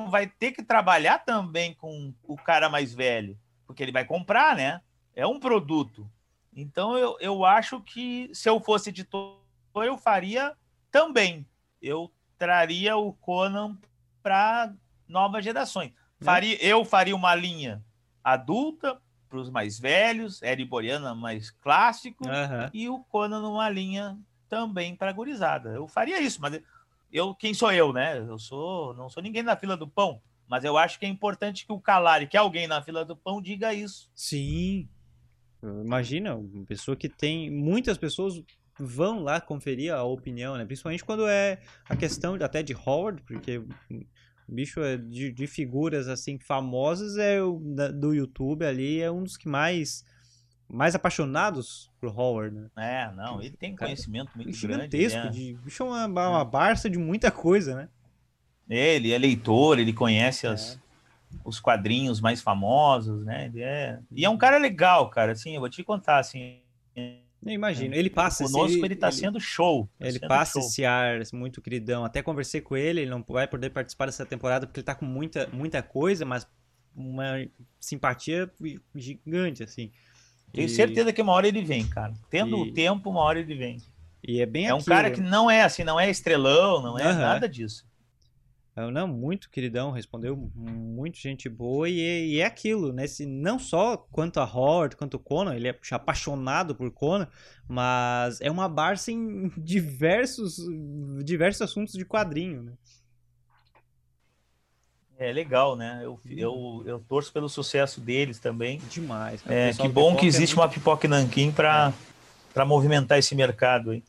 vai 0.10 0.28
ter 0.28 0.52
que 0.52 0.62
trabalhar 0.62 1.20
também 1.20 1.74
com 1.74 2.14
o 2.24 2.36
cara 2.36 2.68
mais 2.70 2.94
velho, 2.94 3.40
porque 3.66 3.82
ele 3.82 3.94
vai 3.94 4.04
comprar, 4.04 4.56
né? 4.56 4.82
É 5.16 5.26
um 5.26 5.40
produto. 5.40 6.10
Então 6.54 6.98
eu, 6.98 7.18
eu 7.22 7.46
acho 7.46 7.80
que 7.82 8.30
se 8.34 8.50
eu 8.50 8.60
fosse 8.60 8.90
editor, 8.90 9.40
eu 9.76 9.98
faria 9.98 10.54
também. 10.92 11.48
Eu 11.82 12.12
traria 12.38 12.98
o 12.98 13.14
Conan 13.14 13.78
para 14.22 14.74
novas 15.08 15.44
gerações. 15.44 15.92
Né? 15.92 16.26
Faria, 16.26 16.66
eu 16.66 16.84
faria 16.84 17.16
uma 17.16 17.34
linha 17.34 17.82
adulta, 18.26 19.00
para 19.30 19.40
os 19.40 19.50
mais 19.52 19.80
velhos, 19.80 20.42
Eriboriana 20.42 21.14
mais 21.14 21.52
clássico, 21.52 22.26
uhum. 22.26 22.70
e 22.74 22.90
o 22.90 23.00
Conan 23.04 23.42
numa 23.42 23.70
linha 23.70 24.18
também 24.50 24.96
para 24.96 25.12
gurizada. 25.12 25.70
Eu 25.70 25.88
faria 25.88 26.20
isso, 26.20 26.42
mas 26.42 26.60
eu 27.12 27.36
quem 27.36 27.54
sou 27.54 27.72
eu, 27.72 27.94
né? 27.94 28.18
Eu 28.18 28.40
sou 28.40 28.94
não 28.96 29.10
sou 29.10 29.22
ninguém 29.22 29.44
na 29.44 29.56
fila 29.56 29.78
do 29.78 29.88
pão, 29.88 30.22
mas 30.48 30.64
eu 30.64 30.78
acho 30.78 31.00
que 31.00 31.06
é 31.06 31.10
importante 31.10 31.66
que 31.66 31.72
o 31.72 31.80
Calari, 31.80 32.28
que 32.28 32.38
alguém 32.38 32.68
na 32.68 32.82
fila 32.82 33.06
do 33.06 33.16
pão 33.16 33.42
diga 33.42 33.74
isso. 33.74 34.10
Sim. 34.16 34.90
Imagina, 35.64 36.36
uma 36.36 36.66
pessoa 36.66 36.96
que 36.96 37.10
tem. 37.10 37.50
Muitas 37.50 37.98
pessoas 37.98 38.42
vão 38.78 39.24
lá 39.24 39.40
conferir 39.40 39.94
a 39.94 40.04
opinião, 40.04 40.58
né? 40.58 40.66
Principalmente 40.66 41.04
quando 41.04 41.28
é 41.28 41.60
a 41.90 41.96
questão 41.96 42.36
até 42.36 42.62
de 42.62 42.74
Howard, 42.74 43.22
porque 43.24 43.64
bicho 44.48 44.82
é 44.82 44.98
de, 44.98 45.32
de 45.32 45.48
figuras 45.48 46.08
assim 46.08 46.38
famosas 46.40 47.18
é 47.18 47.42
o 47.42 47.60
da, 47.60 47.90
do 47.90 48.14
YouTube 48.14 48.66
ali, 48.66 49.02
é 49.02 49.12
um 49.12 49.24
dos 49.24 49.38
que 49.38 49.48
mais 49.48 50.06
mais 50.68 50.96
apaixonados 50.96 51.92
por 52.00 52.10
Howard, 52.10 52.56
né? 52.56 52.70
É, 52.76 53.12
não, 53.16 53.40
ele 53.40 53.56
tem 53.56 53.76
conhecimento 53.76 54.32
muito 54.36 54.52
gigantesco, 54.52 55.20
grande. 55.20 55.38
Gigantesco, 55.38 55.66
bicho 55.66 55.84
é 55.84 55.86
uma, 55.86 56.06
uma 56.08 56.42
é. 56.42 56.46
barça 56.46 56.90
de 56.90 56.98
muita 56.98 57.32
coisa, 57.32 57.76
né? 57.76 57.90
Ele 58.68 59.12
é 59.14 59.18
leitor, 59.18 59.78
ele 59.78 59.94
conhece 59.94 60.48
as, 60.48 60.76
é. 60.76 60.80
os 61.44 61.60
quadrinhos 61.60 62.20
mais 62.20 62.42
famosos, 62.42 63.24
né? 63.24 63.46
Ele 63.46 63.62
é... 63.62 64.00
E 64.12 64.26
é 64.26 64.30
um 64.30 64.38
cara 64.38 64.58
legal, 64.58 65.10
cara, 65.10 65.34
assim, 65.34 65.54
eu 65.54 65.60
vou 65.60 65.70
te 65.70 65.84
contar, 65.84 66.18
assim... 66.18 66.62
Eu 67.46 67.52
imagino, 67.52 67.94
ele 67.94 68.10
passa... 68.10 68.44
Conosco 68.44 68.78
esse, 68.78 68.86
ele 68.86 68.96
tá 68.96 69.08
ele, 69.08 69.16
sendo 69.16 69.40
show. 69.40 69.88
Tá 70.00 70.08
ele 70.08 70.20
sendo 70.20 70.28
passa 70.28 70.60
show. 70.60 70.68
esse 70.68 70.84
ar 70.84 71.20
muito 71.32 71.62
queridão, 71.62 72.04
até 72.04 72.22
conversei 72.22 72.60
com 72.60 72.76
ele, 72.76 73.02
ele 73.02 73.10
não 73.10 73.24
vai 73.28 73.48
poder 73.48 73.70
participar 73.70 74.08
dessa 74.08 74.26
temporada 74.26 74.66
porque 74.66 74.80
ele 74.80 74.86
tá 74.86 74.96
com 74.96 75.06
muita, 75.06 75.48
muita 75.54 75.84
coisa, 75.84 76.26
mas 76.26 76.48
uma 76.96 77.46
simpatia 77.80 78.52
gigante, 78.96 79.64
assim. 79.64 79.92
Tenho 80.52 80.70
certeza 80.70 81.12
que 81.12 81.22
uma 81.22 81.34
hora 81.34 81.48
ele 81.48 81.62
vem, 81.62 81.86
cara. 81.86 82.14
Tendo 82.30 82.58
o 82.58 82.72
tempo, 82.72 83.10
uma 83.10 83.22
hora 83.22 83.40
ele 83.40 83.56
vem. 83.56 83.78
E 84.28 84.42
é 84.42 84.46
bem 84.46 84.68
É 84.68 84.74
um 84.74 84.82
cara 84.82 85.12
que 85.12 85.22
não 85.22 85.52
é 85.52 85.62
assim, 85.62 85.84
não 85.84 86.00
é 86.00 86.10
estrelão, 86.10 86.82
não 86.82 86.98
é 86.98 87.04
Aham. 87.04 87.20
nada 87.20 87.50
disso. 87.50 87.86
É, 88.78 88.92
Não, 88.92 89.08
muito 89.08 89.50
queridão, 89.50 89.92
respondeu 89.92 90.36
muito 90.54 91.18
gente 91.18 91.48
boa 91.48 91.88
e, 91.88 92.02
é- 92.02 92.26
e 92.26 92.40
é 92.42 92.46
aquilo, 92.46 92.92
né? 92.92 93.08
Se, 93.08 93.26
não 93.26 93.58
só 93.58 93.96
quanto 93.96 94.40
a 94.40 94.44
Howard, 94.44 94.98
quanto 94.98 95.14
o 95.16 95.20
Conan, 95.20 95.56
ele 95.56 95.68
é 95.70 95.74
puxa, 95.74 95.96
apaixonado 95.96 96.76
por 96.76 96.92
Conan, 96.92 97.28
mas 97.70 98.42
é 98.42 98.52
uma 98.52 98.68
Barça 98.68 99.12
em 99.12 99.48
diversos, 99.58 100.58
diversos 101.24 101.62
assuntos 101.62 101.94
de 101.94 102.04
quadrinho, 102.06 102.64
né? 102.64 102.74
É 105.18 105.32
legal, 105.32 105.78
né? 105.78 106.02
Eu, 106.04 106.20
eu, 106.26 106.84
eu 106.86 107.00
torço 107.00 107.32
pelo 107.32 107.48
sucesso 107.48 108.02
deles 108.02 108.38
também. 108.38 108.80
Demais. 108.92 109.42
É, 109.48 109.72
que 109.72 109.88
bom 109.88 110.14
que 110.18 110.26
é 110.26 110.28
existe 110.28 110.54
muito- 110.58 110.68
uma 110.68 110.70
pipoca 110.70 111.08
nanquim 111.08 111.52
para 111.52 111.94
para 112.54 112.66
movimentar 112.66 113.18
esse 113.20 113.36
mercado 113.36 113.92
aí. 113.92 114.04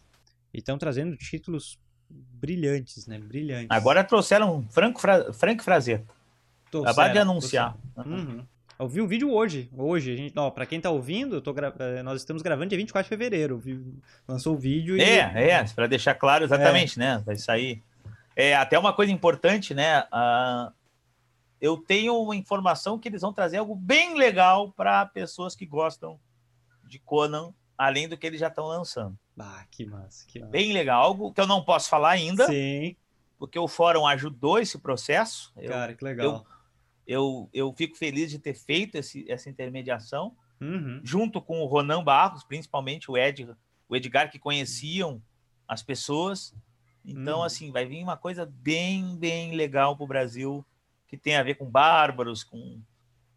E 0.55 0.59
estão 0.59 0.79
trazendo 0.79 1.17
títulos 1.17 1.79
brilhantes, 2.47 3.07
né? 3.07 3.19
Brilhantes. 3.19 3.69
Agora 3.71 4.05
trouxeram 4.05 4.65
Franco 4.71 5.01
Fra... 5.01 5.33
Frank 5.33 5.63
Frazetta. 5.63 6.07
Acabaram 6.83 7.13
de 7.13 7.19
anunciar. 7.19 7.77
Uhum. 7.97 8.45
Eu 8.79 8.89
vi 8.89 9.01
o 9.01 9.07
vídeo 9.09 9.33
hoje. 9.33 9.71
Hoje, 9.75 10.13
a 10.13 10.17
gente, 10.17 10.39
ó, 10.39 10.51
pra 10.51 10.67
quem 10.67 10.79
tá 10.81 10.91
ouvindo, 10.91 11.41
gra- 11.55 11.73
eh, 11.79 12.03
nós 12.03 12.21
estamos 12.21 12.43
gravando 12.43 12.69
dia 12.69 12.77
24 12.77 13.05
de 13.05 13.09
fevereiro. 13.09 13.63
Lançou 14.29 14.55
o 14.55 14.59
vídeo 14.59 14.97
e. 14.97 15.01
É, 15.01 15.51
é, 15.51 15.65
para 15.65 15.87
deixar 15.87 16.15
claro 16.15 16.45
exatamente, 16.45 16.99
né? 16.99 17.23
Vai 17.25 17.37
sair. 17.37 17.83
É, 18.35 18.55
até 18.55 18.79
uma 18.79 18.93
coisa 18.93 19.11
importante, 19.11 19.73
né? 19.73 20.05
Ah, 20.13 20.71
eu 21.59 21.79
tenho 21.79 22.21
uma 22.21 22.37
informação 22.37 22.99
que 22.99 23.09
eles 23.09 23.23
vão 23.23 23.33
trazer 23.33 23.57
algo 23.57 23.75
bem 23.75 24.15
legal 24.15 24.71
para 24.73 25.07
pessoas 25.07 25.57
que 25.57 25.65
gostam 25.65 26.19
de 26.87 26.99
Conan, 26.99 27.55
além 27.79 28.07
do 28.07 28.17
que 28.19 28.27
eles 28.27 28.39
já 28.41 28.49
estão 28.49 28.67
lançando. 28.67 29.17
Ah, 29.39 29.65
que 29.71 29.85
massa, 29.85 30.27
que 30.27 30.39
massa. 30.41 30.51
Bem 30.51 30.73
legal, 30.73 31.03
algo 31.03 31.33
que 31.33 31.41
eu 31.41 31.47
não 31.47 31.63
posso 31.63 31.89
falar 31.89 32.11
ainda, 32.11 32.47
Sim, 32.47 32.97
porque 33.39 33.59
o 33.59 33.69
fórum 33.69 34.07
ajudou 34.07 34.59
esse 34.59 34.79
processo. 34.79 35.53
Eu, 35.57 35.69
cara, 35.71 35.95
que 35.95 36.03
legal. 36.05 36.47
eu, 37.07 37.49
eu 37.53 37.73
fico 37.75 37.97
feliz 37.97 38.31
de 38.31 38.39
ter 38.39 38.55
feito 38.55 38.97
esse, 38.97 39.31
essa 39.31 39.49
intermediação, 39.51 40.35
Uhum. 40.59 41.01
junto 41.05 41.43
com 41.43 41.61
o 41.61 41.67
Ronan 41.67 42.03
Barros, 42.03 42.43
principalmente 42.43 43.11
o 43.11 43.17
Ed, 43.19 43.47
o 43.87 43.95
Edgar, 43.95 44.31
que 44.31 44.39
conheciam 44.39 45.21
as 45.69 45.83
pessoas. 45.83 46.55
Então, 47.05 47.41
Hum. 47.41 47.43
assim, 47.45 47.71
vai 47.71 47.85
vir 47.85 48.03
uma 48.03 48.17
coisa 48.17 48.47
bem, 48.47 49.17
bem 49.19 49.55
legal 49.55 49.95
para 49.95 50.05
o 50.05 50.09
Brasil, 50.09 50.65
que 51.07 51.17
tem 51.19 51.37
a 51.37 51.43
ver 51.43 51.57
com 51.57 51.67
bárbaros, 51.69 52.43
com, 52.43 52.81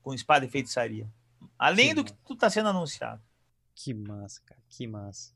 com 0.01 0.13
espada 0.13 0.45
e 0.45 0.49
feitiçaria. 0.49 1.07
Além 1.57 1.89
Que 1.89 1.93
do 1.95 2.03
que 2.05 2.13
tudo 2.25 2.37
está 2.37 2.49
sendo 2.49 2.69
anunciado. 2.69 3.21
Que 3.75 3.93
massa, 3.93 4.41
cara, 4.45 4.61
que 4.69 4.87
massa. 4.87 5.33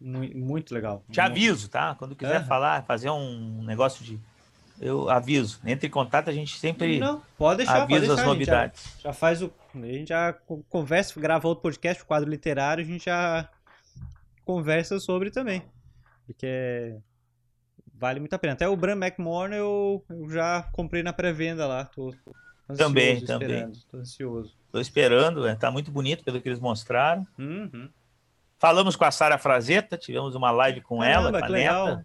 Muito, 0.00 0.36
muito 0.36 0.74
legal. 0.74 1.02
Te 1.10 1.20
aviso, 1.20 1.68
tá? 1.68 1.94
Quando 1.94 2.14
quiser 2.14 2.36
Aham. 2.38 2.46
falar, 2.46 2.84
fazer 2.84 3.10
um 3.10 3.62
negócio 3.64 4.04
de. 4.04 4.18
Eu 4.78 5.08
aviso. 5.08 5.58
Entre 5.64 5.86
em 5.86 5.90
contato, 5.90 6.28
a 6.28 6.32
gente 6.32 6.58
sempre 6.58 6.98
Não, 6.98 7.22
pode 7.38 7.58
deixar, 7.58 7.80
pode 7.86 7.94
avisa 7.94 8.06
deixar. 8.08 8.20
as 8.22 8.26
novidades. 8.28 8.84
Já, 8.98 9.08
já 9.08 9.12
faz 9.14 9.40
o. 9.42 9.50
A 9.74 9.78
gente 9.78 10.08
já 10.08 10.32
co- 10.34 10.62
conversa, 10.68 11.18
grava 11.18 11.48
outro 11.48 11.62
podcast, 11.62 12.02
o 12.02 12.06
quadro 12.06 12.28
literário, 12.28 12.84
a 12.84 12.86
gente 12.86 13.06
já 13.06 13.48
conversa 14.44 15.00
sobre 15.00 15.30
também. 15.30 15.62
Porque 16.26 16.96
vale 17.94 18.20
muito 18.20 18.34
a 18.34 18.38
pena. 18.38 18.52
Até 18.52 18.68
o 18.68 18.76
Bram 18.76 18.96
McMorn 18.96 19.54
eu, 19.56 20.04
eu 20.10 20.28
já 20.28 20.62
comprei 20.72 21.02
na 21.02 21.12
pré-venda 21.12 21.66
lá. 21.66 21.86
Tô 21.86 22.08
ansioso 22.68 22.76
Também, 22.76 23.24
também. 23.24 23.72
Tô 23.90 23.96
ansioso. 23.98 24.54
Estou 24.66 24.80
esperando, 24.80 25.48
está 25.48 25.70
muito 25.70 25.90
bonito 25.90 26.22
pelo 26.22 26.40
que 26.40 26.48
eles 26.48 26.60
mostraram. 26.60 27.26
Uhum. 27.38 27.88
Falamos 28.58 28.96
com 28.96 29.04
a 29.04 29.10
Sara 29.10 29.38
Frazetta, 29.38 29.98
tivemos 29.98 30.34
uma 30.34 30.50
live 30.50 30.80
com 30.80 31.02
ela, 31.04 31.30
Caramba, 31.30 31.38
com 31.38 31.44
a 31.44 31.46
que 31.48 31.52
neta. 31.52 31.84
legal. 31.84 32.04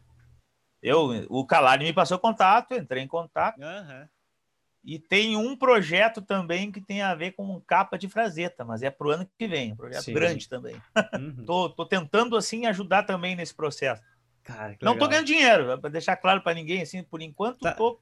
Eu, 0.82 1.26
o 1.30 1.46
Calari 1.46 1.86
me 1.86 1.94
passou 1.94 2.18
contato, 2.20 2.74
entrei 2.74 3.04
em 3.04 3.08
contato. 3.08 3.62
Aham. 3.62 4.08
E 4.84 4.98
tem 4.98 5.38
um 5.38 5.56
projeto 5.56 6.24
também 6.24 6.72
que 6.72 6.82
tem 6.82 7.04
a 7.04 7.14
ver 7.14 7.34
com 7.34 7.62
capa 7.62 8.00
de 8.00 8.10
Frazetta, 8.10 8.66
mas 8.66 8.82
é 8.82 8.90
para 8.90 9.08
o 9.08 9.12
ano 9.12 9.30
que 9.38 9.48
vem, 9.48 9.74
um 9.74 9.76
projeto 9.76 10.06
Sim. 10.06 10.14
grande 10.14 10.50
também. 10.50 10.76
Uhum. 11.16 11.44
Tô, 11.46 11.70
tô 11.70 11.86
tentando, 11.86 12.36
assim, 12.36 12.66
ajudar 12.66 13.04
também 13.04 13.36
nesse 13.36 13.54
processo. 13.54 14.02
Cara, 14.44 14.76
Não 14.82 14.94
legal. 14.94 15.08
ganhando 15.08 15.26
dinheiro, 15.28 15.80
para 15.80 15.90
deixar 15.92 16.16
claro 16.18 16.42
para 16.42 16.56
ninguém, 16.56 16.82
assim, 16.82 17.04
por 17.04 17.22
enquanto 17.22 17.60
Tá. 17.60 17.74
tô... 17.74 18.00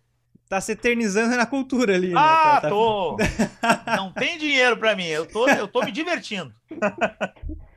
Tá 0.47 0.59
se 0.59 0.71
eternizando 0.71 1.35
na 1.35 1.45
cultura 1.45 1.93
ali, 1.93 2.07
né? 2.09 2.15
Ah, 2.17 2.43
Tá- 2.43 2.61
tá- 2.61 2.69
tô... 2.69 3.17
Não 3.95 4.11
tem 4.13 4.37
dinheiro 4.37 4.77
para 4.77 4.95
mim, 4.95 5.05
eu 5.05 5.25
tô, 5.27 5.47
eu 5.49 5.67
tô 5.67 5.81
me 5.83 5.91
divertindo. 5.91 6.55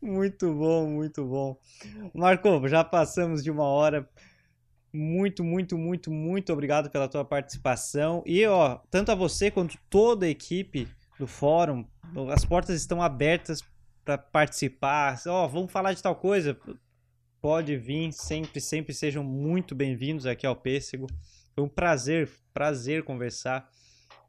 Muito 0.00 0.52
bom, 0.54 0.86
muito 0.88 1.24
bom. 1.24 1.58
Marco, 2.14 2.66
já 2.68 2.84
passamos 2.84 3.42
de 3.42 3.50
uma 3.50 3.64
hora. 3.64 4.08
Muito, 4.92 5.44
muito, 5.44 5.76
muito, 5.76 6.10
muito 6.10 6.52
obrigado 6.52 6.90
pela 6.90 7.08
tua 7.08 7.24
participação. 7.24 8.22
E, 8.26 8.46
ó, 8.46 8.80
tanto 8.90 9.12
a 9.12 9.14
você 9.14 9.50
quanto 9.50 9.78
toda 9.90 10.26
a 10.26 10.30
equipe 10.30 10.88
do 11.18 11.26
fórum, 11.26 11.86
as 12.32 12.44
portas 12.44 12.76
estão 12.76 13.02
abertas 13.02 13.62
para 14.04 14.16
participar. 14.16 15.20
Ó, 15.26 15.46
vamos 15.46 15.70
falar 15.70 15.92
de 15.92 16.02
tal 16.02 16.16
coisa? 16.16 16.58
Pode 17.40 17.76
vir, 17.76 18.12
sempre, 18.12 18.60
sempre 18.60 18.94
sejam 18.94 19.22
muito 19.22 19.74
bem-vindos 19.74 20.26
aqui 20.26 20.46
ao 20.46 20.56
Pêssego. 20.56 21.06
Foi 21.54 21.62
um 21.62 21.68
prazer, 21.68 22.30
prazer 22.54 23.04
conversar 23.04 23.68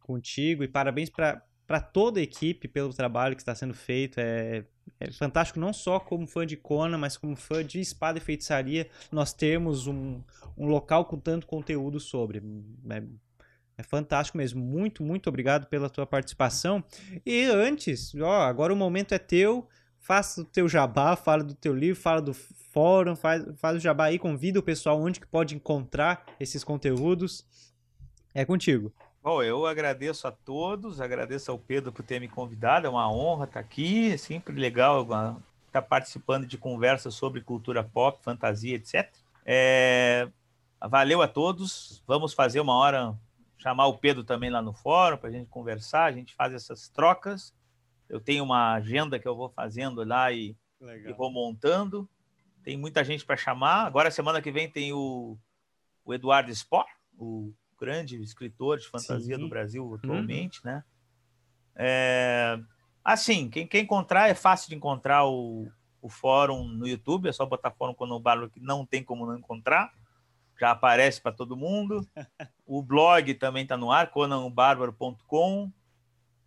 contigo 0.02 0.64
e 0.64 0.68
parabéns 0.68 1.10
para 1.10 1.82
toda 1.94 2.20
a 2.20 2.24
equipe 2.24 2.68
pelo 2.68 2.94
trabalho 2.94 3.36
que 3.36 3.42
está 3.42 3.56
sendo 3.56 3.74
feito. 3.74 4.20
É, 4.20 4.66
é 5.00 5.12
fantástico 5.12 5.60
não 5.60 5.74
só 5.74 6.00
como 6.00 6.28
fã 6.28 6.46
de 6.46 6.56
Conan, 6.56 6.98
mas 6.98 7.18
como 7.18 7.36
fã 7.36 7.66
de 7.66 7.80
espada 7.80 8.18
e 8.18 8.22
feitiçaria, 8.22 8.90
nós 9.12 9.34
termos 9.34 9.88
um, 9.88 10.22
um 10.58 10.68
local 10.68 11.06
com 11.06 11.18
tanto 11.18 11.48
conteúdo 11.48 12.00
sobre. 12.00 12.42
É, 12.90 13.04
é 13.78 13.84
fantástico 13.84 14.38
mesmo. 14.38 14.62
Muito, 14.62 15.04
muito 15.04 15.28
obrigado 15.30 15.68
pela 15.68 15.90
tua 15.90 16.06
participação. 16.06 16.84
E 17.26 17.46
antes, 17.46 18.14
ó, 18.16 18.42
agora 18.42 18.74
o 18.74 18.78
momento 18.78 19.14
é 19.14 19.20
teu. 19.20 19.68
Faça 20.00 20.42
o 20.42 20.46
teu 20.46 20.68
jabá, 20.68 21.16
fala 21.16 21.44
do 21.44 21.54
teu 21.54 21.76
livro, 21.76 22.02
fala 22.02 22.22
do 22.22 22.34
fórum, 22.34 23.16
faz, 23.16 23.44
faz 23.58 23.78
o 23.78 23.80
jabá 23.80 24.06
aí, 24.06 24.18
convida 24.18 24.60
o 24.60 24.64
pessoal 24.64 25.00
onde 25.00 25.20
que 25.20 25.28
pode 25.28 25.56
encontrar 25.56 26.26
esses 26.40 26.64
conteúdos. 26.64 27.46
É 28.34 28.46
contigo. 28.46 28.94
Bom, 29.30 29.44
eu 29.44 29.68
agradeço 29.68 30.28
a 30.28 30.32
todos, 30.32 31.00
agradeço 31.00 31.52
ao 31.52 31.60
Pedro 31.60 31.92
por 31.92 32.02
ter 32.02 32.20
me 32.20 32.28
convidado, 32.28 32.88
é 32.88 32.90
uma 32.90 33.14
honra 33.14 33.46
estar 33.46 33.60
aqui, 33.60 34.14
é 34.14 34.18
sempre 34.18 34.56
legal 34.56 35.04
estar 35.68 35.84
participando 35.84 36.48
de 36.48 36.58
conversas 36.58 37.14
sobre 37.14 37.40
cultura 37.40 37.84
pop, 37.84 38.18
fantasia, 38.24 38.76
etc. 38.76 39.08
É, 39.46 40.28
valeu 40.82 41.22
a 41.22 41.28
todos, 41.28 42.02
vamos 42.08 42.34
fazer 42.34 42.60
uma 42.60 42.74
hora, 42.74 43.16
chamar 43.60 43.86
o 43.86 44.00
Pedro 44.00 44.24
também 44.24 44.50
lá 44.50 44.64
no 44.64 44.74
fórum 44.74 45.18
para 45.18 45.30
a 45.30 45.32
gente 45.32 45.48
conversar, 45.48 46.06
a 46.06 46.12
gente 46.12 46.34
faz 46.34 46.52
essas 46.52 46.90
trocas. 46.90 47.54
Eu 48.10 48.20
tenho 48.20 48.44
uma 48.44 48.74
agenda 48.74 49.20
que 49.20 49.28
eu 49.28 49.36
vou 49.36 49.50
fazendo 49.50 50.04
lá 50.04 50.32
e, 50.32 50.58
e 51.06 51.14
vou 51.14 51.32
montando. 51.32 52.10
Tem 52.64 52.76
muita 52.76 53.04
gente 53.04 53.24
para 53.24 53.38
chamar. 53.38 53.86
Agora, 53.86 54.10
semana 54.10 54.42
que 54.42 54.52
vem, 54.52 54.68
tem 54.68 54.92
o, 54.92 55.38
o 56.04 56.16
Eduardo 56.16 56.52
Spor, 56.52 56.88
o 57.16 57.54
grande 57.80 58.22
escritor 58.22 58.78
de 58.78 58.88
fantasia 58.88 59.36
Sim. 59.36 59.42
do 59.42 59.50
Brasil 59.50 59.96
atualmente, 59.96 60.64
né? 60.64 60.84
É, 61.76 62.60
assim, 63.04 63.50
quem 63.50 63.66
quer 63.66 63.80
encontrar, 63.80 64.30
é 64.30 64.34
fácil 64.34 64.70
de 64.70 64.76
encontrar 64.76 65.26
o, 65.26 65.72
o 66.02 66.10
fórum 66.10 66.68
no 66.68 66.88
YouTube, 66.88 67.30
é 67.30 67.32
só 67.32 67.46
botar 67.46 67.72
fórum 67.72 67.94
Conan 67.94 68.22
Bárbaro 68.22 68.50
que 68.50 68.60
não 68.60 68.86
tem 68.86 69.04
como 69.04 69.26
não 69.26 69.38
encontrar, 69.38 69.92
já 70.60 70.72
aparece 70.72 71.22
para 71.22 71.32
todo 71.32 71.58
mundo. 71.58 72.06
O 72.72 72.84
blog 72.84 73.34
também 73.34 73.64
está 73.64 73.76
no 73.76 73.92
ar, 73.92 74.12
conanbárbaro.com. 74.12 75.72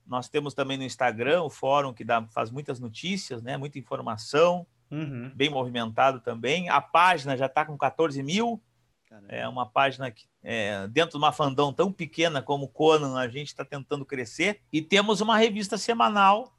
Nós 0.07 0.29
temos 0.29 0.55
também 0.55 0.79
no 0.79 0.85
Instagram 0.85 1.43
o 1.43 1.51
fórum 1.51 1.93
que 1.93 2.05
dá, 2.05 2.25
faz 2.29 2.49
muitas 2.49 2.79
notícias, 2.79 3.43
né? 3.43 3.57
Muita 3.57 3.77
informação, 3.77 4.65
uhum. 4.89 5.33
bem 5.35 5.51
movimentado 5.51 6.21
também. 6.21 6.69
A 6.69 6.81
página 6.81 7.37
já 7.37 7.47
está 7.47 7.65
com 7.65 7.77
14 7.77 8.23
mil. 8.23 8.63
Caramba. 9.13 9.27
É 9.29 9.47
uma 9.47 9.67
página 9.67 10.11
que, 10.11 10.25
é, 10.43 10.89
dentro 10.89 11.13
de 11.13 11.17
uma 11.19 11.33
fandom 11.33 11.71
tão 11.71 11.93
pequena 11.93 12.41
como 12.41 12.67
Conan, 12.67 13.19
a 13.19 13.29
gente 13.29 13.49
está 13.49 13.63
tentando 13.63 14.07
crescer. 14.07 14.63
E 14.73 14.81
temos 14.81 15.21
uma 15.21 15.37
revista 15.37 15.77
semanal 15.77 16.57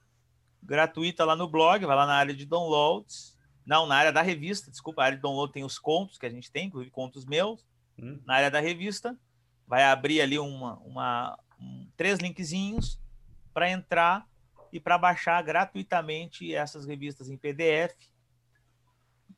gratuita 0.61 1.25
lá 1.25 1.35
no 1.35 1.47
blog, 1.47 1.83
vai 1.83 1.95
lá 1.95 2.05
na 2.05 2.13
área 2.13 2.33
de 2.33 2.45
downloads. 2.45 3.35
Não, 3.65 3.87
na 3.87 3.95
área 3.95 4.11
da 4.11 4.21
revista, 4.21 4.69
desculpa, 4.69 5.01
a 5.01 5.05
área 5.05 5.17
de 5.17 5.23
download 5.23 5.51
tem 5.51 5.63
os 5.63 5.79
contos 5.79 6.19
que 6.19 6.27
a 6.27 6.29
gente 6.29 6.51
tem, 6.51 6.67
inclusive 6.67 6.91
contos 6.91 7.25
meus. 7.25 7.65
Hum. 7.97 8.21
Na 8.23 8.35
área 8.35 8.51
da 8.51 8.59
revista, 8.59 9.17
vai 9.67 9.83
abrir 9.83 10.21
ali 10.21 10.37
uma, 10.37 10.75
uma 10.79 11.39
um, 11.59 11.89
três 11.97 12.19
linkzinhos 12.19 13.01
para 13.51 13.69
entrar 13.71 14.27
e 14.71 14.79
para 14.79 14.97
baixar 14.97 15.41
gratuitamente 15.41 16.53
essas 16.53 16.85
revistas 16.85 17.29
em 17.29 17.37
PDF. 17.37 17.95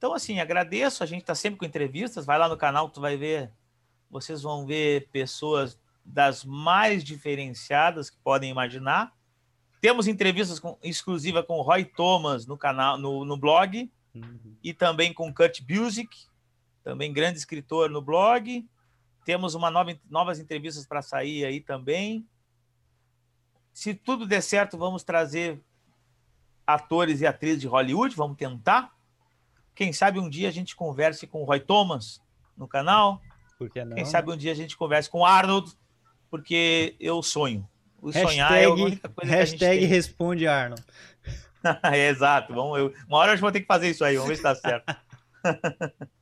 Então, 0.06 0.14
assim, 0.14 0.40
agradeço. 0.40 1.02
A 1.02 1.08
gente 1.08 1.22
está 1.22 1.34
sempre 1.34 1.58
com 1.58 1.66
entrevistas. 1.66 2.28
Vai 2.28 2.38
lá 2.38 2.48
no 2.48 2.56
canal, 2.56 2.92
tu 2.92 3.02
vai 3.02 3.18
ver. 3.18 3.52
Vocês 4.08 4.44
vão 4.44 4.64
ver 4.64 5.10
pessoas 5.10 5.80
das 6.06 6.46
mais 6.46 7.04
diferenciadas 7.04 8.12
que 8.12 8.18
podem 8.20 8.52
imaginar. 8.52 9.12
Temos 9.82 10.08
entrevistas 10.08 10.60
com, 10.60 10.78
exclusiva 10.84 11.42
com 11.42 11.58
o 11.58 11.64
Roy 11.64 11.86
Thomas 11.86 12.46
no 12.46 12.56
canal, 12.56 13.00
no, 13.00 13.26
no 13.26 13.36
blog, 13.36 13.92
uhum. 14.14 14.56
e 14.64 14.76
também 14.76 15.12
com 15.12 15.34
Kurt 15.34 15.64
Busiek, 15.64 16.16
também 16.84 17.12
grande 17.12 17.40
escritor 17.40 17.90
no 17.90 18.00
blog. 18.00 18.64
Temos 19.26 19.56
uma 19.56 19.72
nova, 19.72 20.00
novas 20.08 20.38
entrevistas 20.38 20.86
para 20.86 21.02
sair 21.02 21.46
aí 21.46 21.60
também. 21.60 22.30
Se 23.74 23.96
tudo 23.96 24.28
der 24.28 24.42
certo, 24.42 24.78
vamos 24.78 25.04
trazer 25.04 25.60
atores 26.68 27.22
e 27.22 27.26
atrizes 27.26 27.62
de 27.62 27.68
Hollywood, 27.68 28.16
vamos 28.16 28.38
tentar. 28.38 28.95
Quem 29.76 29.92
sabe 29.92 30.20
um 30.20 30.30
dia 30.30 30.48
a 30.48 30.52
gente 30.52 30.76
converse 30.76 31.28
com 31.28 31.42
o 31.42 31.46
Roy 31.46 31.60
Thomas 31.60 32.22
no 32.58 32.68
canal. 32.68 33.22
Por 33.60 33.70
que 33.70 33.84
não? 33.84 33.96
Quem 33.96 34.06
sabe 34.06 34.32
um 34.32 34.38
dia 34.38 34.52
a 34.52 34.56
gente 34.56 34.78
converse 34.78 35.10
com 35.10 35.20
o 35.20 35.26
Arnold, 35.26 35.74
porque 36.30 36.96
eu 37.00 37.22
sonho. 37.22 37.68
O 38.02 38.08
hashtag, 38.08 38.30
sonhar 38.30 38.54
é 38.54 38.66
a 38.66 38.70
única 38.70 39.10
coisa 39.10 39.32
hashtag 39.32 39.60
que 39.60 39.66
a 39.66 39.74
gente 39.74 39.86
responde 39.86 40.48
Arnold. 40.48 40.84
é, 41.84 42.08
exato. 42.10 42.54
Vamos, 42.54 42.80
eu, 42.80 42.94
uma 43.08 43.18
hora 43.18 43.34
eu 43.34 43.38
vou 43.38 43.52
ter 43.52 43.62
que 43.62 43.68
fazer 43.68 43.90
isso 43.90 44.06
aí, 44.06 44.16
vamos 44.16 44.30
ver 44.30 44.38
se 44.38 44.44
dá 44.44 44.56
certo. 44.56 44.96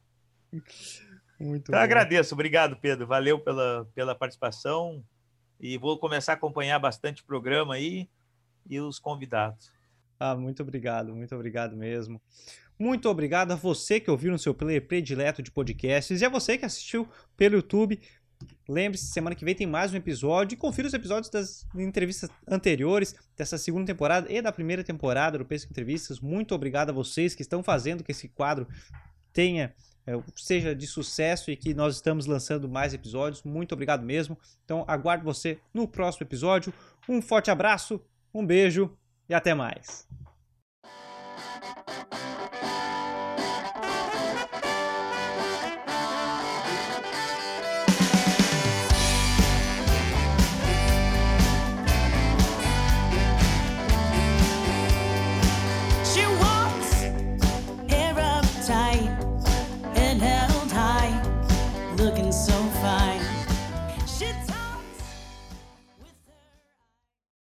Muito 1.39 1.69
então, 1.69 1.79
agradeço, 1.79 2.33
obrigado, 2.33 2.77
Pedro. 2.77 3.05
Valeu 3.05 3.39
pela, 3.39 3.85
pela 3.93 4.15
participação 4.15 5.03
e 5.59 5.77
vou 5.77 5.97
começar 5.97 6.33
a 6.33 6.35
acompanhar 6.35 6.79
bastante 6.79 7.21
o 7.21 7.25
programa 7.25 7.75
aí 7.75 8.09
e 8.69 8.79
os 8.79 8.97
convidados. 8.97 9.71
Ah, 10.19 10.35
muito 10.35 10.63
obrigado, 10.63 11.13
muito 11.13 11.35
obrigado 11.35 11.75
mesmo. 11.75 12.21
Muito 12.83 13.07
obrigado 13.07 13.53
a 13.53 13.55
você 13.55 13.97
que 13.97 14.11
ouviu 14.11 14.29
no 14.29 14.37
seu 14.37 14.53
player 14.53 14.85
predileto 14.85 15.41
de 15.41 15.49
podcasts 15.49 16.19
e 16.19 16.25
a 16.25 16.27
você 16.27 16.57
que 16.57 16.65
assistiu 16.65 17.07
pelo 17.37 17.55
YouTube. 17.55 17.97
Lembre-se, 18.67 19.05
semana 19.05 19.33
que 19.37 19.45
vem 19.45 19.55
tem 19.55 19.65
mais 19.65 19.93
um 19.93 19.95
episódio 19.95 20.53
e 20.53 20.57
confira 20.57 20.89
os 20.89 20.93
episódios 20.93 21.29
das 21.29 21.65
entrevistas 21.73 22.29
anteriores, 22.45 23.15
dessa 23.37 23.57
segunda 23.57 23.85
temporada 23.85 24.29
e 24.29 24.41
da 24.41 24.51
primeira 24.51 24.83
temporada 24.83 25.37
do 25.37 25.45
Pesca 25.45 25.71
Entrevistas. 25.71 26.19
Muito 26.19 26.53
obrigado 26.53 26.89
a 26.89 26.93
vocês 26.93 27.33
que 27.33 27.41
estão 27.41 27.63
fazendo 27.63 28.03
que 28.03 28.11
esse 28.11 28.27
quadro 28.27 28.67
tenha 29.31 29.73
é, 30.05 30.21
seja 30.35 30.75
de 30.75 30.85
sucesso 30.85 31.51
e 31.51 31.55
que 31.55 31.73
nós 31.73 31.95
estamos 31.95 32.25
lançando 32.25 32.67
mais 32.67 32.93
episódios. 32.93 33.43
Muito 33.43 33.71
obrigado 33.71 34.03
mesmo. 34.03 34.37
Então 34.65 34.83
aguardo 34.89 35.23
você 35.23 35.57
no 35.73 35.87
próximo 35.87 36.25
episódio. 36.25 36.73
Um 37.07 37.21
forte 37.21 37.49
abraço, 37.49 38.01
um 38.33 38.45
beijo 38.45 38.91
e 39.29 39.33
até 39.33 39.53
mais. 39.53 40.05